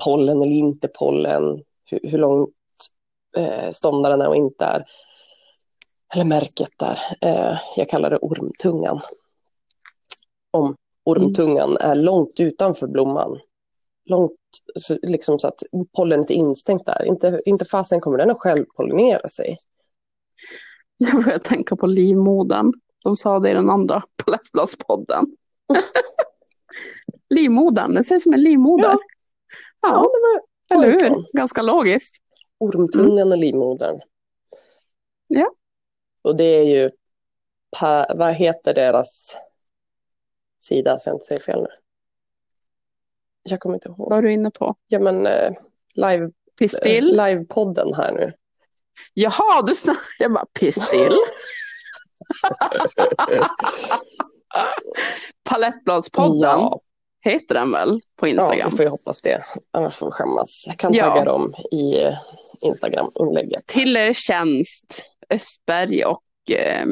pollen 0.04 0.42
eller 0.42 0.52
inte 0.52 0.88
pollen, 0.88 1.62
hur, 1.90 2.00
hur 2.02 2.18
långt 2.18 2.50
eh, 3.36 3.70
ståndaren 3.70 4.20
är 4.20 4.28
och 4.28 4.36
inte 4.36 4.64
är. 4.64 4.84
Eller 6.14 6.24
märket 6.24 6.70
där. 6.78 6.98
Eh, 7.20 7.58
jag 7.76 7.88
kallar 7.88 8.10
det 8.10 8.18
ormtungan. 8.18 9.00
Om 10.50 10.76
ormtungan 11.04 11.76
är 11.76 11.94
långt 11.94 12.40
utanför 12.40 12.86
blomman. 12.86 13.38
Långt, 14.04 14.38
liksom 15.02 15.38
så 15.38 15.48
att 15.48 15.60
pollenet 15.96 16.30
är 16.30 16.34
instängt 16.34 16.86
där. 16.86 17.04
Inte, 17.04 17.42
inte 17.44 17.64
fasen 17.64 18.00
kommer 18.00 18.18
den 18.18 18.30
att 18.30 18.38
själv 18.38 18.64
pollinera 18.76 19.28
sig. 19.28 19.56
Jag 21.02 21.24
börjar 21.24 21.38
tänka 21.38 21.76
på 21.76 21.86
livmodern. 21.86 22.72
De 23.04 23.16
sa 23.16 23.38
det 23.40 23.50
i 23.50 23.54
den 23.54 23.70
andra 23.70 24.02
Palettbladspodden. 24.24 25.24
livmodern, 27.30 27.94
det 27.94 28.02
ser 28.04 28.14
ut 28.14 28.22
som 28.22 28.32
en 28.34 28.42
livmoder. 28.42 28.88
Ja. 28.88 28.98
Ja, 29.80 29.88
Ja, 29.88 30.00
var 30.68 30.76
eller 30.76 30.92
hur? 30.92 31.36
Ganska 31.36 31.62
logiskt. 31.62 32.16
Ormtungan 32.58 33.32
och 33.32 33.38
livmodern. 33.38 34.00
Ja. 35.26 35.50
Och 36.22 36.36
det 36.36 36.44
är 36.44 36.62
ju, 36.62 36.90
pa, 37.78 38.06
vad 38.14 38.34
heter 38.34 38.74
deras 38.74 39.36
sida 40.60 40.98
så 40.98 41.08
jag 41.10 41.14
inte 41.14 41.26
säger 41.26 41.40
fel 41.42 41.60
nu? 41.60 41.68
Jag 43.42 43.60
kommer 43.60 43.76
inte 43.76 43.88
ihåg. 43.88 44.10
Vad 44.10 44.18
är 44.18 44.22
du 44.22 44.32
inne 44.32 44.50
på? 44.50 44.74
Ja 44.86 44.98
men 44.98 45.26
eh, 45.26 45.52
live, 45.96 46.30
Pistill? 46.58 47.18
eh, 47.20 47.26
livepodden 47.26 47.94
här 47.94 48.12
nu. 48.12 48.32
Jaha, 49.14 49.62
du 49.66 49.74
snackar. 49.74 50.02
Jag 50.18 50.32
bara 50.32 50.46
pistill. 50.60 51.16
Palettbladspodden 55.44 56.40
Ja, 56.60 56.78
heter 57.24 57.54
den 57.54 57.72
väl 57.72 58.00
på 58.16 58.26
ja, 58.28 58.30
Instagram? 58.30 58.70
vi 58.70 58.76
får 58.76 58.84
ju 58.84 58.90
hoppas 58.90 59.22
det. 59.22 59.42
Annars 59.70 59.96
får 59.96 60.06
vi 60.06 60.12
skämmas. 60.12 60.64
Jag 60.66 60.78
kan 60.78 60.94
Ja. 60.94 61.04
tagga 61.04 61.24
dem 61.24 61.48
i 61.72 61.98
eh, 62.02 62.14
Instagram-inlägget. 62.62 63.66
Till 63.66 63.96
er 63.96 64.12
tjänst, 64.12 65.10
Östberg 65.30 66.04
och 66.04 66.50
eh, 66.50 66.86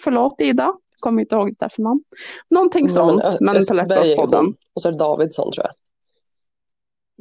förlåt 0.00 0.40
Ida, 0.40 0.74
kommer 1.00 1.22
inte 1.22 1.34
ihåg 1.34 1.48
det 1.48 1.56
där 1.60 1.68
för 1.68 1.82
namn. 1.82 2.00
Någonting 2.50 2.86
Ja, 2.88 3.06
men 3.06 3.20
sånt, 3.20 3.34
Ö- 3.34 3.38
men 3.40 3.56
Östberg 3.56 3.80
är 3.80 3.84
Palettbladspodden. 3.86 4.54
Och 4.74 4.82
så 4.82 4.88
är 4.88 4.92
det 4.92 4.98
Davidsson 4.98 5.52
tror 5.52 5.66
jag. 5.66 5.72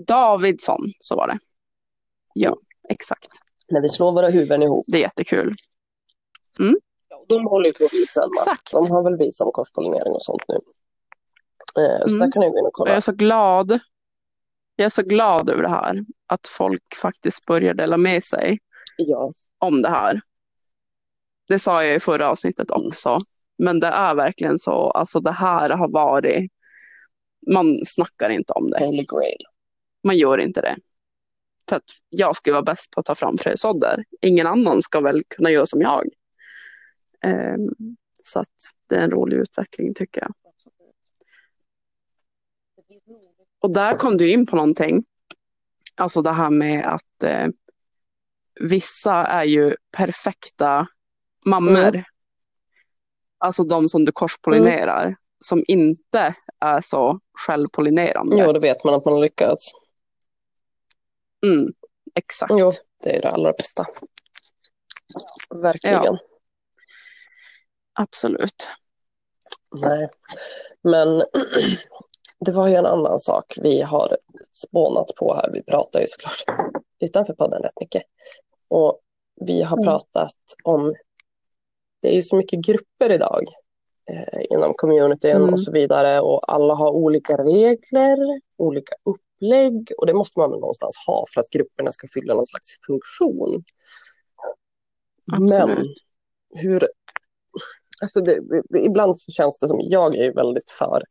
Davidsson, 0.07 0.81
så 0.99 1.15
var 1.15 1.27
det. 1.27 1.37
Ja, 2.33 2.55
exakt. 2.89 3.27
När 3.71 3.81
vi 3.81 3.89
slår 3.89 4.11
våra 4.11 4.27
huvuden 4.29 4.63
ihop. 4.63 4.85
Det 4.87 4.97
är 4.97 5.01
jättekul. 5.01 5.51
Ja, 7.09 7.23
de 7.27 7.45
håller 7.47 7.67
ju 7.67 7.73
på 7.73 7.85
att 7.85 7.93
visa 7.93 8.23
en. 8.23 8.29
Exakt. 8.33 8.71
De 8.71 8.91
har 8.91 9.03
väl 9.03 9.17
visat 9.17 9.45
om 9.45 9.51
korspollinering 9.51 10.13
och 10.13 10.21
sånt 10.21 10.41
nu. 10.47 10.55
Eh, 11.83 12.07
så 12.07 12.15
Mm. 12.15 12.19
där 12.19 12.31
kan 12.31 12.39
ni 12.39 12.49
gå 12.49 12.57
in 12.57 12.65
och 12.65 12.65
Och 12.65 12.65
jag 12.65 12.73
kolla. 12.73 12.95
är 12.95 12.99
så 12.99 13.11
glad. 13.11 13.79
Jag 14.75 14.85
är 14.85 14.89
så 14.89 15.01
glad 15.01 15.49
över 15.49 15.61
det 15.63 15.69
här. 15.69 15.95
Att 16.27 16.47
folk 16.47 16.95
faktiskt 17.01 17.45
börjar 17.45 17.73
dela 17.73 17.97
med 17.97 18.23
sig 18.23 18.59
Ja, 18.97 19.29
om 19.57 19.81
det 19.81 19.89
här. 19.89 20.21
Det 21.47 21.59
sa 21.59 21.83
jag 21.83 21.95
i 21.95 21.99
förra 21.99 22.29
avsnittet 22.29 22.71
Mm. 22.71 22.87
också. 22.87 23.17
Men 23.57 23.79
det 23.79 23.87
är 23.87 24.15
verkligen 24.15 24.59
så. 24.59 24.91
Alltså 24.91 25.19
det 25.19 25.31
här 25.31 25.69
har 25.77 25.93
varit. 25.93 26.51
Man 27.53 27.79
snackar 27.85 28.29
inte 28.29 28.53
om 28.53 28.69
det. 28.69 28.79
Man 30.03 30.17
gör 30.17 30.37
inte 30.37 30.61
det. 30.61 30.75
För 31.69 31.75
att 31.75 31.91
jag 32.09 32.35
ska 32.35 32.51
vara 32.51 32.61
bäst 32.61 32.91
på 32.91 32.99
att 32.99 33.05
ta 33.05 33.15
fram 33.15 33.37
frösådder. 33.37 34.03
Ingen 34.21 34.47
annan 34.47 34.81
ska 34.81 34.99
väl 34.99 35.23
kunna 35.27 35.51
göra 35.51 35.65
som 35.65 35.81
jag. 35.81 36.07
Ehm, 37.23 37.69
så 38.21 38.39
att 38.39 38.47
det 38.89 38.95
är 38.95 39.03
en 39.03 39.11
rolig 39.11 39.37
utveckling 39.37 39.93
tycker 39.93 40.21
jag. 40.21 40.31
Och 43.61 43.73
där 43.73 43.97
kom 43.97 44.17
du 44.17 44.31
in 44.31 44.45
på 44.45 44.55
någonting. 44.55 45.03
Alltså 45.95 46.21
det 46.21 46.31
här 46.31 46.49
med 46.49 46.85
att 46.85 47.23
eh, 47.23 47.47
vissa 48.59 49.13
är 49.13 49.43
ju 49.43 49.75
perfekta 49.97 50.87
mammor. 51.45 51.87
Mm. 51.87 52.03
Alltså 53.37 53.63
de 53.63 53.89
som 53.89 54.05
du 54.05 54.11
korspollinerar. 54.11 55.15
Som 55.39 55.63
inte 55.67 56.35
är 56.59 56.81
så 56.81 57.19
självpollinerande. 57.33 58.37
Jo, 58.39 58.53
då 58.53 58.59
vet 58.59 58.83
man 58.83 58.93
att 58.93 59.05
man 59.05 59.13
har 59.13 59.21
lyckats. 59.21 59.90
Mm, 61.45 61.73
exakt. 62.15 62.53
Jo, 62.57 62.71
det 63.03 63.15
är 63.17 63.21
det 63.21 63.29
allra 63.29 63.51
bästa. 63.51 63.85
Verkligen. 65.49 66.03
Ja. 66.03 66.17
Absolut. 67.93 68.67
Nej. 69.75 70.07
Men 70.83 71.23
det 72.45 72.51
var 72.51 72.67
ju 72.67 72.75
en 72.75 72.85
annan 72.85 73.19
sak 73.19 73.53
vi 73.61 73.81
har 73.81 74.17
spånat 74.53 75.07
på 75.15 75.33
här. 75.33 75.49
Vi 75.53 75.63
pratar 75.63 75.99
ju 75.99 76.05
såklart 76.07 76.43
utanför 76.99 77.33
podden 77.33 77.61
rätt 77.63 77.79
mycket. 77.81 78.03
Och 78.69 78.99
vi 79.41 79.61
har 79.63 79.77
Mm. 79.77 79.85
pratat 79.85 80.35
om, 80.63 80.93
det 82.01 82.09
är 82.09 82.13
ju 82.13 82.21
så 82.21 82.35
mycket 82.35 82.59
grupper 82.65 83.11
idag 83.11 83.43
eh, 84.11 84.41
inom 84.49 84.73
communityn 84.73 85.35
Mm. 85.35 85.53
och 85.53 85.61
så 85.61 85.71
vidare. 85.71 86.21
Och 86.21 86.53
alla 86.53 86.73
har 86.75 86.91
olika 86.91 87.33
regler, 87.37 88.17
olika 88.57 88.95
upplägg. 89.41 89.91
Och 89.97 90.05
det 90.05 90.13
måste 90.13 90.39
man 90.39 90.51
väl 90.51 90.59
någonstans 90.59 90.97
ha 91.07 91.25
för 91.33 91.41
att 91.41 91.49
grupperna 91.49 91.91
ska 91.91 92.07
fylla 92.13 92.33
någon 92.33 92.47
slags 92.47 92.67
funktion. 92.85 93.63
Men 95.31 95.61
Absolut. 95.61 95.87
hur... 96.55 96.87
Alltså 98.01 98.21
det, 98.21 98.39
ibland 98.85 99.19
så 99.19 99.31
känns 99.31 99.59
det 99.59 99.67
som, 99.67 99.79
jag 99.81 100.15
är 100.15 100.33
väldigt 100.33 100.71
för 100.71 101.03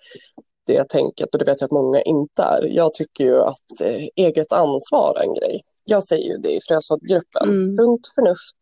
det 0.67 0.89
tänket 0.89 1.29
och 1.33 1.39
det 1.39 1.45
vet 1.45 1.61
jag 1.61 1.67
att 1.69 1.73
många 1.73 2.03
inte 2.03 2.43
är. 2.43 2.65
Jag 2.65 2.95
tycker 2.95 3.25
ju 3.25 3.41
att 3.41 3.81
eh, 3.85 4.07
eget 4.17 4.53
ansvar 4.53 5.19
är 5.19 5.23
en 5.23 5.35
grej. 5.35 5.61
Jag 5.85 6.05
säger 6.05 6.33
ju 6.33 6.37
det 6.37 6.53
i 6.53 6.61
Frösåddgruppen. 6.69 7.49
Mm. 7.49 7.77
Sunt 7.77 8.13
förnuft. 8.15 8.57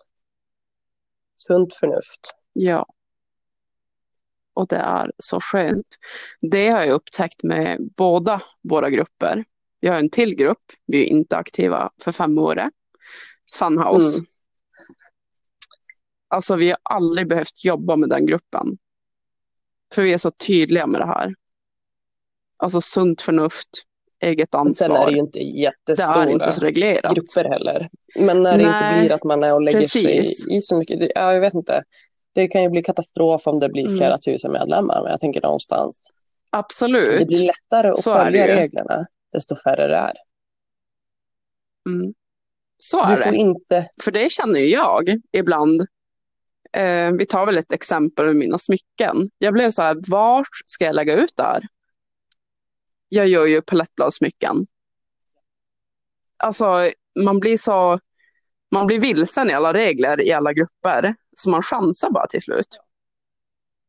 Sunt 1.47 1.75
förnuft. 1.75 2.35
Ja. 2.53 2.87
Och 4.55 4.67
det 4.67 4.77
är 4.77 5.13
så 5.19 5.41
skönt. 5.41 5.87
Det 6.41 6.69
har 6.69 6.81
jag 6.81 6.95
upptäckt 6.95 7.43
med 7.43 7.79
båda 7.97 8.41
våra 8.63 8.91
grupper. 8.91 9.45
Vi 9.81 9.89
har 9.89 9.97
en 9.97 10.11
till 10.11 10.37
grupp. 10.37 10.63
Vi 10.87 11.03
är 11.03 11.07
inte 11.07 11.37
aktiva 11.37 11.91
för 12.05 12.13
fem 12.13 12.39
år. 12.39 12.71
Funhouse. 13.59 14.17
Mm. 14.19 14.25
Alltså 16.29 16.57
vi 16.57 16.69
har 16.69 16.79
aldrig 16.83 17.29
behövt 17.29 17.65
jobba 17.65 17.97
med 17.97 18.09
den 18.09 18.27
gruppen. 18.27 18.79
För 19.95 20.03
vi 20.03 20.13
är 20.13 20.19
så 20.19 20.31
tydliga 20.31 20.87
med 20.87 21.01
det 21.01 21.07
här. 21.07 21.35
Alltså 22.57 22.81
sunt 22.81 23.21
förnuft, 23.21 23.69
eget 24.25 24.49
Sen 24.53 24.61
är 24.61 24.67
ansvar. 24.67 25.07
det 25.07 25.13
ju 25.13 25.19
inte 25.19 25.39
Det 25.39 25.45
jättestora 25.45 26.23
är 26.23 26.31
inte 26.31 26.53
så 26.53 26.61
reglerat. 26.61 27.15
grupper 27.15 27.45
heller. 27.45 27.89
Men 28.19 28.43
när 28.43 28.59
det 28.59 28.65
inte 28.65 28.99
blir 29.01 29.13
att 29.13 29.25
man 29.25 29.43
är 29.43 29.55
och 29.55 29.63
lägger 29.63 29.79
precis. 29.79 30.43
sig 30.43 30.57
i 30.57 30.63
så 30.63 30.77
mycket. 30.77 31.01
Det, 31.01 31.13
ja, 31.15 31.33
jag 31.33 31.41
vet 31.41 31.55
inte. 31.55 31.83
Det 32.33 32.49
kan 32.49 32.63
ju 32.63 32.69
bli 32.71 32.83
katastrof 32.83 33.47
om 33.47 33.59
det 33.61 33.69
blir 33.69 33.87
Mm. 33.87 33.99
flera 33.99 34.19
tusen 34.19 34.53
medlemmar. 34.53 35.03
Men 35.03 35.11
jag 35.11 35.21
tänker 35.21 35.41
någonstans. 35.43 36.01
Absolut. 36.53 37.21
Det 37.21 37.27
blir 37.27 37.47
lättare 37.47 37.89
att 37.91 38.03
Så 38.03 38.15
det 38.15 38.25
följa 38.25 38.47
reglerna 38.57 39.07
desto 39.33 39.57
färre 39.57 39.87
det 39.87 39.97
är. 39.97 40.13
Mm. 41.89 42.15
Så 42.79 43.03
är 43.03 43.09
Du 43.09 43.15
det. 43.15 43.23
får 43.23 43.35
inte 43.35 43.89
För 44.05 44.11
det 44.11 44.33
känner 44.33 44.61
ju 44.61 44.67
jag 44.67 45.17
ibland. 45.33 45.81
Eh, 46.73 47.13
vi 47.13 47.27
tar 47.27 47.47
väl 47.47 47.59
ett 47.59 47.73
exempel 47.73 48.27
med 48.27 48.37
mina 48.37 48.59
smycken. 48.59 49.29
Jag 49.39 49.53
blev 49.53 49.71
så 49.71 49.83
här, 49.83 49.97
vart 50.11 50.49
ska 50.65 50.85
jag 50.85 50.95
lägga 50.95 51.15
ut 51.15 51.33
det 51.37 51.43
här? 51.43 51.61
Jag 53.09 53.27
gör 53.29 53.47
ju 53.47 53.63
palettbladsmycken. 53.63 54.67
Alltså, 56.37 56.91
man 57.25 57.41
blir 57.41 57.57
så... 57.57 57.99
Man 58.71 58.87
blir 58.87 58.99
vilsen 58.99 59.51
i 59.51 59.55
alla 59.55 59.73
regler 59.75 60.21
i 60.21 60.33
alla 60.33 60.53
grupper, 60.53 61.15
så 61.37 61.51
man 61.51 61.63
chansar 61.63 62.11
bara 62.11 62.27
till 62.27 62.43
slut. 62.43 62.81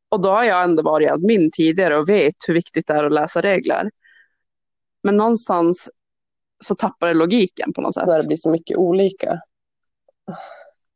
Och 0.09 0.21
då 0.21 0.29
har 0.29 0.43
jag 0.43 0.63
ändå 0.63 0.83
varit 0.83 1.11
admin 1.11 1.49
tidigare 1.53 1.97
och 1.97 2.09
vet 2.09 2.35
hur 2.47 2.53
viktigt 2.53 2.87
det 2.87 2.93
är 2.93 3.03
att 3.03 3.11
läsa 3.11 3.41
regler. 3.41 3.89
Men 5.03 5.17
någonstans 5.17 5.89
så 6.63 6.75
tappar 6.75 7.07
det 7.07 7.13
logiken 7.13 7.73
på 7.73 7.81
något 7.81 7.93
sätt. 7.93 8.07
när 8.07 8.21
det 8.21 8.27
blir 8.27 8.37
så 8.37 8.49
mycket 8.49 8.77
olika. 8.77 9.33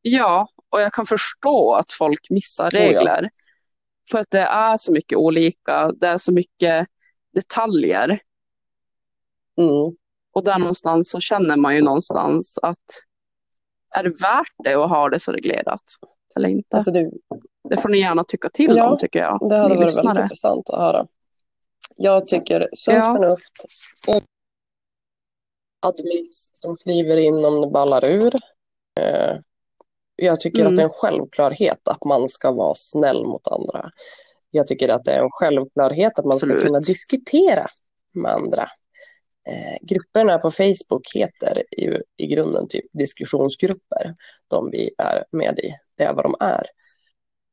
Ja, 0.01 0.47
och 0.69 0.81
jag 0.81 0.93
kan 0.93 1.05
förstå 1.05 1.73
att 1.73 1.91
folk 1.91 2.29
missar 2.29 2.69
ja. 2.73 2.79
regler. 2.79 3.29
För 4.11 4.19
att 4.19 4.31
det 4.31 4.39
är 4.41 4.77
så 4.77 4.91
mycket 4.91 5.17
olika, 5.17 5.91
det 5.91 6.07
är 6.07 6.17
så 6.17 6.31
mycket 6.31 6.87
detaljer. 7.33 8.19
Mm. 9.57 9.95
Och 10.33 10.43
där 10.43 10.59
någonstans 10.59 11.09
så 11.09 11.19
känner 11.19 11.57
man 11.57 11.75
ju 11.75 11.81
någonstans 11.81 12.59
att 12.61 12.77
är 13.95 14.03
det 14.03 14.21
värt 14.21 14.53
det 14.63 14.73
att 14.73 14.89
ha 14.89 15.09
det 15.09 15.19
så 15.19 15.31
reglerat 15.31 15.83
eller 16.35 16.49
inte? 16.49 16.75
Alltså 16.75 16.91
det, 16.91 17.11
Det 17.69 17.77
får 17.77 17.89
ni 17.89 17.97
gärna 17.99 18.23
tycka 18.23 18.49
till 18.49 18.75
Ja, 18.75 18.91
om 18.91 18.97
tycker 18.97 19.19
jag. 19.19 19.49
det 19.49 19.55
hade 19.57 19.75
varit 19.75 19.85
lyssnare. 19.85 20.05
väldigt 20.07 20.23
intressant 20.23 20.69
att 20.69 20.79
höra. 20.79 21.05
Jag 22.03 22.27
tycker 22.27 22.69
sunt 22.73 22.97
Ja. 22.97 23.13
förnuft 23.15 23.65
och 24.07 24.23
admins 25.87 26.49
som 26.53 26.77
kliver 26.77 27.17
in 27.17 27.45
om 27.45 27.61
det 27.61 27.67
ballar 27.67 28.09
ur. 28.09 28.33
Eh, 28.99 29.35
Jag 30.15 30.39
tycker 30.39 30.59
Mm. 30.59 30.69
att 30.71 30.75
det 30.75 30.81
är 30.81 30.85
en 30.85 30.89
självklarhet 30.93 31.87
att 31.87 32.05
man 32.05 32.29
ska 32.29 32.51
vara 32.51 32.73
snäll 32.75 33.25
mot 33.25 33.47
andra. 33.47 33.89
Jag 34.51 34.67
tycker 34.67 34.89
att 34.89 35.03
det 35.05 35.11
är 35.11 35.19
en 35.23 35.31
självklarhet 35.31 36.19
att 36.19 36.25
man 36.25 36.37
ska 36.37 36.45
Absolut. 36.47 36.67
kunna 36.67 36.79
diskutera 36.79 37.65
med 38.15 38.31
andra. 38.31 38.61
Eh, 39.49 39.77
grupperna 39.81 40.37
på 40.37 40.51
Facebook 40.51 41.15
heter 41.15 41.63
ju 41.77 42.01
i 42.17 42.27
grunden 42.27 42.67
typ 42.67 42.85
diskussionsgrupper, 42.93 44.13
de 44.47 44.69
vi 44.71 44.91
är 44.97 45.25
med 45.31 45.59
i. 45.59 45.69
Det 45.97 46.03
är 46.03 46.13
vad 46.13 46.25
de 46.25 46.35
är. 46.39 46.63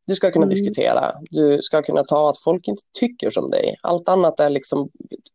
Du 0.06 0.14
ska 0.14 0.30
kunna 0.30 0.44
Mm. 0.46 0.54
diskutera, 0.54 1.12
du 1.30 1.62
ska 1.62 1.82
kunna 1.82 2.04
ta 2.04 2.30
att 2.30 2.38
folk 2.38 2.68
inte 2.68 2.82
tycker 2.98 3.30
som 3.30 3.50
dig. 3.50 3.76
Allt 3.82 4.08
annat 4.08 4.40
är 4.40 4.50
liksom, 4.50 4.88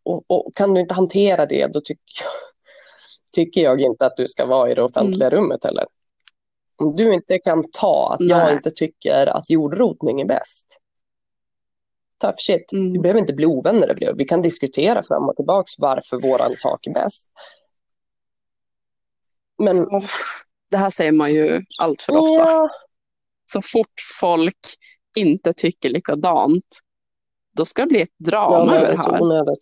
och, 0.04 0.24
och 0.28 0.52
kan 0.56 0.74
du 0.74 0.82
inte 0.82 0.94
hantera 0.94 1.46
det, 1.46 1.66
då 1.66 1.82
tycker 1.82 2.04
jag, 2.24 2.32
tycker 3.46 3.62
jag 3.62 3.82
inte 3.82 4.06
att 4.06 4.18
du 4.18 4.28
ska 4.28 4.46
vara 4.46 4.72
i 4.72 4.76
det 4.76 4.84
offentliga 4.84 5.30
rummet 5.30 5.64
heller. 5.64 5.86
Om 6.78 6.96
du 6.96 7.14
inte 7.14 7.40
kan 7.40 7.64
ta 7.72 8.14
att 8.14 8.28
jag 8.30 8.38
Nej. 8.38 8.54
inte 8.54 8.72
tycker 8.72 9.26
att 9.28 9.50
jordrotning 9.50 10.22
är 10.22 10.26
bäst. 10.26 10.82
Tough 12.22 12.36
shit. 12.38 12.72
Mm. 12.74 12.92
Vi 12.94 13.00
behöver 13.00 13.20
inte 13.20 13.34
bli 13.34 13.46
ovänner. 13.46 13.94
det 13.98 14.14
Vi 14.18 14.26
kan 14.26 14.42
diskutera 14.42 15.04
fram 15.04 15.30
och 15.30 15.36
tillbaks 15.36 15.72
varför 15.80 16.18
våran 16.18 16.56
sak 16.56 16.88
är 16.88 16.94
bäst. 16.94 17.30
Men 19.58 19.86
Det 20.72 20.78
här 20.78 20.90
säger 20.90 21.12
man 21.12 21.34
ju 21.34 21.62
allt 21.82 22.02
för 22.02 22.14
ofta. 22.18 22.34
ja, 22.36 22.70
Så 23.46 23.62
fort 23.62 23.94
folk 24.20 24.60
inte 25.18 25.54
tycker 25.54 25.90
likadant, 25.90 26.80
då 27.58 27.66
ska 27.66 27.82
det 27.82 27.88
bli 27.88 28.02
ett 28.02 28.10
ja, 28.18 28.30
drama 28.32 28.72
det 28.72 28.78
över 28.78 28.92
det 28.92 28.98
så 28.98 29.12
här. 29.12 29.22
onödigt. 29.22 29.60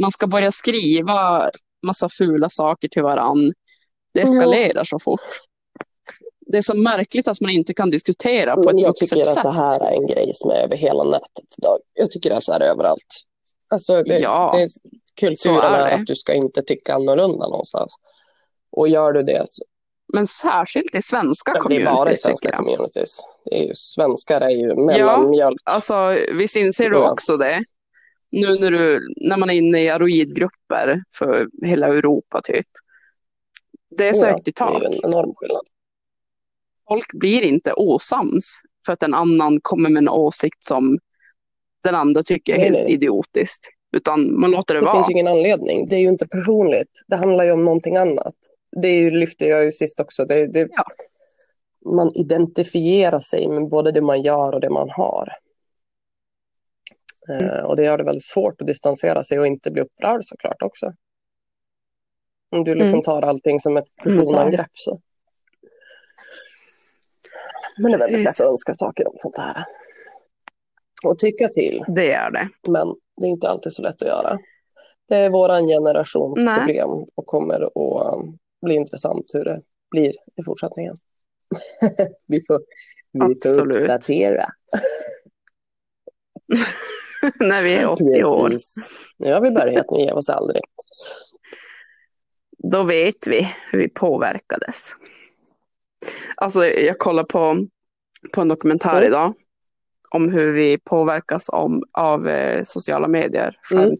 Man 0.00 0.10
ska 0.10 0.26
börja 0.26 0.52
skriva 0.52 1.50
massa 1.86 2.08
fula 2.08 2.48
saker 2.50 2.88
till 2.88 3.02
varann. 3.02 3.52
Det 4.14 4.20
eskalerar 4.20 4.84
så 4.84 4.98
fort. 4.98 5.20
Det 6.46 6.58
är 6.58 6.62
så 6.62 6.74
märkligt 6.74 7.28
att 7.28 7.40
man 7.40 7.50
inte 7.50 7.74
kan 7.74 7.90
diskutera 7.90 8.54
på 8.54 8.62
Men 8.62 8.76
ett 8.76 8.82
jag 8.82 8.88
vuxet 8.88 9.08
tycker 9.08 9.22
att 9.22 9.34
sätt. 9.34 9.42
det 9.42 9.52
här 9.52 9.80
är 9.80 9.92
en 9.92 10.06
grej 10.06 10.30
som 10.34 10.50
är 10.50 10.54
över 10.54 10.76
hela 10.76 11.04
nätet 11.04 11.44
idag. 11.58 11.78
Jag 11.94 12.10
tycker 12.10 12.30
att 12.30 12.46
det 12.46 12.52
är 12.54 12.60
överallt. 12.60 13.22
Alltså, 13.68 14.02
det, 14.02 14.18
Ja, 14.18 14.52
det 14.56 14.62
är, 14.62 14.68
kulturen 15.20 15.36
så 15.36 15.60
är 15.60 15.78
är, 15.78 15.94
att 15.94 16.06
du 16.06 16.14
ska 16.14 16.34
inte 16.34 16.62
tycka 16.62 16.94
annorlunda 16.94 17.48
någonstans. 17.48 17.94
Och 18.70 18.88
gör 18.88 19.12
du 19.12 19.22
det 19.22 19.44
så 19.48 19.64
Men 20.12 20.26
särskilt 20.26 20.94
i 20.94 21.02
svenska 21.02 21.52
det 21.52 21.58
är 21.58 21.64
bara 21.64 21.76
i 21.76 21.84
communities 21.84 22.20
svenska 22.20 22.52
communities. 22.52 23.18
Det 23.44 23.54
är 23.58 23.62
ju, 23.66 23.74
svenskar 23.74 24.40
är 24.40 24.50
ju 24.50 24.74
mellanmjölk. 24.86 25.60
Alltså, 25.64 26.16
visst 26.32 26.56
inser 26.56 26.90
du 26.90 26.96
Ja. 26.96 27.12
också 27.12 27.36
det? 27.36 27.64
Nu 28.30 28.46
när, 28.46 28.70
du, 28.70 29.00
när 29.16 29.36
man 29.36 29.50
är 29.50 29.54
inne 29.54 29.82
i 29.82 29.88
aroidgrupper 29.88 31.02
för 31.18 31.48
hela 31.66 31.86
Europa 31.88 32.40
typ. 32.44 32.66
Det 33.98 34.08
är 34.08 34.12
så 34.12 34.26
Ja, 34.26 34.38
i 34.38 34.42
Det 34.44 34.50
är 34.50 34.52
tak. 34.52 34.82
en 34.82 34.92
enorm 34.92 35.32
skillnad. 35.36 35.62
Folk 36.88 37.12
blir 37.12 37.42
inte 37.42 37.72
osams 37.72 38.58
för 38.86 38.92
att 38.92 39.02
en 39.02 39.14
annan 39.14 39.60
kommer 39.62 39.90
med 39.90 40.00
en 40.00 40.08
åsikt 40.08 40.64
som 40.64 40.98
den 41.84 41.94
andra 41.94 42.22
tycker 42.22 42.52
är 42.52 42.56
Nej, 42.58 42.66
helt 42.66 42.78
nej. 42.84 42.92
idiotiskt. 42.92 43.68
Utan 43.96 44.40
man 44.40 44.50
låter 44.50 44.74
det, 44.74 44.80
Det 44.80 44.86
vara. 44.86 44.94
finns 44.94 45.08
ju 45.08 45.12
ingen 45.12 45.28
anledning. 45.28 45.88
Det 45.88 45.96
är 45.96 46.00
ju 46.00 46.08
inte 46.08 46.26
personligt. 46.28 46.90
Det 47.06 47.16
handlar 47.16 47.44
ju 47.44 47.52
om 47.52 47.64
någonting 47.64 47.96
annat. 47.96 48.34
Det 48.76 49.10
lyfte 49.10 49.46
jag 49.46 49.64
ju 49.64 49.72
sist 49.72 50.00
också. 50.00 50.24
Det, 50.24 50.46
det, 50.46 50.68
Ja. 50.70 50.84
Man 51.84 52.12
identifierar 52.14 53.18
sig 53.18 53.48
med 53.48 53.68
både 53.68 53.92
det 53.92 54.00
man 54.00 54.22
gör 54.22 54.52
och 54.54 54.60
det 54.60 54.70
man 54.70 54.88
har. 54.90 55.28
Eh, 57.28 57.64
och 57.64 57.76
det 57.76 57.84
gör 57.84 57.98
det 57.98 58.04
väldigt 58.04 58.24
svårt 58.24 58.60
att 58.60 58.66
distansera 58.66 59.22
sig 59.22 59.38
och 59.38 59.46
inte 59.46 59.70
bli 59.70 59.82
upprörd 59.82 60.20
såklart 60.24 60.62
också. 60.62 60.92
Om 62.50 62.64
du 62.64 62.74
liksom 62.74 62.88
Mm. 62.98 63.02
tar 63.02 63.22
allting 63.22 63.60
som 63.60 63.76
ett 63.76 63.96
personangrepp 64.04 64.70
så. 64.72 64.98
Men 67.78 67.90
det 67.92 67.96
är 67.96 67.98
väldigt 67.98 68.08
Precis. 68.08 68.40
lätt 68.40 68.46
att 68.46 68.50
önska 68.52 68.74
saker 68.74 69.06
om 69.08 69.16
sånt 69.20 69.38
här. 69.38 69.64
Och 71.04 71.18
tycka 71.18 71.48
till. 71.48 71.84
Det 71.88 72.12
är 72.12 72.30
det. 72.30 72.48
Men 72.68 72.94
det 73.20 73.26
är 73.26 73.30
inte 73.30 73.48
alltid 73.48 73.72
så 73.72 73.82
lätt 73.82 74.02
att 74.02 74.08
göra. 74.08 74.38
Det 75.08 75.16
är 75.16 75.30
våran 75.30 75.66
generations 75.66 76.42
Nej. 76.42 76.58
problem 76.58 76.90
och 77.14 77.26
kommer 77.26 77.60
att 77.60 78.24
bli 78.62 78.74
intressant 78.74 79.30
hur 79.34 79.44
det 79.44 79.60
blir 79.90 80.12
i 80.36 80.42
fortsättningen. 80.44 80.94
vi 82.28 82.42
får, 82.46 82.60
vi 83.12 83.50
får 83.56 83.76
uppdatera. 83.76 84.44
när 87.40 87.62
vi 87.62 87.74
är 87.74 87.88
80 87.88 88.02
år. 88.24 88.52
Nu 89.18 89.32
har 89.32 89.40
vi 89.40 89.50
börjat, 89.50 89.90
nu 89.90 89.98
ger 89.98 90.12
oss 90.12 90.30
aldrig. 90.30 90.62
Då 92.58 92.82
vet 92.82 93.26
vi 93.26 93.48
hur 93.70 93.78
vi 93.78 93.88
påverkades. 93.88 94.92
Alltså, 96.36 96.66
jag 96.66 96.98
kollar 96.98 97.24
på, 97.24 97.66
på 98.34 98.40
en 98.40 98.48
dokumentär 98.48 98.96
Mm. 98.96 99.06
idag 99.06 99.34
om 100.10 100.32
hur 100.32 100.52
vi 100.52 100.78
påverkas 100.78 101.48
om, 101.48 101.82
av 101.92 102.28
eh, 102.28 102.62
sociala 102.64 103.08
medier, 103.08 103.56
Mm. 103.74 103.96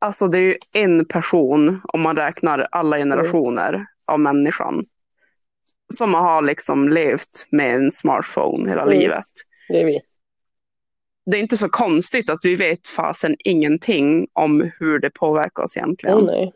Alltså 0.00 0.28
det 0.28 0.38
är 0.38 0.42
ju 0.42 0.56
en 0.74 1.04
person, 1.04 1.80
om 1.92 2.00
man 2.02 2.16
räknar 2.16 2.68
alla 2.70 2.96
generationer 2.96 3.86
av 4.06 4.20
människan, 4.20 4.82
som 5.94 6.14
har 6.14 6.42
liksom 6.42 6.88
levt 6.88 7.46
med 7.50 7.74
en 7.74 7.90
smartphone 7.90 8.68
hela 8.68 8.82
Mm. 8.82 8.98
livet. 8.98 9.24
Det 9.68 9.80
är 9.80 9.84
vi. 9.84 10.00
Det 11.30 11.36
är 11.36 11.40
inte 11.40 11.56
så 11.56 11.68
konstigt 11.68 12.30
att 12.30 12.38
vi 12.42 12.56
vet 12.56 12.88
fasen 12.88 13.36
ingenting 13.44 14.26
om 14.32 14.70
hur 14.78 14.98
det 14.98 15.10
påverkar 15.10 15.62
oss 15.62 15.76
egentligen. 15.76 16.18
Nej. 16.24 16.52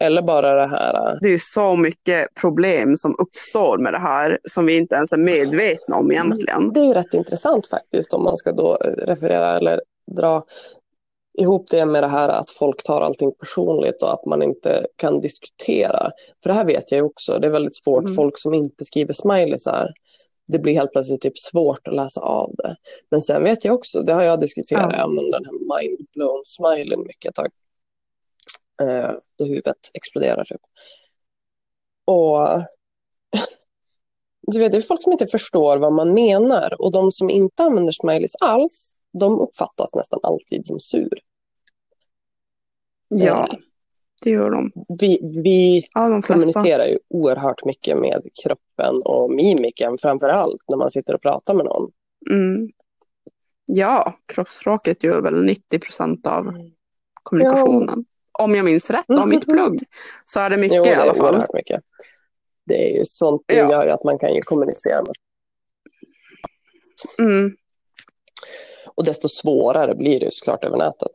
Eller 0.00 0.22
bara 0.22 0.54
det 0.54 0.70
här. 0.70 1.10
äh, 1.10 1.16
Det 1.22 1.28
är 1.32 1.38
så 1.38 1.76
mycket 1.76 2.28
problem 2.40 2.96
som 2.96 3.14
uppstår 3.18 3.78
med 3.78 3.92
det 3.92 3.98
här 3.98 4.38
som 4.44 4.66
vi 4.66 4.76
inte 4.76 4.94
ens 4.94 5.12
är 5.12 5.16
medvetna 5.16 5.96
om 5.96 6.12
egentligen. 6.12 6.72
Det 6.72 6.80
är 6.80 6.94
rätt 6.94 7.14
intressant 7.14 7.66
faktiskt 7.66 8.12
om 8.12 8.22
man 8.24 8.36
ska 8.36 8.52
då 8.52 8.78
eh, 8.84 8.90
referera 9.06 9.56
eller 9.56 9.80
dra 10.16 10.42
ihop 11.38 11.70
det 11.70 11.86
med 11.86 12.02
det 12.02 12.08
här 12.08 12.28
att 12.28 12.50
folk 12.50 12.82
tar 12.82 13.00
allting 13.00 13.32
personligt 13.32 14.02
och 14.02 14.12
att 14.12 14.26
man 14.26 14.42
inte 14.42 14.86
kan 14.96 15.20
diskutera. 15.20 16.10
För 16.42 16.50
det 16.50 16.54
här 16.54 16.64
vet 16.64 16.92
jag 16.92 16.98
ju 16.98 17.04
också, 17.04 17.38
det 17.38 17.46
är 17.46 17.50
väldigt 17.50 17.76
svårt. 17.76 18.04
Mm. 18.04 18.14
Folk 18.14 18.38
som 18.38 18.54
inte 18.54 18.84
skriver 18.84 19.12
smileysar, 19.12 19.88
det 20.52 20.58
blir 20.58 20.74
helt 20.74 20.92
plötsligt 20.92 21.20
typ 21.20 21.38
svårt 21.38 21.88
att 21.88 21.94
läsa 21.94 22.20
av 22.20 22.54
det. 22.54 22.76
Men 23.10 23.20
sen 23.20 23.44
vet 23.44 23.64
jag 23.64 23.74
också, 23.74 24.02
det 24.02 24.12
har 24.12 24.22
jag 24.22 24.40
diskuterat, 24.40 24.92
Ja. 24.92 25.02
använder 25.02 25.32
den 25.32 25.44
här 25.44 25.78
mind-blown 25.78 26.42
smileyn 26.44 27.02
mycket 27.06 27.28
ett 27.28 27.34
tag. 27.34 27.48
Eh, 28.82 29.10
då 29.38 29.44
huvudet 29.44 29.76
exploderar 29.94 30.44
typ. 30.44 30.60
Och 32.04 32.38
du 34.52 34.58
vet, 34.58 34.72
det 34.72 34.78
är 34.78 34.82
folk 34.82 35.02
som 35.02 35.12
inte 35.12 35.26
förstår 35.26 35.76
vad 35.76 35.92
man 35.92 36.14
menar 36.14 36.82
och 36.82 36.92
de 36.92 37.12
som 37.12 37.30
inte 37.30 37.62
använder 37.62 37.92
smileys 37.92 38.36
alls, 38.40 38.97
de 39.18 39.40
uppfattas 39.40 39.94
nästan 39.94 40.20
alltid 40.22 40.66
som 40.66 40.80
sur. 40.80 41.18
Ja, 43.08 43.48
Eh, 43.50 43.56
det 44.22 44.30
gör 44.30 44.50
de. 44.50 44.72
Vi, 45.00 45.18
vi 45.44 45.82
Ja, 45.94 46.08
de 46.08 46.22
kommunicerar 46.22 46.86
ju 46.86 46.98
oerhört 47.08 47.64
mycket 47.64 47.98
med 47.98 48.22
kroppen 48.44 49.02
och 49.04 49.30
mimiken 49.30 49.98
framför 49.98 50.28
allt 50.28 50.62
när 50.68 50.76
man 50.76 50.90
sitter 50.90 51.14
och 51.14 51.22
pratar 51.22 51.54
med 51.54 51.64
någon. 51.64 51.90
Mm. 52.30 52.68
Ja, 53.66 54.14
kroppsspråket 54.26 55.04
gör 55.04 55.20
väl 55.22 55.44
90 55.44 55.78
procent 55.78 56.26
av 56.26 56.46
kommunikationen. 57.22 58.04
Om 58.32 58.54
jag 58.54 58.64
minns 58.64 58.90
rätt 58.90 59.10
av 59.10 59.28
mitt 59.28 59.46
plugg 59.46 59.80
så 60.24 60.40
är 60.40 60.50
det 60.50 60.56
mycket 60.56 60.76
Jo, 60.76 60.84
det 60.84 60.90
i 60.90 60.94
alla 60.94 61.10
är 61.10 61.14
fall. 61.14 61.42
mycket. 61.54 61.80
Det 62.66 62.90
är 62.92 62.96
ju 62.98 63.04
sånt, 63.04 63.42
det 63.46 63.54
Ja. 63.56 63.70
gör 63.70 63.86
att 63.86 64.04
man 64.04 64.18
kan 64.18 64.34
ju 64.34 64.40
kommunicera 64.40 65.02
med. 65.02 65.12
Mm. 67.18 67.56
Och 68.98 69.04
desto 69.04 69.28
svårare 69.28 69.94
blir 69.94 70.20
det 70.20 70.32
såklart 70.32 70.64
över 70.64 70.76
nätet. 70.76 71.10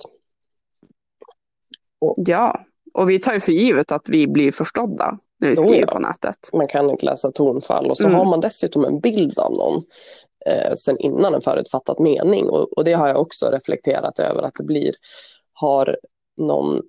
Ja, 2.16 2.60
och 2.94 3.10
vi 3.10 3.20
tar 3.20 3.34
ju 3.34 3.40
för 3.40 3.52
givet 3.52 3.92
att 3.92 4.10
vi 4.10 4.28
blir 4.28 4.52
förstådda 4.52 5.18
när 5.40 5.50
vi 5.50 5.56
skriver 5.56 5.80
ja. 5.88 5.94
på 5.94 6.00
nätet. 6.00 6.38
Man 6.54 6.68
kan 6.68 6.90
inte 6.90 7.06
läsa 7.06 7.32
tonfall 7.32 7.90
och 7.90 7.98
så 7.98 8.08
Mm. 8.08 8.18
har 8.18 8.26
man 8.26 8.40
dessutom 8.42 8.86
en 8.86 9.00
bild 9.00 9.40
av 9.40 9.52
någon 9.52 9.84
eh, 10.46 10.74
sen 10.76 10.98
innan 11.00 11.34
en 11.34 11.42
förutfattad 11.42 12.00
mening. 12.00 12.50
Och, 12.50 12.78
och 12.78 12.84
det 12.84 12.94
har 12.94 13.08
jag 13.08 13.22
också 13.22 13.50
reflekterat 13.52 14.20
över 14.20 14.42
att 14.44 14.54
det 14.58 14.64
blir, 14.64 14.94
har 15.54 15.98
någon, 16.38 16.82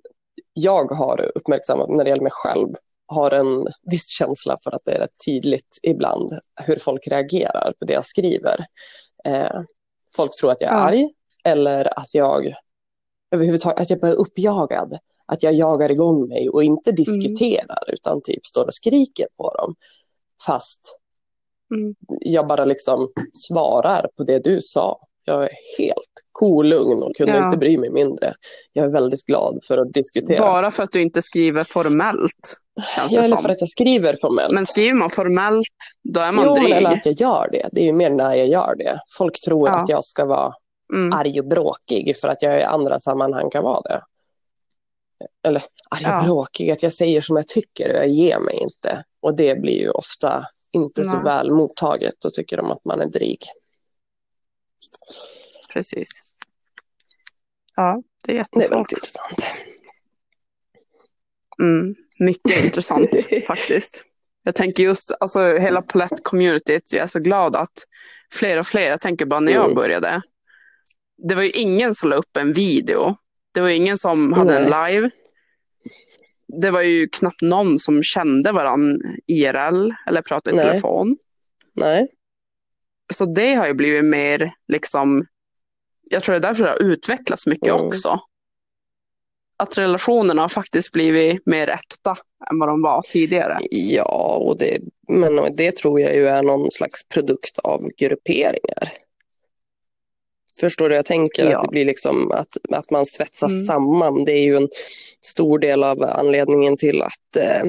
jag 0.53 0.91
har 0.91 1.31
uppmärksammat 1.35 1.89
när 1.89 2.03
det 2.03 2.09
gäller 2.09 2.23
mig 2.23 2.31
själv, 2.31 2.69
har 3.07 3.31
en 3.31 3.67
viss 3.91 4.09
känsla 4.09 4.57
för 4.63 4.71
att 4.71 4.81
det 4.85 4.91
är 4.91 4.99
rätt 4.99 5.25
tydligt 5.25 5.79
ibland 5.83 6.31
hur 6.65 6.75
folk 6.75 7.07
reagerar 7.07 7.73
på 7.79 7.85
det 7.85 7.93
jag 7.93 8.05
skriver. 8.05 8.65
Eh, 9.25 9.61
folk 10.15 10.31
tror 10.39 10.51
att 10.51 10.61
jag 10.61 10.69
är 10.71 10.75
Ja. 10.75 10.81
arg 10.81 11.09
eller 11.45 11.99
att 11.99 12.13
jag 12.13 12.51
överhuvudtaget 13.31 13.79
att 13.81 13.89
jag 13.89 13.99
blir 13.99 14.13
uppjagad. 14.13 14.97
Att 15.27 15.43
jag 15.43 15.53
jagar 15.53 15.91
igång 15.91 16.27
mig 16.27 16.49
och 16.49 16.63
inte 16.63 16.91
diskuterar 16.91 17.93
utan 17.93 18.21
typ 18.21 18.45
står 18.45 18.65
och 18.65 18.73
skriker 18.73 19.27
på 19.37 19.53
dem. 19.57 19.73
Fast 20.45 20.99
Mm. 21.75 21.95
jag 22.07 22.47
bara 22.47 22.65
liksom 22.65 23.09
svarar 23.33 24.09
på 24.17 24.23
det 24.23 24.39
du 24.39 24.61
sa. 24.61 24.99
Jag 25.27 25.43
är 25.43 25.49
helt 25.77 26.11
kolugn 26.31 27.03
och 27.03 27.15
kunde 27.15 27.33
Ja. 27.37 27.45
inte 27.45 27.57
bry 27.57 27.77
mig 27.77 27.89
mindre. 27.89 28.33
Jag 28.73 28.85
är 28.85 28.89
väldigt 28.89 29.25
glad 29.25 29.59
för 29.67 29.77
att 29.77 29.93
diskutera. 29.93 30.39
Bara 30.39 30.71
för 30.71 30.83
att 30.83 30.91
du 30.91 31.01
inte 31.01 31.21
skriver 31.21 31.63
formellt, 31.63 32.57
känns 32.95 33.13
Ja, 33.13 33.23
eller 33.23 33.35
för 33.35 33.49
att 33.49 33.59
jag 33.61 33.69
skriver 33.69 34.15
formellt. 34.21 34.55
Men 34.55 34.65
skriver 34.65 34.93
man 34.93 35.09
formellt, 35.09 35.67
då 36.03 36.19
är 36.19 36.31
man 36.31 36.45
jo, 36.47 36.55
dryg. 36.55 36.71
eller 36.71 36.91
att 36.91 37.05
jag 37.05 37.15
gör 37.21 37.49
det. 37.51 37.69
Det 37.71 37.81
är 37.81 37.85
ju 37.85 37.93
mer 37.93 38.09
när 38.09 38.35
jag 38.35 38.47
gör 38.47 38.75
det. 38.77 38.99
Folk 39.17 39.41
tror 39.41 39.69
Ja. 39.69 39.75
att 39.75 39.89
jag 39.89 40.03
ska 40.05 40.25
vara 40.25 40.51
Mm. 40.93 41.13
arg 41.13 41.39
och 41.39 41.47
bråkig 41.47 42.17
för 42.17 42.27
att 42.27 42.41
jag 42.41 42.59
i 42.59 42.63
andra 42.63 42.99
sammanhang 42.99 43.49
kan 43.49 43.63
vara 43.63 43.81
det. 43.81 44.01
Eller 45.47 45.63
arg 45.91 46.05
och 46.05 46.11
Ja. 46.11 46.23
bråkig, 46.25 46.71
att 46.71 46.83
jag 46.83 46.93
säger 46.93 47.21
som 47.21 47.35
jag 47.35 47.47
tycker 47.47 47.89
och 47.89 47.95
jag 47.95 48.07
ger 48.07 48.39
mig 48.39 48.55
inte. 48.61 49.03
Och 49.21 49.35
det 49.35 49.55
blir 49.61 49.79
ju 49.79 49.89
ofta 49.89 50.43
inte 50.71 51.05
så 51.05 51.13
Nej. 51.15 51.23
väl 51.23 51.51
mottaget 51.51 52.25
och 52.25 52.33
tycker 52.33 52.57
de 52.57 52.71
att 52.71 52.85
man 52.85 53.01
är 53.01 53.05
dryg. 53.05 53.39
Precis. 55.73 56.09
Ja, 57.75 58.01
det 58.25 58.31
är 58.31 58.35
Det 58.35 58.37
är 58.37 58.37
jättesvårt. 58.37 58.71
väldigt 58.71 58.91
intressant. 58.91 59.55
Mm. 61.61 61.95
Mycket 62.19 62.63
intressant 62.65 63.09
faktiskt. 63.47 64.05
Jag 64.43 64.55
tänker 64.55 64.83
just, 64.83 65.11
alltså 65.19 65.39
hela 65.57 65.81
palett-communityt, 65.81 66.93
jag 66.93 67.03
är 67.03 67.07
så 67.07 67.19
glad 67.19 67.55
att 67.55 67.83
fler 68.33 68.57
och 68.59 68.65
fler, 68.67 68.89
jag 68.89 69.01
tänker 69.01 69.25
bara 69.25 69.39
när 69.39 69.51
jag 69.51 69.63
Mm. 69.63 69.75
började, 69.75 70.21
det 71.29 71.35
var 71.35 71.43
ju 71.43 71.49
ingen 71.51 71.95
som 71.95 72.09
la 72.09 72.15
upp 72.15 72.37
en 72.37 72.53
video. 72.53 73.15
Det 73.53 73.61
var 73.61 73.69
ingen 73.69 73.97
som 73.97 74.33
hade 74.33 74.57
en 74.57 74.63
live. 74.63 75.09
Det 76.61 76.71
var 76.71 76.81
ju 76.81 77.07
knappt 77.09 77.41
någon 77.41 77.79
som 77.79 78.03
kände 78.03 78.51
varann 78.51 79.01
IRL 79.27 79.91
eller 80.07 80.21
pratade 80.21 80.55
i 80.55 80.59
Nej. 80.59 80.67
telefon. 80.69 81.17
Nej, 81.73 82.07
Så 83.15 83.25
det 83.25 83.53
har 83.53 83.67
ju 83.67 83.73
blivit 83.73 84.05
mer 84.05 84.51
liksom, 84.67 85.25
jag 86.09 86.23
tror 86.23 86.33
det 86.33 86.37
är 86.37 86.41
därför 86.41 86.63
det 86.63 86.69
har 86.69 86.81
utvecklats 86.83 87.47
mycket 87.47 87.67
Mm. 87.67 87.87
också. 87.87 88.19
Att 89.57 89.77
relationerna 89.77 90.41
har 90.41 90.49
faktiskt 90.49 90.91
blivit 90.91 91.45
mer 91.45 91.67
äkta 91.67 92.15
än 92.51 92.59
vad 92.59 92.69
de 92.69 92.81
var 92.81 93.01
tidigare. 93.01 93.57
ja, 93.71 94.35
och 94.41 94.57
det, 94.57 94.79
men 95.07 95.55
det 95.55 95.75
tror 95.77 96.01
jag 96.01 96.15
ju 96.15 96.27
är 96.27 96.43
någon 96.43 96.71
slags 96.71 97.07
produkt 97.07 97.59
av 97.59 97.81
grupperingar. 97.97 98.91
Förstår 100.61 100.89
du? 100.89 100.95
Jag 100.95 101.05
tänker 101.05 101.51
Ja. 101.51 101.57
att 101.57 101.63
det 101.63 101.71
blir 101.71 101.85
liksom 101.85 102.31
att, 102.31 102.57
att 102.71 102.91
man 102.91 103.05
svetsas 103.05 103.51
Mm. 103.51 103.63
samman. 103.65 104.25
Det 104.25 104.31
är 104.31 104.43
ju 104.43 104.55
en 104.57 104.69
stor 105.21 105.59
del 105.59 105.83
av 105.83 106.03
anledningen 106.03 106.77
till 106.77 107.01
att 107.01 107.35
eh, 107.37 107.63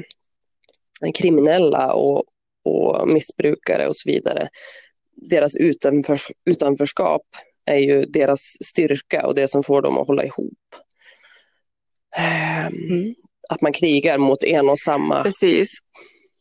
kriminella 1.14 1.92
och, 1.94 2.24
och 2.64 3.08
missbrukare 3.08 3.88
och 3.88 3.96
så 3.96 4.10
vidare, 4.10 4.48
deras 5.30 5.56
utanför, 5.56 6.18
utanförskap 6.50 7.22
är 7.66 7.78
ju 7.78 8.04
deras 8.06 8.40
styrka 8.64 9.26
och 9.26 9.34
det 9.34 9.48
som 9.48 9.62
får 9.62 9.82
dem 9.82 9.98
att 9.98 10.06
hålla 10.06 10.24
ihop. 10.24 10.54
Ehm, 12.18 12.72
Mm. 12.90 13.14
Att 13.48 13.60
man 13.62 13.72
krigar 13.72 14.18
mot 14.18 14.44
en 14.44 14.68
och 14.70 14.78
samma 14.78 15.22
Precis. 15.22 15.78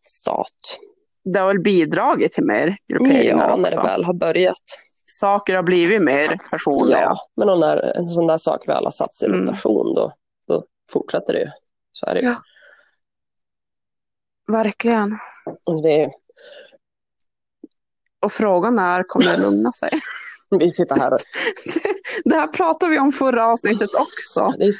stat. 0.07 0.79
Det 1.23 1.39
har 1.39 1.47
väl 1.47 1.59
bidragit 1.61 2.33
till 2.33 2.43
mer 2.45 2.75
grupperingar 2.87 3.49
Ja, 3.49 3.55
när 3.55 3.61
också. 3.63 3.81
det 3.81 3.87
väl 3.87 4.03
har 4.03 4.13
börjat. 4.13 4.63
Saker 5.05 5.55
har 5.55 5.63
blivit 5.63 6.01
mer 6.01 6.49
personliga. 6.49 7.01
Ja, 7.01 7.17
men 7.35 7.59
när 7.59 7.97
en 7.97 8.07
sån 8.09 8.27
där 8.27 8.37
sak 8.37 8.67
väl 8.69 8.83
har 8.83 8.91
satts 8.91 9.23
i 9.23 9.25
Mm. 9.25 9.39
rotation 9.41 9.93
då, 9.93 10.11
då 10.47 10.63
fortsätter 10.91 11.33
det 11.33 11.39
ju. 11.39 11.47
Så 11.91 12.05
är 12.05 12.13
det 12.13 12.21
ju. 12.21 12.27
Ja. 12.27 12.35
Verkligen. 14.47 15.17
Och 15.63 15.83
det, 15.83 16.09
Och 18.21 18.31
frågan 18.31 18.79
är, 18.79 19.03
kommer 19.03 19.25
det 19.25 19.41
lugna 19.41 19.71
sig? 19.71 19.89
vi 20.59 20.69
sitter 20.69 20.95
här 20.95 21.13
och... 21.13 21.19
det 22.25 22.35
här 22.35 22.47
pratade 22.47 22.91
vi 22.91 22.99
om 22.99 23.11
förra 23.11 23.47
avsnittet 23.47 23.89
också. 23.95 24.53
Det 24.57 24.65
är, 24.65 24.73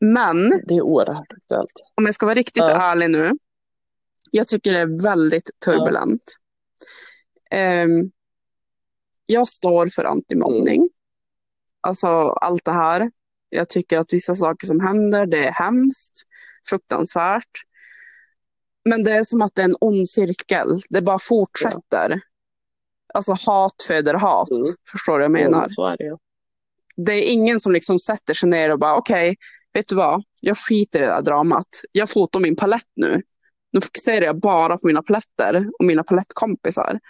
Men 0.00 0.48
det 0.66 0.74
är 0.74 0.82
oerhört 0.82 1.32
aktuellt. 1.32 1.72
om 1.94 2.04
jag 2.04 2.14
ska 2.14 2.26
vara 2.26 2.34
riktigt 2.34 2.62
Ja. 2.62 2.82
ärlig 2.82 3.10
nu. 3.10 3.32
Jag 4.30 4.48
tycker 4.48 4.72
det 4.72 4.78
är 4.80 5.02
väldigt 5.02 5.50
turbulent. 5.64 6.22
Ehm, 7.50 8.10
jag 9.26 9.48
står 9.48 9.86
för 9.86 10.04
antimobbning. 10.04 10.76
Mm. 10.76 10.88
Alltså 11.80 12.08
allt 12.28 12.64
det 12.64 12.72
här. 12.72 13.10
Jag 13.48 13.68
tycker 13.68 13.98
att 13.98 14.12
vissa 14.12 14.34
saker 14.34 14.66
som 14.66 14.80
händer, 14.80 15.26
det 15.26 15.46
är 15.46 15.52
hemskt, 15.52 16.22
fruktansvärt. 16.68 17.50
Men 18.84 19.04
det 19.04 19.12
är 19.12 19.24
som 19.24 19.42
att 19.42 19.54
det 19.54 19.62
är 19.62 19.66
en 19.66 19.76
ond 19.80 20.08
cirkel. 20.08 20.68
Det 20.88 21.02
bara 21.02 21.18
fortsätter. 21.18 22.20
Alltså 23.14 23.32
hat 23.46 23.82
föder 23.88 24.14
hat. 24.14 24.50
Mm. 24.50 24.62
Förstår 24.92 25.12
du 25.12 25.18
vad 25.18 25.24
jag 25.24 25.32
menar? 25.44 25.58
Mm, 25.58 25.70
så 25.70 25.86
är 25.86 25.96
det 25.96 26.04
ju. 26.04 26.16
det 26.96 27.12
är 27.12 27.32
ingen 27.32 27.60
som 27.60 27.72
liksom 27.72 27.98
sätter 27.98 28.34
sig 28.34 28.48
ner 28.48 28.72
och 28.72 28.78
bara 28.78 28.96
okej, 28.96 29.36
vet 29.72 29.88
du 29.88 29.96
vad, 29.96 30.22
jag 30.40 30.56
skiter 30.58 30.98
i 30.98 31.02
det 31.02 31.08
där 31.08 31.22
dramat. 31.22 31.68
Jag 31.92 32.10
fotar 32.10 32.40
min 32.40 32.56
palett 32.56 32.90
nu. 32.96 33.22
Nu 33.72 33.80
fokuserar 33.80 34.24
jag 34.24 34.40
bara 34.40 34.78
på 34.78 34.86
mina 34.86 35.02
paletter 35.02 35.70
och 35.78 35.84
mina 35.84 36.04
palettkompisar. 36.04 37.00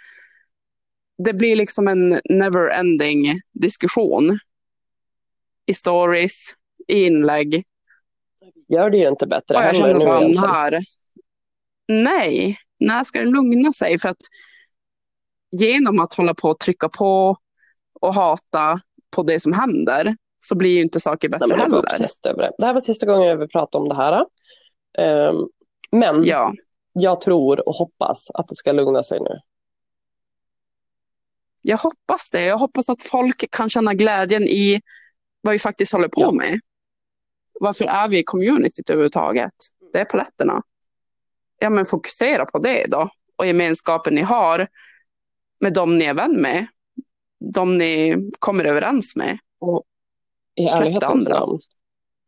Det 1.17 1.33
blir 1.33 1.55
liksom 1.55 1.87
en 1.87 2.13
never-ending 2.29 3.33
diskussion. 3.53 4.39
I 5.65 5.73
stories, 5.73 6.53
i 6.87 7.05
inlägg. 7.05 7.63
Gör 8.67 8.89
det 8.89 8.97
ju 8.97 9.07
inte 9.07 9.27
bättre 9.27 9.57
Och 9.57 9.63
jag 9.63 9.75
känner 9.75 9.99
bara, 9.99 10.19
när, 10.19 10.79
nej, 11.87 12.57
när 12.79 13.03
ska 13.03 13.19
det 13.19 13.25
lugna 13.25 13.73
sig? 13.73 13.99
För 13.99 14.09
att 14.09 14.21
genom 15.51 15.99
att 15.99 16.13
hålla 16.13 16.33
på 16.33 16.49
och 16.49 16.59
trycka 16.59 16.89
på 16.89 17.37
och 18.01 18.15
hata 18.15 18.79
på 19.15 19.23
det 19.23 19.39
som 19.39 19.53
händer 19.53 20.15
så 20.39 20.55
blir 20.55 20.75
ju 20.75 20.81
inte 20.81 20.99
saker 20.99 21.29
bättre 21.29 21.47
Nej, 21.47 21.57
heller. 21.57 21.77
över 21.77 22.43
det. 22.43 22.51
Det 22.57 22.65
här 22.65 22.73
var 22.73 22.81
sista 22.81 23.05
gången 23.05 23.27
jag 23.27 23.37
vill 23.37 23.47
prata 23.49 23.77
om 23.77 23.89
det 23.89 23.95
här. 23.95 24.25
Ehm, 24.97 25.35
men 25.91 26.23
Ja, 26.23 26.53
jag 26.93 27.21
tror 27.21 27.67
och 27.69 27.75
hoppas 27.75 28.27
att 28.33 28.47
det 28.47 28.55
ska 28.55 28.71
lugna 28.71 29.03
sig 29.03 29.19
nu. 29.21 29.35
jag 31.61 31.77
hoppas 31.77 32.29
det. 32.29 32.41
Jag 32.45 32.57
hoppas 32.57 32.89
att 32.89 33.03
folk 33.03 33.45
kan 33.51 33.69
känna 33.69 33.93
glädjen 33.93 34.43
i 34.43 34.81
vad 35.41 35.51
vi 35.51 35.59
faktiskt 35.59 35.91
håller 35.93 36.07
på 36.07 36.21
Ja. 36.21 36.31
med. 36.31 36.59
Varför 37.59 37.85
är 37.85 38.07
vi 38.07 38.19
i 38.19 38.23
communityt 38.23 38.89
överhuvudtaget? 38.89 39.51
Det 39.93 39.99
är 39.99 40.05
paletterna. 40.05 40.61
Ja, 41.59 41.69
men 41.69 41.85
fokusera 41.85 42.45
på 42.45 42.59
det 42.59 42.85
då. 42.87 43.09
Och 43.35 43.45
gemenskapen 43.45 44.15
ni 44.15 44.21
har 44.21 44.67
med 45.59 45.73
de 45.73 45.97
ni 45.97 46.05
är 46.05 46.13
vän 46.13 46.41
med. 46.41 46.67
De 47.53 47.77
ni 47.77 48.15
kommer 48.39 48.63
överens 48.65 49.15
med. 49.15 49.37
Och 49.59 49.83
I 50.55 50.65
ärlighetens 50.65 51.29
namn. 51.29 51.59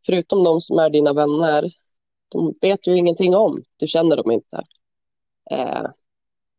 Förutom 0.05 0.43
de 0.43 0.61
som 0.61 0.79
är 0.79 0.89
dina 0.89 1.13
vänner, 1.13 1.69
de 2.29 2.53
vet 2.61 2.79
du 2.83 2.97
ingenting 2.97 3.35
om. 3.35 3.57
Du 3.77 3.87
känner 3.87 4.15
dem 4.15 4.31
inte. 4.31 4.63
Eh, 5.51 5.83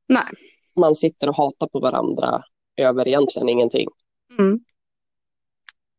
nej. 0.08 0.24
man 0.76 0.94
sitter 0.94 1.28
och 1.28 1.36
hatar 1.36 1.66
på 1.66 1.80
varandra 1.80 2.40
över 2.76 3.08
egentligen 3.08 3.48
ingenting. 3.48 3.88
Mm. 4.38 4.60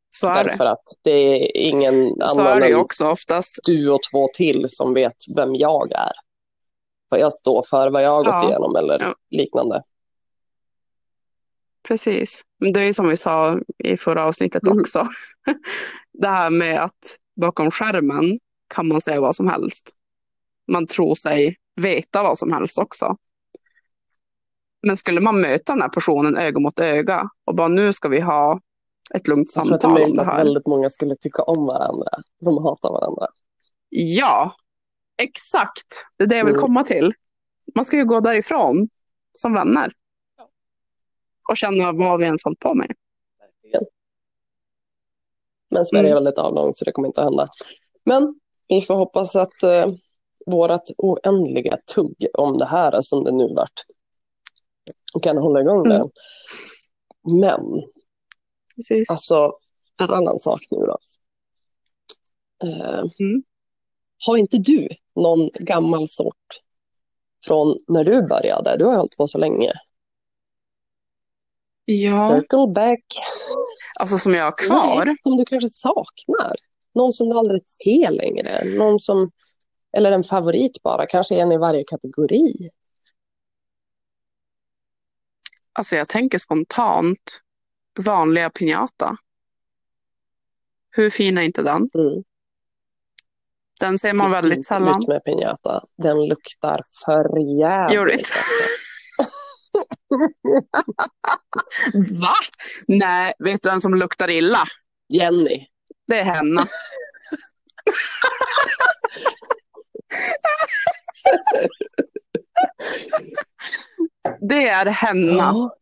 Så 0.09 0.27
är 0.27 0.43
Därför 0.43 0.63
det. 0.65 0.71
att 0.71 0.83
det 1.01 1.11
är 1.11 1.57
ingen 1.57 2.15
Så 2.27 2.41
är 2.41 2.45
annan 2.51 2.63
än 2.63 2.75
också 2.75 3.07
oftast. 3.07 3.59
du 3.65 3.89
och 3.91 3.99
två 4.11 4.29
till 4.33 4.65
som 4.69 4.93
vet 4.93 5.15
vem 5.35 5.55
jag 5.55 5.91
är. 5.91 6.11
Vad 7.09 7.19
jag 7.19 7.33
står 7.33 7.63
för, 7.69 7.89
vad 7.91 8.03
jag 8.03 8.09
har 8.11 8.23
gått 8.23 8.35
Ja. 8.43 8.49
igenom 8.49 8.75
eller 8.75 8.99
Ja. 8.99 9.15
liknande. 9.29 9.81
Precis. 11.87 12.41
Men 12.59 12.73
det 12.73 12.79
är 12.81 12.85
ju 12.85 12.93
som 12.93 13.07
vi 13.07 13.17
sa 13.17 13.59
i 13.77 13.97
förra 13.97 14.23
avsnittet 14.25 14.63
Mm. 14.63 14.79
också. 14.79 15.07
Det 16.13 16.27
här 16.27 16.49
med 16.49 16.83
att 16.83 17.17
bakom 17.41 17.71
skärmen 17.71 18.37
kan 18.75 18.87
man 18.87 19.01
säga 19.01 19.21
vad 19.21 19.35
som 19.35 19.47
helst. 19.47 19.91
Man 20.71 20.87
tror 20.87 21.15
sig 21.15 21.55
veta 21.81 22.23
vad 22.23 22.37
som 22.37 22.53
helst 22.53 22.79
också. 22.79 23.15
Men 24.87 24.97
skulle 24.97 25.21
man 25.21 25.41
möta 25.41 25.73
den 25.73 25.81
här 25.81 25.89
personen 25.89 26.37
öga 26.37 26.59
mot 26.59 26.79
öga 26.79 27.29
och 27.45 27.55
bara 27.55 27.67
nu 27.67 27.93
ska 27.93 28.09
vi 28.09 28.19
ha 28.19 28.59
ett 29.13 29.27
lugnt 29.27 29.47
Jag 29.55 29.65
tror 29.65 29.75
att 29.75 29.81
det 29.81 29.87
är 29.87 29.89
samtal 29.89 30.01
möjligt 30.01 30.15
det 30.15 30.21
att 30.31 30.39
väldigt 30.39 30.67
många 30.67 30.89
skulle 30.89 31.15
tycka 31.15 31.43
om 31.43 31.65
varandra 31.65 32.09
som 32.43 32.63
hatar 32.63 32.89
varandra. 32.91 33.27
Ja, 33.89 34.55
exakt. 35.21 36.05
Det 36.17 36.23
är 36.23 36.27
det 36.27 36.37
jag 36.37 36.45
vill 36.45 36.53
Mm. 36.55 36.61
komma 36.61 36.83
till. 36.83 37.13
Man 37.75 37.85
ska 37.85 37.97
ju 37.97 38.05
gå 38.05 38.19
därifrån 38.19 38.87
som 39.33 39.53
vänner. 39.53 39.91
Och 41.49 41.57
känna 41.57 41.91
vad 41.91 42.19
vi 42.19 42.25
ens 42.25 42.43
hållit 42.43 42.59
på 42.59 42.73
med. 42.73 42.93
Men 45.71 45.85
Sverige 45.85 45.99
Mm. 46.09 46.11
är 46.11 46.15
väldigt 46.15 46.37
avlångt 46.39 46.77
så 46.77 46.85
det 46.85 46.91
kommer 46.91 47.07
inte 47.07 47.21
att 47.21 47.27
hända. 47.27 47.47
Men 48.05 48.39
vi 48.67 48.81
får 48.81 48.95
hoppas 48.95 49.35
att 49.35 49.63
eh, 49.63 49.85
vårat 50.45 50.83
oändliga 50.97 51.77
tugg 51.95 52.27
om 52.33 52.57
det 52.57 52.65
här 52.65 53.01
som 53.01 53.23
det 53.23 53.31
nu 53.31 53.53
vart. 53.55 53.73
Kan 55.21 55.37
hålla 55.37 55.61
igång 55.61 55.83
det. 55.83 55.95
Mm. 55.95 56.09
Men, 57.41 57.81
Precis. 58.75 59.09
alltså, 59.09 59.53
en 60.01 60.09
annan 60.09 60.39
sak 60.39 60.61
nu 60.71 60.77
då. 60.77 60.97
Eh, 62.67 63.03
Mm. 63.19 63.43
Har 64.25 64.37
inte 64.37 64.57
du 64.57 64.87
någon 65.15 65.49
gammal 65.59 66.07
sort 66.07 66.35
från 67.45 67.77
när 67.87 68.03
du 68.03 68.21
började? 68.27 68.77
Du 68.77 68.85
har 68.85 68.91
ju 68.91 68.97
hållit 68.97 69.17
på 69.17 69.27
så 69.27 69.37
länge. 69.37 69.71
Ja, 71.91 72.35
Circle 72.35 72.73
back. 72.73 73.03
alltså 73.99 74.17
som 74.17 74.33
jag 74.33 74.43
har 74.43 74.67
kvar. 74.67 75.05
Nej, 75.05 75.15
som 75.23 75.37
du 75.37 75.45
kanske 75.45 75.69
saknar. 75.69 76.55
Någon 76.95 77.13
som 77.13 77.29
du 77.29 77.37
aldrig 77.37 77.61
ser 77.61 78.11
längre. 78.11 78.63
Någon 78.65 78.99
som, 78.99 79.31
eller 79.97 80.11
en 80.11 80.23
favorit 80.23 80.83
bara, 80.83 81.05
kanske 81.05 81.41
en 81.41 81.51
i 81.51 81.57
varje 81.57 81.83
kategori. 81.83 82.69
Alltså 85.73 85.95
jag 85.95 86.07
tänker 86.07 86.37
spontant 86.37 87.41
vanliga 88.05 88.49
pinjata. 88.49 89.17
Hur 90.91 91.09
fin 91.09 91.37
är 91.37 91.41
inte 91.41 91.61
den? 91.61 91.89
Mm. 91.95 92.23
Den 93.81 93.99
ser 93.99 94.13
man 94.13 94.31
väldigt 94.31 94.65
sällan. 94.65 95.01
Ut 95.01 95.07
med 95.07 95.21
piñata. 95.25 95.81
Den 95.97 96.27
luktar 96.27 96.79
för 97.05 97.57
jävligt. 97.59 98.19
Alltså. 98.19 98.33
Va? 102.21 102.33
Nej, 102.87 103.33
vet 103.39 103.63
du 103.63 103.69
vem 103.69 103.81
som 103.81 103.95
luktar 103.95 104.29
illa? 104.29 104.63
Jenny. 105.13 105.65
Det 106.07 106.19
är 106.19 106.23
Henna. 106.23 106.61
Det 114.49 114.67
är 114.67 114.85
Henna. 114.85 115.27
Ja, 115.37 115.75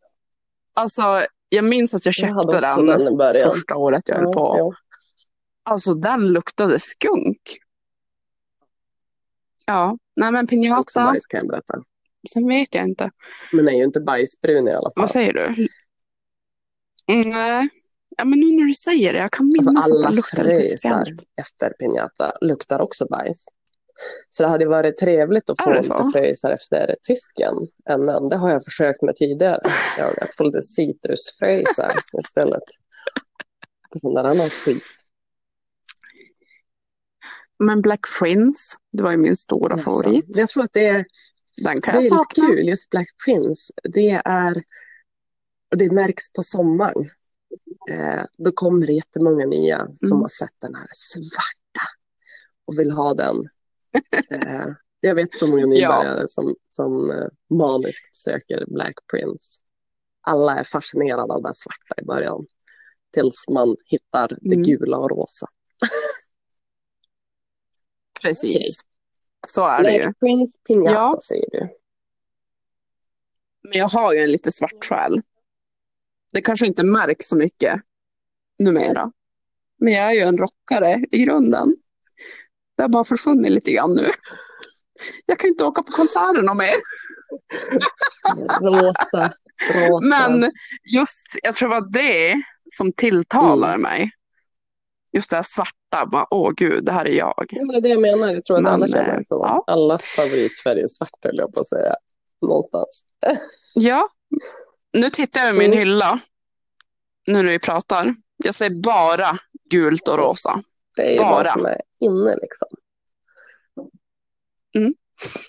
Alltså, 0.74 1.26
jag 1.48 1.64
minns 1.64 1.94
att 1.94 2.04
jag 2.06 2.10
jag 2.10 2.14
köpte 2.14 2.36
också 2.38 2.82
den 2.82 3.16
den 3.18 3.50
första 3.52 3.76
året 3.76 4.08
jag 4.08 4.16
höll 4.16 4.24
Ja, 4.24 4.32
på. 4.32 4.54
ja. 4.58 4.72
Alltså, 5.72 5.94
den 5.94 6.32
luktade 6.32 6.78
skunk. 6.78 7.40
Ja, 9.66 9.98
nej 10.16 10.32
men 10.32 10.44
Också 10.44 10.50
pinjata, 10.50 11.04
bajs 11.04 11.26
kan 11.26 11.38
jag 11.38 11.48
berätta. 11.48 11.74
Sen 12.28 12.48
vet 12.48 12.74
jag 12.74 12.84
inte. 12.88 13.10
Men 13.52 13.64
den 13.64 13.74
är 13.74 13.78
ju 13.78 13.84
inte 13.84 14.00
bajsbrun 14.00 14.68
i 14.68 14.72
alla 14.72 14.90
fall. 14.90 14.92
Vad 15.02 15.10
säger 15.10 15.32
du? 15.32 15.68
Nej. 17.06 17.68
Ja, 18.16 18.24
men 18.24 18.40
nu 18.40 18.46
när 18.60 18.66
du 18.66 18.74
säger 18.74 19.12
det, 19.12 19.18
jag 19.18 19.32
kan 19.32 19.46
minnas 19.48 19.68
Alltså 19.76 19.94
att 19.96 20.02
den 20.02 20.14
luktar 20.14 20.44
lite 20.44 20.62
speciellt. 20.62 21.22
efter 21.40 21.72
piñata 21.80 22.32
luktar 22.40 22.80
också 22.80 23.06
bajs. 23.10 23.44
Så 24.30 24.42
det 24.42 24.48
hade 24.48 24.66
varit 24.66 24.96
trevligt 24.96 25.50
att 25.50 25.62
få 25.62 25.70
lite 25.72 25.82
så? 25.86 26.10
fröisar 26.12 26.50
efter 26.50 26.94
tysken. 27.06 27.54
änden. 27.90 28.28
Det 28.28 28.36
har 28.36 28.50
jag 28.50 28.64
försökt 28.64 29.02
med 29.02 29.16
tidigare. 29.16 29.60
Jag, 29.98 30.22
att 30.22 30.32
få 30.36 30.44
lite 30.44 30.62
citrusfröisar 30.62 31.92
istället. 32.18 32.62
Sån 34.02 34.14
där 34.14 34.24
annan 34.24 34.50
skit. 34.50 34.82
Men 37.58 37.82
Black 37.82 38.00
Prince, 38.20 38.76
det 38.92 39.02
var 39.02 39.10
ju 39.10 39.16
min 39.16 39.36
stora 39.36 39.72
Alltså, 39.72 39.90
favorit. 39.90 40.24
Jag 40.36 40.48
tror 40.48 40.64
att 40.64 40.72
det 40.72 40.86
är, 40.86 41.04
Den 41.62 41.80
kan 41.80 41.92
det 41.92 41.98
jag 41.98 42.04
är 42.04 42.08
sakna. 42.08 42.44
lite 42.48 42.56
kul, 42.56 42.68
just 42.68 42.90
Black 42.90 43.08
Prince. 43.24 43.72
Det 43.82 44.22
är, 44.24 44.62
och 45.70 45.76
det 45.78 45.92
märks 45.92 46.32
på 46.32 46.42
sommaren. 46.42 47.04
Eh, 47.90 48.24
då 48.38 48.52
kommer 48.52 48.86
det 48.86 48.92
jättemånga 48.92 49.46
nya 49.46 49.86
som 49.94 50.08
Mm. 50.08 50.22
har 50.22 50.28
sett 50.28 50.60
den 50.60 50.74
här 50.74 50.88
svarta 50.92 51.86
och 52.66 52.78
vill 52.78 52.90
ha 52.90 53.14
den. 53.14 53.36
Eh, 54.32 54.66
jag 55.00 55.14
vet 55.14 55.32
så 55.36 55.46
många 55.46 55.66
nybörjare 55.66 56.28
som, 56.28 56.54
som 56.68 57.10
eh, 57.10 57.56
maniskt 57.56 58.16
söker 58.16 58.64
Black 58.74 58.94
Prince. 59.12 59.62
Alla 60.20 60.56
är 60.58 60.64
fascinerade 60.64 61.32
av 61.34 61.42
det 61.42 61.54
svarta 61.54 62.02
i 62.02 62.04
början. 62.04 62.46
Tills 63.12 63.48
man 63.48 63.76
hittar 63.86 64.28
det 64.40 64.54
Mm. 64.54 64.62
gula 64.64 64.96
och 64.98 65.10
rosa. 65.10 65.46
Precis. 68.22 68.80
Så 69.46 69.66
är 69.66 69.82
det 69.82 69.96
ju. 69.96 70.12
Prince 70.14 70.58
Piñata 70.68 70.92
Ja. 70.92 71.18
säger 71.28 71.50
du. 71.52 71.68
Men 73.62 73.78
jag 73.78 73.88
har 73.88 74.12
ju 74.14 74.20
en 74.20 74.32
lite 74.32 74.52
svart 74.52 74.84
själ. 74.84 75.20
Det 76.32 76.40
kanske 76.40 76.66
inte 76.66 76.82
märks 76.82 77.26
så 77.26 77.36
mycket 77.36 77.80
numera. 78.58 79.10
Men 79.78 79.92
jag 79.92 80.04
är 80.10 80.12
ju 80.12 80.20
en 80.20 80.38
rockare 80.38 81.04
i 81.10 81.18
grunden. 81.24 81.76
Det 82.76 82.82
har 82.82 82.88
bara 82.88 83.04
försvunnit 83.04 83.50
lite 83.52 83.72
grann 83.72 83.94
nu. 83.94 84.10
Jag 85.26 85.38
kan 85.38 85.48
inte 85.50 85.64
åka 85.64 85.82
på 85.82 85.92
konserter 85.92 86.54
mer. 86.54 86.74
Rosa, 88.60 89.32
rosa. 89.74 90.00
Men 90.06 90.52
just, 90.94 91.26
jag 91.42 91.54
tror 91.54 91.68
det 91.68 91.74
var 91.80 91.90
det 91.90 92.42
som 92.70 92.92
tilltalade 92.92 93.72
Mm. 93.74 93.82
mig. 93.82 94.10
Just 95.12 95.30
det 95.30 95.36
här 95.36 95.42
svarta, 95.42 96.06
bara, 96.12 96.26
åh 96.30 96.52
gud, 96.56 96.84
det 96.84 96.92
här 96.92 97.04
är 97.04 97.12
jag. 97.12 97.34
Ja, 97.50 97.64
men 97.64 97.68
det 97.68 97.76
är 97.76 97.80
det 97.80 97.88
jag 97.88 98.00
menar. 98.00 98.34
Jag 98.34 98.44
tror 98.44 98.56
att 98.56 98.62
Men, 98.62 98.72
alla 98.72 98.86
känner 98.86 99.14
eh, 99.16 99.22
så. 99.26 99.44
ja. 99.48 99.64
Allas 99.66 100.04
favoritfärg 100.04 100.80
är 100.80 100.86
svart, 100.88 101.10
höll 101.24 101.36
jag 101.38 101.52
på 101.52 101.60
att 101.60 101.66
säga. 101.66 101.94
Någonstans. 102.42 103.04
Ja, 103.74 104.08
nu 104.92 105.10
tittar 105.10 105.40
jag 105.40 105.54
i 105.54 105.58
min 105.58 105.66
Mm. 105.66 105.78
hylla, 105.78 106.20
nu 107.30 107.42
när 107.42 107.50
vi 107.50 107.58
pratar. 107.58 108.14
Jag 108.44 108.54
ser 108.54 108.70
bara 108.70 109.38
gult 109.70 110.08
och 110.08 110.18
rosa. 110.18 110.62
Det 110.96 111.14
är 111.14 111.18
Bara. 111.18 111.30
vad 111.44 111.46
som 111.52 111.66
är 111.66 111.80
inne 112.00 112.36
liksom. 112.36 112.68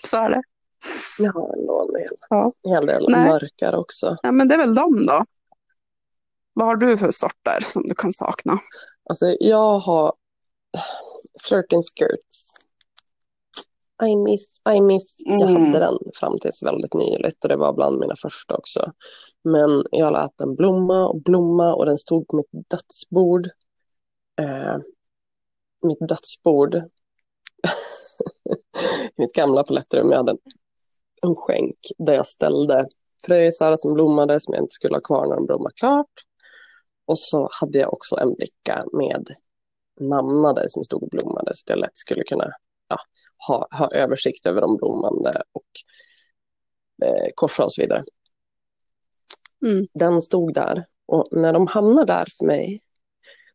Så 0.06 0.16
är 0.16 0.30
det. 0.30 0.42
Har 1.34 1.58
ändå 1.58 1.88
en 1.94 2.00
hel, 2.00 2.08
Ja. 2.30 2.52
en 2.64 2.72
hel 2.74 2.86
del 2.86 3.06
Nej. 3.08 3.28
mörkare 3.28 3.76
också. 3.76 4.16
Ja, 4.22 4.32
men 4.32 4.48
det 4.48 4.54
är 4.54 4.58
väl 4.58 4.74
dem 4.74 5.06
då. 5.06 5.24
Vad 6.60 6.68
har 6.68 6.76
du 6.76 6.96
för 6.98 7.10
sorter 7.10 7.58
som 7.60 7.82
du 7.82 7.94
kan 7.94 8.12
sakna? 8.12 8.58
Alltså 9.10 9.36
jag 9.40 9.78
har 9.78 10.12
Flirting 11.48 11.82
Skirts. 11.82 12.54
I 14.10 14.16
miss, 14.16 14.62
I 14.76 14.80
miss. 14.80 15.16
Jag 15.26 15.50
Mm. 15.50 15.62
hade 15.64 15.78
den 15.78 15.98
fram 16.20 16.38
tills 16.38 16.62
väldigt 16.62 16.94
nyligt 16.94 17.44
och 17.44 17.48
det 17.48 17.56
var 17.56 17.72
bland 17.72 17.98
mina 17.98 18.14
första 18.22 18.56
också. 18.56 18.92
Men 19.44 19.84
jag 19.90 20.12
lät 20.12 20.30
den 20.38 20.54
blomma 20.54 21.08
och 21.08 21.22
blomma 21.22 21.74
och 21.74 21.86
den 21.86 21.98
stod 21.98 22.28
på 22.28 22.36
mitt 22.36 22.68
dödsbord. 22.70 23.46
Eh, 24.40 24.76
mitt 25.86 26.08
dödsbord. 26.08 26.74
I 26.74 26.80
mitt 29.18 29.32
gamla 29.32 29.64
palettrum. 29.64 30.10
Jag 30.10 30.16
hade 30.16 30.32
en, 30.32 30.38
en 31.22 31.34
skänk 31.36 31.78
där 31.98 32.12
jag 32.14 32.26
ställde 32.26 32.86
fröisar 33.26 33.76
som 33.76 33.94
blommade 33.94 34.40
som 34.40 34.54
jag 34.54 34.62
inte 34.64 34.74
skulle 34.74 34.94
ha 34.94 35.00
kvar 35.00 35.26
när 35.26 35.36
de 35.36 35.46
blommade 35.46 35.74
klart. 35.74 36.10
Och 37.10 37.18
så 37.18 37.48
hade 37.52 37.78
jag 37.78 37.92
också 37.92 38.16
en 38.16 38.34
bricka 38.34 38.84
med 38.92 39.28
namnade 40.00 40.68
som 40.68 40.84
stod 40.84 41.02
och 41.02 41.08
blommade 41.08 41.54
så 41.54 41.64
att 41.64 41.70
jag 41.70 41.78
lätt 41.78 41.96
skulle 41.96 42.24
kunna 42.24 42.50
ja, 42.88 42.98
ha, 43.48 43.68
ha 43.78 43.90
översikt 43.94 44.46
över 44.46 44.60
de 44.60 44.76
blommande 44.76 45.42
och 45.52 45.70
eh, 47.06 47.28
korsa 47.34 47.64
och 47.64 47.72
så 47.72 47.82
vidare. 47.82 48.02
Mm. 49.66 49.86
Den 49.94 50.22
stod 50.22 50.54
där 50.54 50.84
och 51.06 51.28
när 51.30 51.52
de 51.52 51.66
hamnar 51.66 52.04
där 52.06 52.26
för 52.38 52.46
mig 52.46 52.80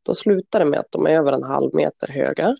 då 0.03 0.14
slutar 0.14 0.60
det 0.60 0.66
med 0.66 0.80
att 0.80 0.91
de 0.91 1.06
är 1.06 1.12
över 1.12 1.32
en 1.32 1.43
halv 1.43 1.70
meter 1.76 2.08
höga. 2.08 2.56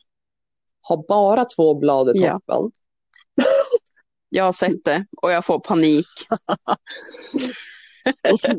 Har 0.82 1.08
bara 1.08 1.46
två 1.46 1.76
blad 1.76 2.18
i 2.18 2.20
Ja. 2.20 2.30
toppen. 2.30 2.72
Jag 4.30 4.44
har 4.44 4.54
sett 4.54 4.86
det 4.86 5.06
och 5.22 5.32
jag 5.32 5.46
får 5.46 5.60
panik. 5.60 6.08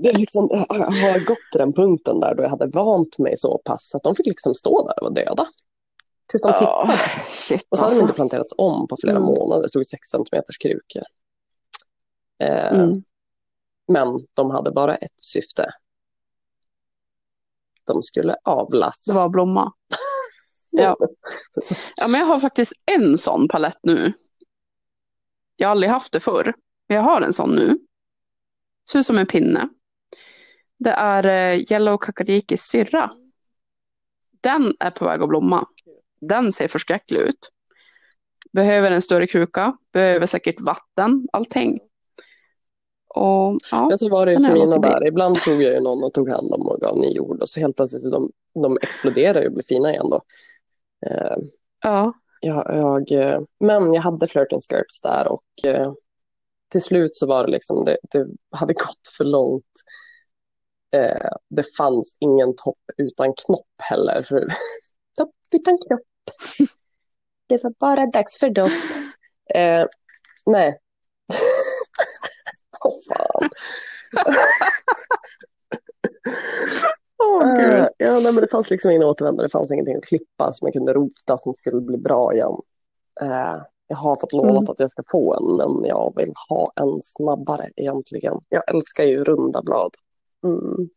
Det 0.02 0.12
liksom, 0.12 0.48
jag 0.68 1.12
har 1.12 1.24
gått 1.26 1.38
till 1.52 1.58
den 1.58 1.72
punkten 1.72 2.20
där 2.20 2.34
då 2.34 2.42
jag 2.42 2.50
hade 2.50 2.66
vant 2.66 3.18
mig 3.18 3.34
så 3.38 3.58
pass 3.64 3.94
att 3.94 4.02
de 4.02 4.14
fick 4.14 4.26
liksom 4.26 4.54
stå 4.54 4.86
där 4.86 5.02
och 5.02 5.02
vara 5.14 5.24
döda. 5.24 5.46
Tills 6.30 6.42
de 6.42 6.52
tippade. 6.52 6.92
Ja, 6.92 6.98
shit 7.28 7.66
Och 7.68 7.78
så 7.78 7.84
hade 7.84 7.94
de 7.94 7.98
alltså. 7.98 8.02
inte 8.02 8.14
planterats 8.14 8.54
om 8.58 8.88
på 8.88 8.96
flera 9.00 9.16
Mm. 9.16 9.26
månader. 9.28 9.62
Det 9.62 9.68
stod 9.68 9.86
6 9.86 10.08
centimeters 10.08 10.58
krukor. 10.58 11.02
Eh, 12.42 12.72
Mm. 12.78 13.02
Men 13.88 14.08
de 14.34 14.50
hade 14.50 14.70
bara 14.70 14.94
ett 14.94 15.20
syfte. 15.20 15.66
De 17.86 18.02
skulle 18.02 18.36
avlas. 18.44 19.04
Det 19.04 19.12
var 19.14 19.28
blomma. 19.28 19.72
Ja. 20.72 20.96
ja, 21.96 22.08
men 22.08 22.20
jag 22.20 22.26
har 22.28 22.40
faktiskt 22.40 22.72
en 22.86 23.18
sån 23.18 23.48
palett 23.48 23.78
nu. 23.82 24.12
Jag 25.56 25.68
har 25.68 25.70
aldrig 25.70 25.90
haft 25.90 26.12
det 26.12 26.20
förr. 26.20 26.54
Men 26.88 26.96
jag 26.96 27.04
har 27.04 27.20
en 27.20 27.32
sån 27.32 27.50
nu. 27.56 27.78
Ser 28.90 28.98
ut 28.98 29.06
som 29.06 29.18
en 29.18 29.26
pinne. 29.26 29.68
Det 30.78 30.90
är 30.90 31.26
eh, 31.26 31.72
Yellow 31.72 31.96
Kakarikis 31.98 32.62
syrra. 32.62 33.10
Den 34.40 34.74
är 34.80 34.90
på 34.90 35.04
väg 35.04 35.22
att 35.22 35.28
blomma. 35.28 35.66
Den 36.20 36.52
ser 36.52 36.68
förskräcklig 36.68 37.20
ut. 37.20 37.50
Behöver 38.52 38.92
en 38.92 39.02
större 39.02 39.26
kruka. 39.26 39.76
Behöver 39.92 40.26
säkert 40.26 40.60
vatten. 40.60 41.26
Allting. 41.32 41.80
Och 43.08 43.58
ja, 43.70 43.88
Men 43.88 43.98
så 43.98 44.08
var 44.08 44.26
det 44.26 44.32
ju 44.32 44.38
för 44.38 44.52
mina 44.52 44.78
där. 44.78 45.06
Ibland 45.06 45.36
tog 45.36 45.62
jag 45.62 45.74
ju 45.74 45.80
någon 45.80 46.04
och 46.04 46.14
tog 46.14 46.30
hand 46.30 46.52
om 46.52 46.68
och 46.68 46.80
gav 46.80 46.98
ny 46.98 47.12
jord. 47.12 47.42
Och 47.42 47.48
så 47.48 47.60
helt 47.60 47.76
plötsligt, 47.76 48.12
de, 48.12 48.30
de 48.62 48.78
exploderar 48.82 49.40
ju 49.40 49.46
och 49.46 49.52
blir 49.52 49.64
fina 49.64 49.90
igen 49.90 50.10
då. 50.10 50.20
Eh, 51.06 51.36
ja. 51.82 52.12
jag, 52.40 52.66
jag, 52.76 53.12
eh, 53.12 53.40
men 53.60 53.94
jag 53.94 54.02
hade 54.02 54.26
flirting 54.26 54.60
skirts 54.60 55.02
där 55.02 55.32
och 55.32 55.66
eh, 55.66 55.92
till 56.68 56.82
slut 56.82 57.14
så 57.14 57.26
var 57.26 57.44
det 57.44 57.50
liksom, 57.50 57.84
det, 57.84 57.96
det 58.10 58.26
hade 58.50 58.74
gått 58.86 59.08
för 59.16 59.24
långt. 59.24 59.64
Eh, 60.94 61.30
det 61.50 61.76
fanns 61.78 62.16
ingen 62.20 62.56
topp 62.56 62.78
utan 62.96 63.34
knopp 63.46 63.82
heller. 63.82 64.22
För, 64.22 64.40
topp 65.18 65.34
utan 65.52 65.78
knopp. 65.78 66.02
Det 67.48 67.64
var 67.64 67.72
bara 67.78 68.06
dags 68.06 68.38
för 68.38 68.50
dopp. 68.50 68.72
Eh, 69.54 69.86
nej. 70.46 70.78
Åh 72.84 72.92
fan. 73.08 73.50
Åh, 77.18 77.60
Eh, 77.60 77.88
ja, 77.98 78.12
nej, 78.12 78.32
men 78.32 78.40
det 78.40 78.50
fanns 78.50 78.70
liksom 78.70 78.90
ingen 78.90 79.02
återvändo. 79.02 79.42
Det 79.42 79.48
fanns 79.48 79.72
ingenting 79.72 79.96
att 79.96 80.04
klippa 80.04 80.52
som 80.52 80.66
jag 80.66 80.72
kunde 80.72 80.92
rota 80.92 81.38
som 81.38 81.54
skulle 81.54 81.80
bli 81.80 81.98
bra 81.98 82.34
igen. 82.34 82.52
Jag 83.88 83.96
har 83.96 84.14
fått 84.20 84.32
lovat 84.32 84.50
Mm. 84.50 84.64
att 84.70 84.80
jag 84.80 84.90
ska 84.90 85.02
få 85.10 85.34
en, 85.34 85.80
men 85.80 85.84
jag 85.88 86.12
vill 86.16 86.32
ha 86.48 86.66
en 86.76 87.00
snabbare 87.02 87.64
egentligen. 87.76 88.34
Jag 88.48 88.74
älskar 88.74 89.04
ju 89.04 89.24
runda 89.24 89.62
blad. 89.62 89.90
Mm. 90.44 90.88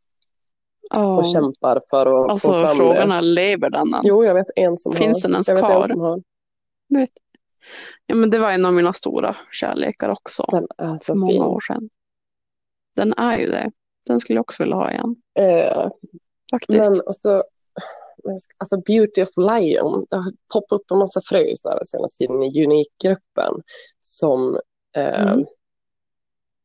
Ja. 0.96 1.18
Och 1.18 1.26
kämpar 1.26 1.82
för 1.90 2.06
att 2.26 2.32
Alltså 2.32 2.48
få 2.54 2.60
fram 2.60 2.76
frågan 2.76 3.10
det. 3.10 3.16
är, 3.16 3.22
lever 3.22 3.70
den 3.70 3.88
ens? 3.88 4.02
Jo, 4.04 4.24
jag 4.24 4.34
vet 4.34 4.48
en 4.56 4.78
som 4.78 4.92
Finns 4.92 5.24
har. 5.24 5.30
den 5.30 5.36
ens 5.36 5.48
jag 5.48 5.56
vet 5.56 5.66
kvar? 5.66 5.82
en 5.82 5.88
som 5.88 6.00
har. 6.00 6.24
Vet. 6.96 7.10
Ja, 8.06 8.16
men 8.16 8.30
det 8.30 8.40
var 8.40 8.52
en 8.52 8.66
av 8.66 8.74
mina 8.74 8.94
stora 8.94 9.36
kärlekar 9.52 10.10
också. 10.10 10.44
Den 10.52 10.68
är 10.78 10.98
för 11.04 11.16
många 11.16 11.32
fin. 11.34 11.44
år 11.44 11.60
sedan. 11.60 11.90
Den 12.96 13.14
är 13.14 13.38
ju 13.38 13.48
det. 13.48 13.72
Den 14.08 14.20
skulle 14.20 14.38
jag 14.38 14.42
också 14.42 14.64
vilja 14.64 14.76
ha 14.76 14.92
igen. 14.92 15.16
Eh, 15.40 15.88
Faktiskt. 16.52 16.90
men 16.92 17.02
och 17.02 17.16
så, 17.16 17.44
alltså 18.58 18.78
Beauty 18.86 19.22
of 19.22 19.30
Lion, 19.38 20.06
det 20.10 20.16
har 20.18 20.32
poppat 20.54 20.72
upp 20.82 20.92
en 20.92 20.98
massa 20.98 21.22
fröjsar 21.22 21.76
den 21.76 21.86
senaste 21.86 22.18
tiden 22.18 22.44
i 22.44 22.66
Unique-gruppen 22.66 23.62
som 24.00 24.60
eh, 24.96 25.22
Mm. 25.32 25.46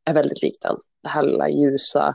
är 0.05 0.15
väldigt 0.15 0.43
lik 0.43 0.57
den. 0.63 0.77
Det 1.03 1.09
här 1.09 1.23
lilla 1.23 1.49
ljusa, 1.49 2.15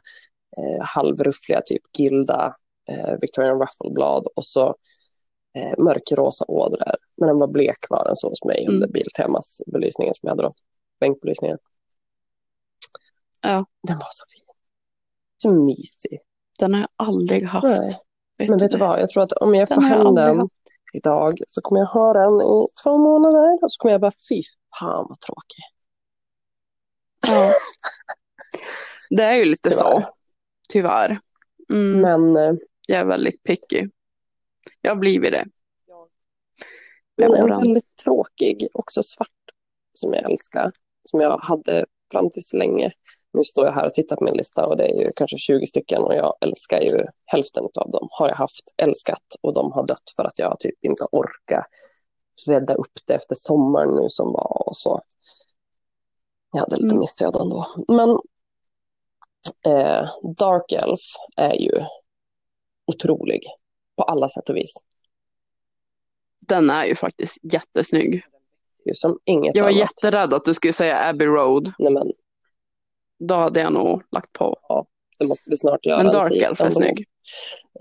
eh, 0.57 0.85
halvruffliga, 0.85 1.61
typ 1.65 1.81
gilda 1.97 2.51
eh, 2.89 3.13
Victorian 3.21 3.59
Ruffleblad 3.61 4.27
och 4.35 4.45
så 4.45 4.75
eh, 5.57 5.77
mörkrosa 5.83 6.45
ådror. 6.47 6.95
Men 7.17 7.27
den 7.27 7.39
var 7.39 7.47
blek 7.47 7.85
var 7.89 8.05
den 8.05 8.15
så 8.15 8.29
hos 8.29 8.43
mig 8.45 8.61
Mm. 8.63 8.73
under 8.75 8.87
Biltemas 8.87 9.61
belysningen 9.67 10.13
som 10.13 10.27
jag 10.27 10.31
hade 10.31 10.43
då. 10.43 10.51
Bänkbelysningen. 10.99 11.57
Ja. 13.41 13.65
Den 13.87 13.97
var 13.97 14.07
så 14.11 14.25
fin. 14.33 14.43
Så 15.43 15.51
mysig. 15.65 16.19
Den 16.59 16.73
har 16.73 16.79
jag 16.81 16.89
aldrig 16.95 17.43
haft. 17.43 17.79
Nej. 17.79 17.91
Men 18.39 18.59
vet 18.59 18.71
du 18.71 18.77
vad, 18.77 19.01
jag 19.01 19.09
tror 19.09 19.23
att 19.23 19.31
om 19.31 19.55
jag 19.55 19.67
får 19.67 19.75
Den 19.75 19.83
hem 19.83 20.15
den 20.15 20.49
idag 20.93 21.33
så 21.47 21.61
kommer 21.61 21.79
jag 21.81 21.87
ha 21.87 22.13
den 22.13 22.33
i 22.41 22.67
två 22.83 22.97
månader 22.97 23.63
och 23.63 23.71
så 23.71 23.77
kommer 23.81 23.91
jag 23.91 24.01
bara 24.01 24.11
fy 24.29 24.43
fan 24.79 25.05
vad 25.09 25.19
tråkig. 25.19 25.63
Ja. 27.27 27.53
Det 29.17 29.23
är 29.23 29.33
ju 29.35 29.45
lite 29.45 29.69
Tyvärr. 29.69 29.79
så. 29.79 30.03
Tyvärr. 30.69 31.17
Mm. 31.73 32.01
Men, 32.01 32.35
eh, 32.43 32.53
Jag 32.87 32.99
är 32.99 33.05
väldigt 33.05 33.43
picky. 33.43 33.87
Jag 34.81 34.91
har 34.91 34.95
blivit 34.99 35.31
det. 35.31 35.45
men 37.17 37.33
en 37.33 37.49
väldigt 37.49 37.95
tråkig, 38.03 38.67
också 38.73 39.03
svart, 39.03 39.27
som 39.93 40.13
jag 40.13 40.31
älskar. 40.31 40.71
Som 41.03 41.21
jag 41.21 41.37
hade 41.37 41.85
fram 42.11 42.29
tills 42.29 42.53
länge. 42.53 42.91
Nu 43.33 43.43
står 43.43 43.65
jag 43.65 43.73
här 43.73 43.85
och 43.85 43.93
tittar 43.93 44.15
på 44.15 44.23
min 44.23 44.33
lista 44.37 44.67
och 44.67 44.77
det 44.77 44.83
är 44.83 44.99
ju 44.99 45.05
kanske 45.15 45.37
20 45.37 45.67
stycken 45.67 46.03
och 46.03 46.13
jag 46.13 46.35
älskar 46.41 46.81
ju 46.81 47.05
hälften 47.25 47.63
av 47.63 47.91
dem. 47.91 48.07
Har 48.11 48.27
jag 48.27 48.35
haft 48.35 48.73
älskat 48.77 49.23
och 49.41 49.53
de 49.53 49.71
har 49.71 49.87
dött 49.87 50.13
för 50.15 50.23
att 50.23 50.39
jag 50.39 50.59
typ 50.59 50.85
inte 50.85 51.03
orkar 51.11 51.63
rädda 52.47 52.73
upp 52.73 52.93
det 53.07 53.13
efter 53.13 53.35
sommaren 53.35 53.95
nu 53.95 54.09
som 54.09 54.33
var 54.33 54.67
och 54.67 54.77
så. 54.77 54.99
Jag 56.51 56.59
hade 56.59 56.75
lite 56.75 56.87
Mm. 56.87 56.99
missöden 56.99 57.49
då. 57.49 57.65
Men 57.87 58.09
eh, 59.65 60.09
Dark 60.37 60.71
Elf 60.71 60.99
är 61.35 61.53
ju 61.53 61.71
otrolig 62.85 63.43
på 63.97 64.03
alla 64.03 64.27
sätt 64.29 64.49
och 64.49 64.55
vis. 64.55 64.73
Den 66.47 66.69
är 66.69 66.85
ju 66.85 66.95
faktiskt 66.95 67.37
jättesnygg. 67.53 68.23
Ju 68.89 68.95
som 68.95 69.19
inget 69.25 69.55
Jag 69.55 69.63
var 69.63 69.69
annat. 69.71 69.79
jätterädd 69.79 70.33
att 70.33 70.45
du 70.45 70.53
skulle 70.53 70.73
säga 70.73 71.07
Abbey 71.09 71.25
Road. 71.27 71.73
Nej, 71.79 71.93
men 71.93 72.07
Då 73.19 73.35
hade 73.35 73.59
jag 73.59 73.73
nog 73.73 74.01
lagt 74.11 74.33
på. 74.33 74.57
det 75.19 75.27
måste 75.27 75.49
vi 75.49 75.57
snart 75.57 75.85
göra. 75.85 75.97
Men 75.97 76.05
en 76.05 76.11
Dark 76.13 76.29
tid 76.31 76.41
Elf 76.43 76.59
är 76.61 76.65
ändå. 76.65 76.75
snygg. 76.75 77.05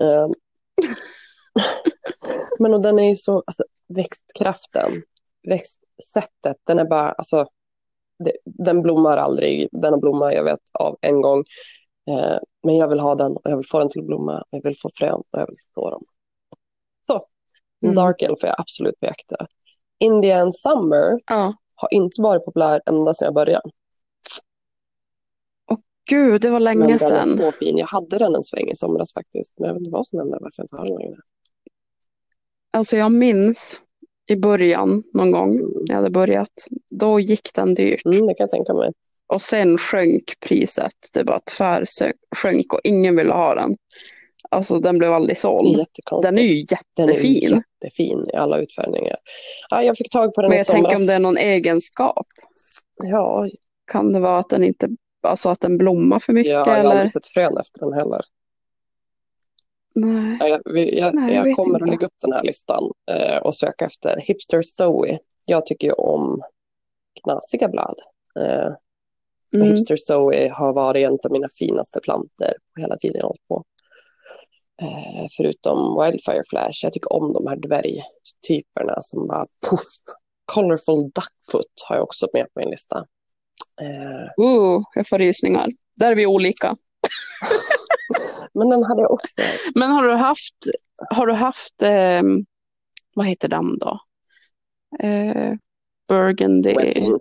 Eh, 0.01 0.27
men 2.59 2.73
och 2.73 2.81
den 2.81 2.99
är 2.99 3.07
ju 3.07 3.15
så, 3.15 3.43
alltså, 3.47 3.63
växtkraften, 3.95 5.03
växtsättet, 5.47 6.57
den 6.67 6.79
är 6.79 6.85
bara, 6.85 7.11
alltså, 7.11 7.45
det, 8.23 8.31
den 8.45 8.81
blommar 8.81 9.17
aldrig, 9.17 9.67
den 9.71 9.93
har 9.93 9.99
blommat, 9.99 10.33
jag 10.33 10.43
vet, 10.43 10.59
av 10.73 10.97
en 11.01 11.21
gång. 11.21 11.39
Eh, 12.09 12.37
men 12.63 12.75
jag 12.75 12.87
vill 12.87 12.99
ha 12.99 13.15
den 13.15 13.31
och 13.31 13.41
jag 13.51 13.57
vill 13.57 13.67
få 13.71 13.79
den 13.79 13.89
till 13.89 14.01
att 14.01 14.07
blomma, 14.07 14.43
jag 14.49 14.63
vill 14.63 14.75
få 14.81 14.89
frön 14.99 15.13
och 15.13 15.25
jag 15.39 15.47
vill 15.47 15.55
så 15.75 15.89
dem. 15.89 16.01
Så, 17.07 17.25
Mm. 17.83 17.95
Dark 17.95 18.21
Elf 18.21 18.43
är 18.43 18.47
jag 18.47 18.55
absolut 18.59 18.99
på 18.99 19.05
jakt 19.05 19.31
efter. 19.31 19.47
Indian 19.99 20.53
Summer 20.53 21.19
Ja. 21.25 21.53
har 21.75 21.93
inte 21.93 22.21
varit 22.21 22.45
populär 22.45 22.81
ända 22.85 23.13
sedan 23.13 23.25
jag 23.25 23.33
började. 23.33 23.69
Gud, 26.09 26.41
det 26.41 26.49
var 26.49 26.59
Men 26.59 26.63
länge 26.63 26.81
den 26.83 26.91
är 26.91 26.97
sedan. 26.97 27.37
så 27.37 27.51
fin. 27.51 27.77
Jag 27.77 27.87
hade 27.87 28.17
den 28.17 28.35
en 28.35 28.43
sväng 28.43 28.69
i 28.69 28.75
somras 28.75 29.13
faktiskt, 29.13 29.59
men 29.59 29.67
jag 29.67 29.73
vet 29.73 29.79
inte 29.79 29.91
vad 29.91 30.07
som 30.07 30.19
hände, 30.19 30.37
varför 30.41 30.53
jag 30.57 30.63
inte 30.63 30.75
har 30.75 30.85
den 30.85 30.95
längre. 30.97 31.17
Alltså 32.73 32.97
jag 32.97 33.11
minns 33.11 33.81
i 34.31 34.35
början 34.35 35.03
någon 35.13 35.31
gång 35.31 35.49
Mm. 35.55 35.71
när 35.71 35.87
jag 35.87 35.95
hade 35.95 36.09
börjat. 36.09 36.49
Då 36.89 37.19
gick 37.19 37.53
den 37.55 37.75
dyrt. 37.75 38.05
Mm, 38.05 38.27
det 38.27 38.33
kan 38.33 38.43
jag 38.43 38.49
tänka 38.49 38.73
mig. 38.73 38.91
Och 39.27 39.41
sen 39.41 39.77
sjönk 39.77 40.23
priset. 40.47 40.93
Det 41.13 41.23
bara 41.23 41.39
tvärsjönk 41.57 42.73
och 42.73 42.79
ingen 42.83 43.15
ville 43.15 43.33
ha 43.33 43.55
den. 43.55 43.77
Alltså 44.51 44.79
den 44.79 44.97
blev 44.97 45.13
aldrig 45.13 45.37
såld. 45.37 45.85
Den 46.21 46.37
är 46.37 46.41
ju 46.41 46.65
Den 46.95 47.09
är 47.09 47.13
jättefin. 47.13 47.63
jättefin 47.81 48.29
i 48.33 48.35
alla 48.35 48.57
utfärgningar. 48.59 49.15
Ja, 49.69 49.83
jag 49.83 49.97
fick 49.97 50.09
tag 50.11 50.33
på 50.33 50.41
den 50.41 50.49
Men 50.49 50.57
jag 50.57 50.67
somras. 50.67 50.81
tänker 50.83 50.95
om 51.01 51.05
det 51.07 51.13
är 51.13 51.19
någon 51.19 51.37
egenskap. 51.37 52.25
Ja, 53.03 53.47
Kan 53.91 54.13
det 54.13 54.19
vara 54.19 54.39
att 54.39 54.49
den 54.49 54.63
inte, 54.63 54.89
alltså 55.23 55.49
att 55.49 55.59
den 55.61 55.77
blommar 55.77 56.19
för 56.19 56.33
mycket 56.33 56.51
jag 56.51 56.65
har 56.65 56.75
eller? 56.77 56.89
aldrig 56.89 57.11
sett 57.11 57.27
frön 57.27 57.57
efter 57.57 57.79
den 57.79 57.93
heller. 57.93 58.21
Nej. 59.95 60.37
Ja, 60.39 60.47
jag 60.47 60.61
jag, 60.93 61.15
Nej, 61.15 61.35
jag 61.35 61.47
jag 61.47 61.55
kommer 61.55 61.83
att 61.83 61.89
lägga 61.89 62.05
upp 62.05 62.13
den 62.21 62.33
här 62.33 62.43
listan 62.43 62.83
eh, 63.11 63.37
och 63.37 63.55
söka 63.55 63.85
efter 63.85 64.17
Hipster 64.21 64.61
Zoe. 64.61 65.19
Jag 65.45 65.65
tycker 65.65 65.87
ju 65.87 65.93
om 65.93 66.41
knasiga 67.23 67.67
blad. 67.67 67.95
Eh, 68.39 68.73
Mm. 69.53 69.67
Hipster 69.67 69.95
Zoe 69.97 70.49
har 70.49 70.73
varit 70.73 71.01
en 71.01 71.11
av 71.11 71.31
mina 71.31 71.47
finaste 71.59 71.99
planter 72.03 72.53
på 72.75 72.81
hela 72.81 72.97
tiden 72.97 73.15
jag 73.15 73.23
har 73.23 73.27
hållit 73.29 73.47
på. 73.47 73.63
Eh, 74.81 75.27
förutom 75.37 76.03
Wildfire 76.03 76.43
Flash. 76.49 76.83
Jag 76.83 76.93
tycker 76.93 77.13
om 77.13 77.33
de 77.33 77.47
här 77.47 77.55
dvärgtyperna 77.55 79.01
som 79.01 79.27
bara 79.27 79.45
puff. 79.69 79.81
Colorful 80.45 81.03
Duckfoot 81.03 81.73
har 81.87 81.95
jag 81.95 82.03
också 82.03 82.27
med 82.33 82.53
på 82.53 82.59
min 82.59 82.69
lista. 82.69 82.97
Eh, 83.81 84.45
Uh, 84.45 84.83
jag 84.95 85.07
får 85.07 85.19
rysningar. 85.19 85.67
Där 85.99 86.11
är 86.11 86.15
vi 86.15 86.25
olika. 86.25 86.75
men 88.53 88.69
den 88.69 88.83
hade 88.83 89.01
jag 89.01 89.11
också. 89.11 89.33
Men 89.75 89.91
har 89.91 90.07
du 90.07 90.13
haft, 90.13 90.55
har 91.09 91.27
du 91.27 91.33
haft 91.33 91.81
eh, 91.81 92.21
vad 93.15 93.25
heter 93.25 93.47
den 93.47 93.77
då? 93.77 93.99
Eh, 94.99 95.53
Burgundy. 96.07 96.75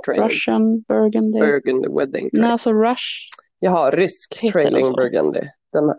Russian 0.08 0.82
Burgundy. 0.88 1.38
Burgundy 1.38 1.88
Wedding. 1.88 2.30
Nej, 2.32 2.50
alltså 2.50 2.72
Rush. 2.72 3.28
Jag 3.58 3.70
har 3.70 3.92
rysk 3.92 4.40
den 4.42 4.52
Trailing 4.52 4.84
så? 4.84 4.94
Burgundy. 4.94 5.40
Den, 5.72 5.94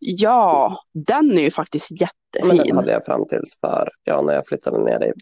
Ja, 0.00 0.76
den 0.92 1.32
är 1.32 1.42
ju 1.42 1.50
faktiskt 1.50 1.90
men 1.90 1.98
jättefin. 1.98 2.66
den 2.66 2.76
hade 2.76 2.92
jag 2.92 3.04
fram 3.04 3.26
tills 3.26 3.58
för, 3.60 3.88
ja, 4.04 4.22
när 4.22 4.34
jag 4.34 4.46
flyttade 4.46 4.84
ner 4.84 5.02
i 5.02 5.12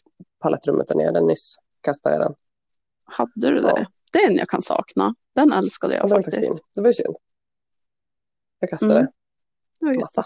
palettrummet 0.43 0.88
där 0.88 0.95
nere 0.95 1.20
nyss. 1.20 1.55
Kastade 1.80 2.14
jag 2.14 2.24
den. 2.24 2.34
Hade 3.05 3.55
du 3.55 3.61
det? 3.61 3.74
Ja. 3.76 3.86
Det 4.12 4.18
är 4.18 4.26
en 4.30 4.36
jag 4.36 4.49
kan 4.49 4.62
sakna. 4.62 5.14
Den 5.34 5.53
älskade 5.53 5.95
jag 5.95 6.09
den 6.09 6.22
faktiskt. 6.22 6.62
Det 6.74 6.82
var 6.82 6.93
synd. 6.93 7.16
Jag 8.59 8.70
kastade 8.70 8.95
Mm. 9.01 9.11
Det 9.80 9.86
var 9.86 9.95
massa. 9.95 10.22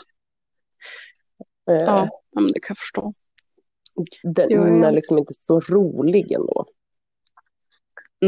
Eh, 1.71 1.77
ja, 1.77 2.09
men 2.35 2.47
det 2.47 2.61
kan 2.61 2.67
jag 2.69 2.79
förstå. 2.79 3.13
Den 4.23 4.47
Jo, 4.51 4.67
ja. 4.67 4.87
är 4.87 4.93
liksom 4.93 5.19
inte 5.19 5.35
så 5.35 5.61
rolig 5.61 6.33
ändå. 6.33 6.65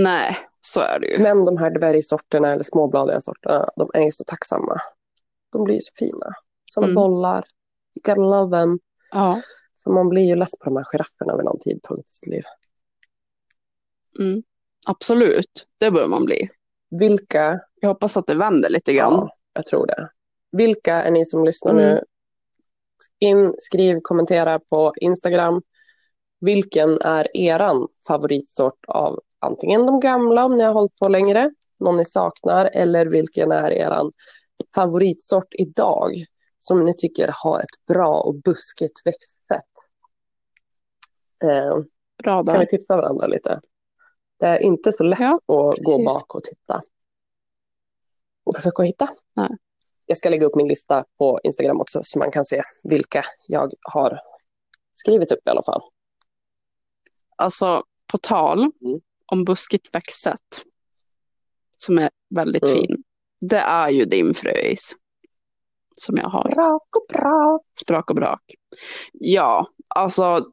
Nej, 0.02 0.36
så 0.60 0.80
är 0.80 0.98
det 1.00 1.06
ju. 1.06 1.18
Men 1.18 1.44
de 1.44 1.56
här 1.58 1.70
dvärgsorterna 1.70 2.50
eller 2.52 2.62
småbladiga 2.64 3.20
sorterna, 3.20 3.68
de 3.76 3.88
är 3.94 4.00
ju 4.04 4.10
så 4.10 4.24
tacksamma. 4.26 4.76
De 5.52 5.64
blir 5.64 5.74
ju 5.74 5.80
så 5.80 5.92
fina. 5.98 6.26
Som 6.66 6.84
Mm. 6.84 6.94
bollar. 6.94 7.38
You 8.06 8.14
gotta 8.14 8.20
love 8.20 8.56
them. 8.56 8.78
Ja, 9.12 9.40
Så 9.74 9.90
man 9.90 10.08
blir 10.08 10.22
ju 10.22 10.36
less 10.36 10.58
på 10.58 10.64
de 10.64 10.76
här 10.76 10.84
girafferna 10.84 11.36
vid 11.36 11.44
någon 11.44 11.58
tidpunkt 11.58 12.08
i 12.08 12.12
sitt 12.12 12.26
liv. 12.28 12.42
mm. 14.18 14.42
absolut. 14.86 15.66
Det 15.78 15.90
bör 15.90 16.06
man 16.06 16.24
bli. 16.24 16.48
Vilka, 16.90 17.60
Jag 17.80 17.88
hoppas 17.88 18.16
att 18.16 18.26
det 18.26 18.34
vänder 18.34 18.68
lite 18.70 18.92
grann. 18.92 19.12
ja, 19.12 19.30
jag 19.52 19.66
tror 19.66 19.86
det. 19.86 20.08
Vilka 20.52 20.94
är 21.02 21.10
ni 21.10 21.24
som 21.24 21.44
lyssnar 21.44 21.72
Mm. 21.72 21.84
nu? 21.84 22.04
In, 23.18 23.54
skriv, 23.58 24.00
kommentera 24.02 24.58
på 24.58 24.92
Instagram. 25.00 25.62
Vilken 26.46 26.98
är 27.00 27.36
eran 27.36 27.88
favoritsort 28.08 28.84
av 28.88 29.20
antingen 29.38 29.86
de 29.86 30.00
gamla 30.00 30.44
om 30.44 30.56
ni 30.56 30.62
har 30.62 30.72
hållit 30.72 30.98
på 30.98 31.08
längre, 31.08 31.50
någon 31.80 31.96
ni 31.96 32.04
saknar, 32.04 32.70
eller 32.72 33.06
vilken 33.10 33.52
är 33.52 33.70
eran 33.70 34.10
favoritsort 34.74 35.54
idag 35.58 36.12
som 36.58 36.84
ni 36.84 36.94
tycker 36.96 37.30
har 37.32 37.60
ett 37.60 37.86
bra 37.88 38.20
och 38.20 38.34
buskigt 38.34 39.00
växtsätt? 39.04 39.72
Eh, 41.44 41.76
Bra 42.24 42.44
kan 42.44 42.52
vi 42.52 42.58
där. 42.58 42.66
tipsa 42.66 42.96
varandra 42.96 43.26
lite? 43.26 43.60
Det 44.40 44.46
är 44.46 44.58
inte 44.62 44.92
så 44.92 45.02
lätt 45.02 45.18
Ja, 45.20 45.32
att 45.32 45.46
gå 45.46 45.74
precis. 45.76 46.04
bak 46.04 46.34
och 46.34 46.42
titta 46.44 46.80
och 48.44 48.56
försöka 48.56 48.82
hitta. 48.82 49.08
Nej. 49.36 49.50
Jag 50.06 50.18
ska 50.18 50.28
lägga 50.30 50.46
upp 50.46 50.54
min 50.56 50.68
lista 50.68 51.04
på 51.18 51.40
Instagram 51.44 51.80
också 51.80 52.00
så 52.02 52.18
man 52.18 52.30
kan 52.30 52.44
se 52.44 52.62
vilka 52.84 53.22
jag 53.48 53.72
har 53.92 54.18
skrivit 54.94 55.32
upp 55.32 55.46
i 55.46 55.50
alla 55.50 55.62
fall. 55.62 55.80
Alltså, 57.36 57.82
på 58.12 58.18
tal 58.18 58.58
Mm. 58.58 59.00
om 59.32 59.44
buskigt 59.44 59.94
växtsätt, 59.94 60.64
som 61.78 61.98
är 61.98 62.10
väldigt 62.34 62.62
Mm. 62.64 62.74
fin. 62.74 63.02
Det 63.40 63.58
är 63.58 63.88
ju 63.88 64.04
din 64.04 64.34
fröis. 64.34 64.92
Som 65.98 66.16
jag 66.16 66.28
har. 66.28 66.50
Brak 66.54 66.96
och 66.96 67.06
brak. 67.08 67.62
Sprak 67.80 68.10
och 68.10 68.16
brak. 68.16 68.42
Ja, 69.12 69.66
alltså 69.88 70.46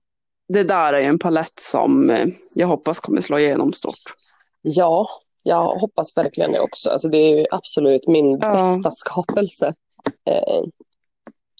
det 0.53 0.63
där 0.63 0.93
är 0.93 0.99
ju 0.99 1.05
en 1.05 1.19
palett 1.19 1.59
som 1.59 2.09
eh, 2.09 2.27
jag 2.55 2.67
hoppas 2.67 2.99
kommer 2.99 3.21
slå 3.21 3.39
igenom 3.39 3.73
stort. 3.73 4.13
Ja, 4.61 5.07
jag 5.43 5.63
hoppas 5.65 6.17
verkligen 6.17 6.51
det 6.51 6.59
också. 6.59 6.89
Alltså, 6.89 7.07
det 7.09 7.17
är 7.17 7.37
ju 7.39 7.45
absolut 7.51 8.07
min 8.07 8.39
Ja. 8.41 8.51
bästa 8.53 8.91
skapelse 8.91 9.73
eh, 10.25 10.63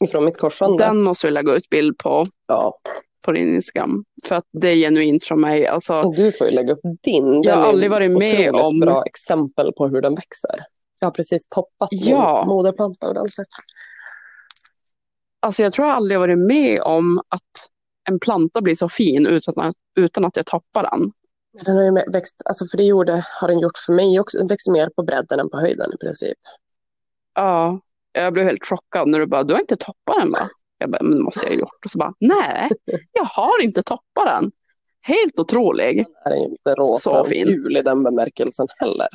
ifrån 0.04 0.26
mitt 0.26 0.38
korsvande. 0.40 0.84
Den 0.84 1.02
måste 1.04 1.28
vi 1.28 1.32
lägga 1.32 1.54
ut 1.54 1.70
bild 1.70 1.98
på, 1.98 2.24
Ja. 2.48 2.74
På 3.24 3.32
din 3.32 3.54
Instagram. 3.54 4.04
För 4.28 4.36
att 4.36 4.44
det 4.62 4.70
är 4.70 4.76
genuint 4.76 5.24
från 5.24 5.42
mig. 5.42 5.68
Alltså, 5.68 5.94
Och 6.02 6.16
du 6.16 6.32
får 6.32 6.48
ju 6.48 6.54
lägga 6.54 6.74
upp 6.74 6.80
din. 7.04 7.26
Den 7.32 7.42
Jag 7.44 7.56
har 7.56 7.64
aldrig 7.64 7.92
varit 7.92 8.12
med 8.12 8.56
om- 8.56 8.80
bra 8.80 9.04
exempel 9.06 9.74
på 9.78 9.88
hur 9.88 10.02
den 10.02 10.16
växer. 10.16 10.60
Jag 11.02 11.08
har 11.08 11.12
precis 11.12 11.48
toppat 11.48 11.90
Ja. 11.92 12.44
min 12.46 12.56
moderplanta 12.56 13.10
ordentligt. 13.10 13.48
alltså 15.40 15.64
jag 15.64 15.74
tror 15.74 15.88
jag 15.88 15.96
aldrig 15.96 16.20
varit 16.20 16.38
med 16.38 16.82
om 16.82 17.22
att 17.30 17.70
en 18.10 18.20
planta 18.20 18.62
blir 18.62 18.76
så 18.76 18.90
fin 18.90 19.28
utan 19.28 19.60
att, 19.60 19.76
utan 20.00 20.26
att 20.26 20.36
jag 20.36 20.46
toppar 20.46 20.84
den. 20.84 21.12
Den 21.66 21.76
har 21.76 21.84
ju 21.84 22.12
växt, 22.12 22.42
alltså 22.46 22.66
för 22.68 22.78
det 22.78 22.84
gjorde, 22.84 23.24
har 23.42 23.48
den 23.48 23.60
gjort 23.60 23.78
för 23.86 23.94
mig 23.94 24.20
också. 24.20 24.38
Den 24.38 24.48
växer 24.48 24.72
mer 24.72 24.90
på 24.96 25.04
bredden 25.04 25.40
än 25.40 25.50
på 25.50 25.58
höjden 25.58 25.94
i 25.94 25.98
princip. 25.98 26.38
Ja, 27.36 27.80
jag 28.12 28.34
blev 28.34 28.46
helt 28.46 28.66
chockad 28.66 29.08
när 29.08 29.20
du 29.20 29.26
bara, 29.26 29.44
du 29.44 29.54
har 29.54 29.62
inte 29.62 29.76
toppat 29.78 30.16
den 30.20 30.32
va? 30.32 30.50
Jag 30.84 30.92
bara, 30.92 31.04
men 31.04 31.18
det 31.18 31.24
måste 31.24 31.46
jag 31.46 31.52
ha 31.54 31.60
gjort. 31.60 31.86
Och 31.86 31.92
så 31.92 31.98
bara, 31.98 32.14
nej, 32.20 32.70
jag 33.12 33.26
har 33.26 33.62
inte 33.64 33.82
toppat 33.84 34.26
den. 34.26 34.52
Helt 35.08 35.40
otrolig. 35.40 36.06
Den 36.24 36.34
är 36.34 36.46
inte 36.46 36.76
rosa 36.76 37.10
Så 37.10 37.26
fin. 37.26 37.48
gul 37.48 37.78
i 37.78 37.82
den 37.82 38.04
bemärkelsen 38.04 38.68
heller. 38.78 39.08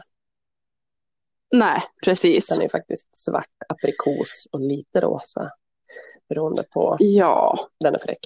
Nej, 1.56 1.82
precis. 2.04 2.48
Den 2.48 2.64
är 2.64 2.68
faktiskt 2.68 3.08
svart, 3.16 3.46
aprikos 3.68 4.48
och 4.52 4.60
lite 4.60 5.00
rosa. 5.00 5.50
Beroende 6.28 6.62
på, 6.74 6.96
Ja, 6.98 7.58
den 7.80 7.94
är 7.94 7.98
fräck. 7.98 8.18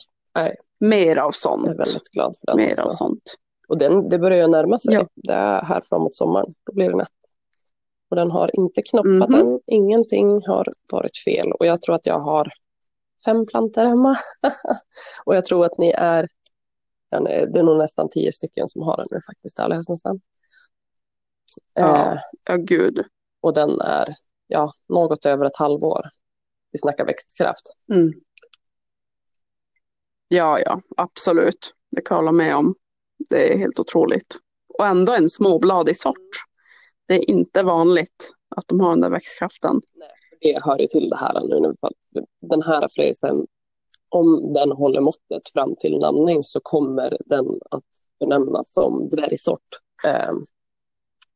mer 0.80 1.16
av 1.16 1.16
Jag 1.16 1.26
är 1.28 1.32
sånt. 1.32 1.66
väldigt 1.78 2.10
glad 2.12 2.36
för 2.40 2.46
den. 2.46 2.56
Mer 2.56 2.72
också. 2.72 2.88
av 2.88 2.90
sånt. 2.92 3.22
Och 3.68 3.78
den, 3.78 4.08
det 4.08 4.18
börjar 4.18 4.38
ju 4.38 4.46
närma 4.46 4.78
sig. 4.78 4.94
Ja. 4.94 5.06
Det 5.14 5.32
är 5.32 5.62
här 5.64 5.80
framåt 5.88 6.14
sommaren. 6.14 6.54
Då 6.66 6.72
blir 6.74 6.90
det 6.90 6.96
nätt. 6.96 7.08
Och 8.10 8.16
den 8.16 8.30
har 8.30 8.50
inte 8.60 8.82
knoppat 8.82 9.28
Mhm. 9.30 9.40
än. 9.40 9.60
Ingenting 9.66 10.42
har 10.46 10.68
varit 10.92 11.16
fel. 11.24 11.52
Och 11.52 11.66
jag 11.66 11.82
tror 11.82 11.94
att 11.94 12.06
jag 12.06 12.18
har 12.18 12.48
fem 13.24 13.46
plantor 13.46 13.82
hemma. 13.88 14.16
och 15.24 15.36
jag 15.36 15.44
tror 15.44 15.64
att 15.66 15.78
ni 15.78 15.90
är, 15.90 16.28
ja, 17.10 17.20
nej, 17.20 17.46
det 17.52 17.58
är 17.58 17.62
nog 17.62 17.78
nästan 17.78 18.08
tio 18.08 18.32
stycken 18.32 18.68
som 18.68 18.82
har 18.82 18.96
den 18.96 19.06
nu 19.10 19.18
faktiskt, 19.26 19.58
i 19.58 19.62
ärlighetens 19.62 20.04
namn. 20.04 20.20
Ja. 21.74 22.12
Eh, 22.12 22.18
Ja, 22.44 22.56
gud. 22.56 23.04
och 23.40 23.54
den 23.54 23.80
är 23.80 24.08
ja, 24.46 24.72
något 24.88 25.26
över 25.26 25.44
ett 25.44 25.56
halvår. 25.56 26.02
Vi 26.72 26.78
snackar 26.78 27.06
växtkraft. 27.06 27.62
Mm. 27.92 28.12
Ja, 30.28 30.60
ja, 30.60 30.80
absolut. 30.96 31.74
Det 31.90 32.00
kan 32.00 32.14
jag 32.14 32.22
hålla 32.22 32.32
med 32.32 32.56
om. 32.56 32.74
Det 33.30 33.52
är 33.54 33.58
helt 33.58 33.78
otroligt. 33.80 34.36
Och 34.78 34.86
ändå 34.86 35.12
en 35.12 35.28
småbladig 35.28 35.96
sort. 35.98 36.30
Det 37.06 37.14
är 37.14 37.30
inte 37.30 37.62
vanligt 37.62 38.30
att 38.56 38.68
de 38.68 38.80
har 38.80 38.90
den 38.90 39.00
där 39.00 39.10
växtkraften. 39.10 39.80
Det 40.42 40.64
hör 40.64 40.78
ju 40.78 40.86
till 40.86 41.08
det 41.10 41.16
här 41.16 41.40
nu. 41.48 41.60
när 41.60 41.68
vi 41.68 42.20
Den 42.40 42.62
här 42.62 42.88
fräsen, 42.96 43.46
om 44.08 44.52
den 44.52 44.72
håller 44.72 45.00
måttet 45.00 45.48
fram 45.52 45.74
till 45.80 45.98
namning 45.98 46.42
så 46.42 46.60
kommer 46.62 47.16
den 47.26 47.44
att 47.70 47.84
benämnas 48.20 48.72
som 48.72 49.08
dvärgsort. 49.08 49.68
Eh, 50.06 50.30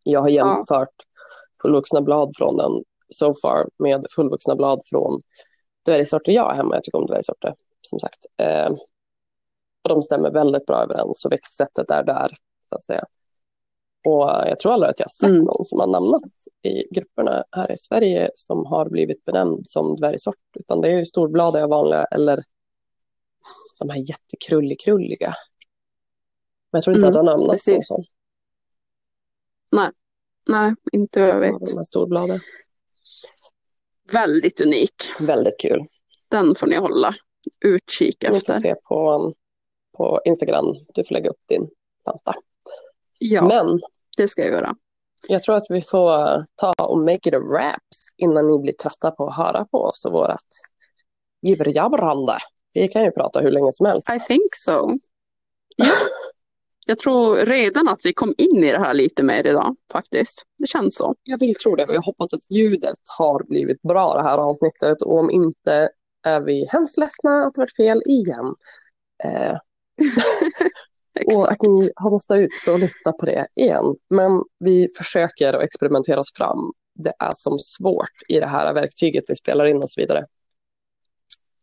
Jag 0.02 0.20
har 0.20 0.28
jämfört 0.28 0.94
fullvuxna 1.62 2.00
blad 2.02 2.32
från 2.38 2.57
den 2.57 2.72
so 3.09 3.34
far 3.42 3.66
med 3.78 4.07
fullvuxna 4.16 4.57
blad 4.57 4.80
från 4.90 5.20
dvärgsorter 5.84 6.32
jag 6.32 6.42
har 6.42 6.54
hemma. 6.54 6.74
Jag 6.74 6.84
tycker 6.84 6.98
om 6.98 7.07
dvärgsorter, 7.07 7.52
som 7.80 8.00
sagt. 8.00 8.18
Eh, 8.36 8.68
Och 9.82 9.88
de 9.88 10.02
stämmer 10.02 10.30
väldigt 10.30 10.66
bra 10.66 10.82
överens 10.82 11.24
och 11.24 11.32
växtsättet 11.32 11.90
är 11.90 12.04
där, 12.04 12.30
så 12.68 12.74
att 12.74 12.82
säga. 12.82 13.04
Och 14.07 14.22
jag 14.22 14.59
tror 14.59 14.72
aldrig 14.72 14.90
att 14.90 14.98
jag 15.00 15.04
har 15.07 15.11
sett 15.11 15.30
Mm. 15.30 15.44
någon 15.44 15.64
som 15.64 15.80
har 15.80 15.86
namnats 15.86 16.48
i 16.62 16.82
grupperna 16.94 17.44
här 17.52 17.72
i 17.72 17.76
Sverige 17.76 18.30
som 18.34 18.66
har 18.66 18.88
blivit 18.88 19.24
benämnd 19.24 19.61
som 19.64 19.96
dvärgsort. 19.96 20.34
Utan 20.59 20.80
det 20.80 20.88
är 20.88 20.98
ju 20.98 21.04
storbladiga 21.07 21.66
vanliga 21.66 22.04
eller 22.04 22.44
de 23.80 23.90
här 23.90 24.09
jättekrullikrulliga. 24.09 25.34
Men 26.72 26.78
jag 26.78 26.84
tror 26.84 26.96
inte 26.96 27.07
Mm, 27.07 27.09
att 27.09 27.14
det 27.26 27.30
har 27.32 27.38
namnats 27.38 27.66
någon 27.68 27.74
precis. 27.76 27.88
sån. 27.88 28.04
Nej, 30.48 30.74
inte 30.92 31.20
vad 31.20 31.28
jag 31.28 31.40
vet. 31.40 31.66
De 31.70 31.76
här 31.76 31.82
storbladen. 31.82 32.40
Väldigt 34.12 34.61
unik. 34.61 34.94
Väldigt 35.20 35.61
kul. 35.61 35.80
Den 36.30 36.54
får 36.54 36.66
ni 36.66 36.76
hålla 36.76 37.14
utkik 37.64 38.16
Ni 38.22 38.28
får 38.28 38.36
efter. 38.36 38.52
se 38.52 38.74
på, 38.88 39.32
på 39.96 40.20
Instagram. 40.24 40.74
Du 40.94 41.04
får 41.04 41.12
lägga 41.12 41.30
upp 41.30 41.40
din 41.48 41.68
planta. 42.04 42.34
Ja, 43.18 43.48
Men 43.48 43.80
det 44.17 44.29
ska 44.29 44.43
jag 44.43 44.53
göra. 44.53 44.75
jag 45.29 45.43
tror 45.43 45.57
att 45.57 45.67
vi 45.69 45.81
får 45.81 46.45
ta 46.57 46.73
och 46.73 46.99
make 46.99 47.29
it 47.29 47.35
a 47.35 47.39
wraps 47.39 48.09
innan 48.17 48.47
ni 48.47 48.59
blir 48.59 48.73
trötta 48.73 49.11
på 49.11 49.27
att 49.27 49.37
höra 49.37 49.64
på 49.64 49.79
oss 49.79 50.05
och 50.05 50.12
vårat 50.12 50.47
jibberjabbrande. 51.43 52.39
Vi 52.73 52.89
kan 52.89 53.05
ju 53.05 53.11
prata 53.11 53.41
hur 53.41 53.51
länge 53.51 53.73
som 53.73 53.87
helst. 53.87 54.11
I 54.11 54.19
think 54.21 54.55
so. 54.55 54.91
Ja. 55.77 55.93
Jag 56.89 56.99
tror 56.99 57.37
redan 57.37 57.89
att 57.89 58.01
vi 58.05 58.12
kom 58.12 58.35
in 58.39 58.64
i 58.64 58.73
det 58.73 58.79
här 58.79 58.95
lite 58.95 59.23
mer 59.23 59.47
idag 59.47 59.75
faktiskt. 59.93 60.43
Det 60.59 60.67
känns 60.67 60.97
så. 60.97 61.14
Jag 61.23 61.39
vill 61.39 61.55
tro 61.55 61.77
det 61.77 61.85
och 61.85 61.95
jag 61.95 62.03
hoppas 62.03 62.35
att 62.35 62.51
ljudet 62.51 62.99
har 63.19 63.43
blivit 63.49 63.83
bra 63.83 64.14
det 64.14 64.23
här 64.23 64.39
avsnittet 64.39 65.03
och 65.03 65.19
om 65.19 65.31
inte 65.31 65.91
är 66.23 66.41
vi 66.41 66.67
hemskt 66.69 66.99
ledsna 66.99 67.47
att 67.47 67.55
det 67.55 67.61
varit 67.61 67.77
fel 67.77 68.03
igen. 68.07 68.55
Eh, 69.25 69.55
och 71.27 71.53
att 71.53 71.62
ni 71.62 71.91
har 71.97 72.11
måste 72.11 72.35
ut 72.35 72.51
och 72.73 72.79
lyssna 72.79 73.12
på 73.12 73.27
det 73.27 73.47
igen. 73.55 73.95
Men 74.11 74.43
vi 74.59 74.89
försöker 74.99 75.53
att 75.53 75.62
experimentera 75.64 76.21
oss 76.21 76.33
fram. 76.37 76.73
Det 76.95 77.12
är 77.19 77.33
som 77.35 77.59
svårt 77.59 78.23
i 78.29 78.41
det 78.41 78.47
här 78.47 78.75
verktyget 78.75 79.25
vi 79.29 79.37
spelar 79.37 79.67
in 79.67 79.77
och 79.77 79.91
så 79.91 80.01
vidare. 80.01 80.25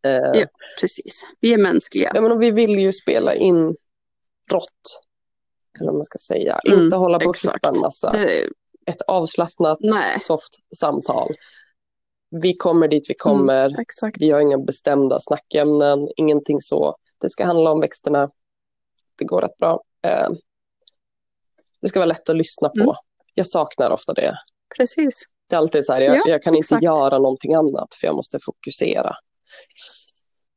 Eh, 0.06 0.40
Ja. 0.40 0.46
Precis. 0.82 1.28
Vi 1.40 1.54
är 1.54 1.58
mänskliga. 1.58 2.12
Ja, 2.16 2.22
men 2.22 2.40
vi 2.40 2.52
vill 2.52 2.80
ju 2.80 2.94
spela 2.94 3.36
in 3.36 3.76
rått, 4.52 5.02
eller 5.80 5.92
vad 5.92 5.96
man 5.96 6.06
ska 6.06 6.18
säga. 6.20 6.60
Mm, 6.68 6.84
inte 6.84 6.96
hålla 6.96 7.20
klippa 7.20 7.70
en 7.70 7.80
massa. 7.80 8.12
Det, 8.12 8.50
Ett 8.86 9.02
avslappnat, 9.08 9.78
nej, 9.82 10.20
soft 10.20 10.54
samtal. 10.76 11.32
Vi 12.42 12.54
kommer 12.56 12.88
dit 12.88 13.10
vi 13.10 13.14
kommer. 13.14 13.82
exakt. 13.82 14.18
Vi 14.20 14.32
har 14.32 14.40
inga 14.40 14.58
bestämda 14.58 15.20
snackämnen, 15.20 16.10
ingenting 16.16 16.62
så. 16.62 16.96
Det 17.22 17.30
ska 17.30 17.46
handla 17.46 17.72
om 17.72 17.80
växterna. 17.80 18.30
Det 19.16 19.26
går 19.26 19.42
rätt 19.42 19.58
bra. 19.58 19.80
Eh, 20.08 20.30
det 21.82 21.88
ska 21.90 22.00
vara 22.00 22.06
lätt 22.08 22.30
att 22.30 22.36
lyssna 22.38 22.70
på. 22.70 22.82
Mm. 22.84 22.96
Jag 23.36 23.48
saknar 23.48 23.92
ofta 23.92 24.14
det. 24.14 24.38
Precis. 24.78 25.24
Det 25.50 25.56
är 25.56 25.58
alltid 25.58 25.86
så 25.86 25.94
här, 25.94 26.02
jag, 26.02 26.18
Ja, 26.18 26.24
jag 26.28 26.44
kan 26.44 26.56
exakt. 26.56 26.72
inte 26.72 26.86
göra 26.86 27.18
någonting 27.18 27.54
annat 27.54 27.96
för 28.00 28.08
jag 28.08 28.16
måste 28.16 28.40
fokusera. 28.46 29.14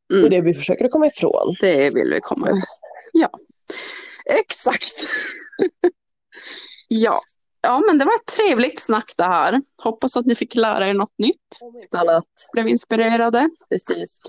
Det 0.09 0.15
är 0.15 0.19
Mm. 0.19 0.31
det 0.31 0.41
vi 0.41 0.55
försöker 0.55 0.89
komma 0.89 1.07
ifrån. 1.07 1.55
Det 1.61 1.95
vill 1.95 2.11
vi 2.15 2.21
komma 2.21 2.49
ihåg. 2.49 2.59
Ja, 3.13 3.31
exakt. 4.31 4.95
ja. 6.89 7.21
ja, 7.61 7.83
men 7.87 7.99
det 7.99 8.05
var 8.05 8.15
ett 8.15 8.27
trevligt 8.37 8.81
snack 8.81 9.15
det 9.17 9.25
här. 9.25 9.61
Hoppas 9.83 10.17
att 10.17 10.27
ni 10.27 10.35
fick 10.35 10.55
lära 10.55 10.89
er 10.89 10.95
något 10.95 11.19
nytt. 11.19 11.59
Annat, 11.97 12.25
Blev 12.53 12.69
inspirerade. 12.69 13.49
precis. 13.69 14.21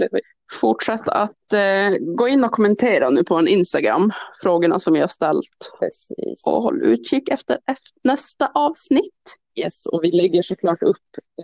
Fortsätt 0.52 1.08
att 1.08 1.54
eh, 1.54 1.98
gå 2.18 2.28
in 2.28 2.44
och 2.44 2.52
kommentera 2.52 3.10
nu 3.10 3.24
på 3.24 3.36
en 3.36 3.48
Instagram. 3.48 4.12
Frågorna 4.42 4.80
som 4.80 4.94
vi 4.94 5.00
har 5.00 5.08
ställt. 5.08 5.72
precis. 5.80 6.48
Och 6.48 6.62
håll 6.62 6.82
utkik 6.84 7.30
efter, 7.30 7.56
efter 7.56 7.92
nästa 8.04 8.52
avsnitt. 8.54 9.36
Yes, 9.56 9.86
och 9.86 10.04
vi 10.04 10.12
lägger 10.12 10.42
såklart 10.42 10.84
upp 10.84 10.98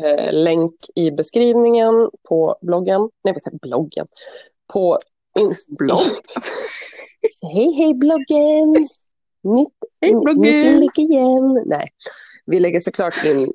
eh, 0.03 0.33
länk 0.33 0.73
i 0.95 1.11
beskrivningen 1.11 2.09
på 2.29 2.55
bloggen. 2.61 3.01
Nej, 3.23 3.33
vad 3.33 3.41
säger 3.41 3.57
bloggen? 3.61 4.05
På 4.73 4.97
Inst- 5.39 5.77
Blogg. 5.77 5.99
Hej 7.53 7.71
hej 7.73 7.93
bloggen! 7.93 8.87
Nytt, 9.43 9.73
Hej, 10.01 10.11
bloggen! 10.23 10.79
nytt 10.79 10.97
igen. 10.97 11.63
Nej, 11.65 11.87
vi 12.45 12.59
lägger 12.59 12.79
såklart 12.79 13.25
in 13.25 13.53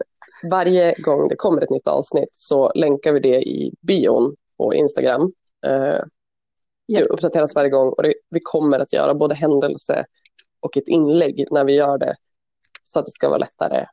varje 0.50 0.94
gång 0.98 1.28
det 1.28 1.36
kommer 1.36 1.62
ett 1.62 1.70
nytt 1.70 1.88
avsnitt 1.88 2.30
så 2.32 2.72
länkar 2.74 3.12
vi 3.12 3.20
det 3.20 3.42
i 3.42 3.74
bion 3.80 4.34
på 4.58 4.74
Instagram. 4.74 5.22
Eh. 5.66 6.00
Det 6.88 7.04
uppdateras 7.04 7.54
varje 7.54 7.70
gång 7.70 7.88
och 7.88 8.02
det, 8.02 8.14
vi 8.30 8.40
kommer 8.42 8.78
att 8.78 8.92
göra 8.92 9.14
både 9.14 9.34
händelse 9.34 10.04
och 10.60 10.76
ett 10.76 10.88
inlägg 10.88 11.46
när 11.50 11.64
vi 11.64 11.74
gör 11.74 11.98
det. 11.98 12.14
Så 12.82 12.98
att 12.98 13.04
det 13.04 13.10
ska 13.10 13.28
vara 13.28 13.38
lättare 13.38 13.86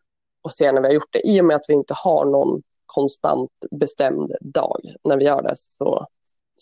att 0.43 0.53
se 0.53 0.71
när 0.71 0.81
vi 0.81 0.87
har 0.87 0.93
gjort 0.93 1.13
det. 1.13 1.27
I 1.27 1.41
och 1.41 1.45
med 1.45 1.55
att 1.55 1.65
vi 1.67 1.73
inte 1.73 1.93
har 1.97 2.25
någon 2.25 2.61
konstant 2.85 3.51
bestämd 3.79 4.31
dag 4.41 4.81
när 5.03 5.17
vi 5.17 5.25
gör 5.25 5.41
det 5.41 5.53
så 5.55 6.05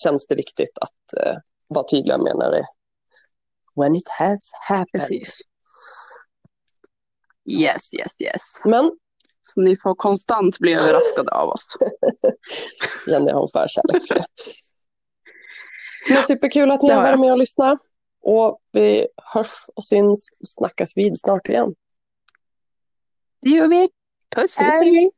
känns 0.04 0.28
det 0.28 0.36
viktigt 0.36 0.78
att 0.82 1.26
eh, 1.26 1.38
vara 1.70 1.86
tydliga 1.88 2.18
med 2.18 2.36
när 2.36 2.52
det 2.52 2.66
when 3.76 3.96
it 3.96 4.10
has 4.20 4.52
happened. 4.68 4.88
Precis. 4.92 5.42
Yes, 7.46 7.94
yes, 7.94 8.22
yes. 8.22 8.42
Men 8.66 8.92
Så 9.44 9.62
ni 9.62 9.76
får 9.76 9.96
konstant 9.96 10.60
bli 10.60 10.74
överraskade 10.74 11.32
av 11.32 11.50
oss. 11.50 11.68
Jenny 13.08 13.32
har 13.32 13.42
en 13.42 13.48
förkärlek 13.48 14.08
för 14.08 14.16
det. 14.16 14.26
Men 16.10 16.24
superkul 16.24 16.72
att 16.72 16.82
ni 16.82 16.90
har 16.90 17.04
varit 17.04 17.20
med 17.20 17.32
och 17.32 17.38
lyssnat. 17.38 17.80
Och 18.22 18.60
vi 18.72 19.08
hörs 19.34 19.70
och 19.76 19.84
syns 19.84 20.30
och 20.42 20.48
snackas 20.48 20.98
vid 20.98 21.20
snart 21.20 21.50
igen. 21.50 21.76
Det 23.42 23.50
gör 23.50 23.68
vi. 23.68 23.90
Puss, 24.36 24.58
hej. 24.58 25.12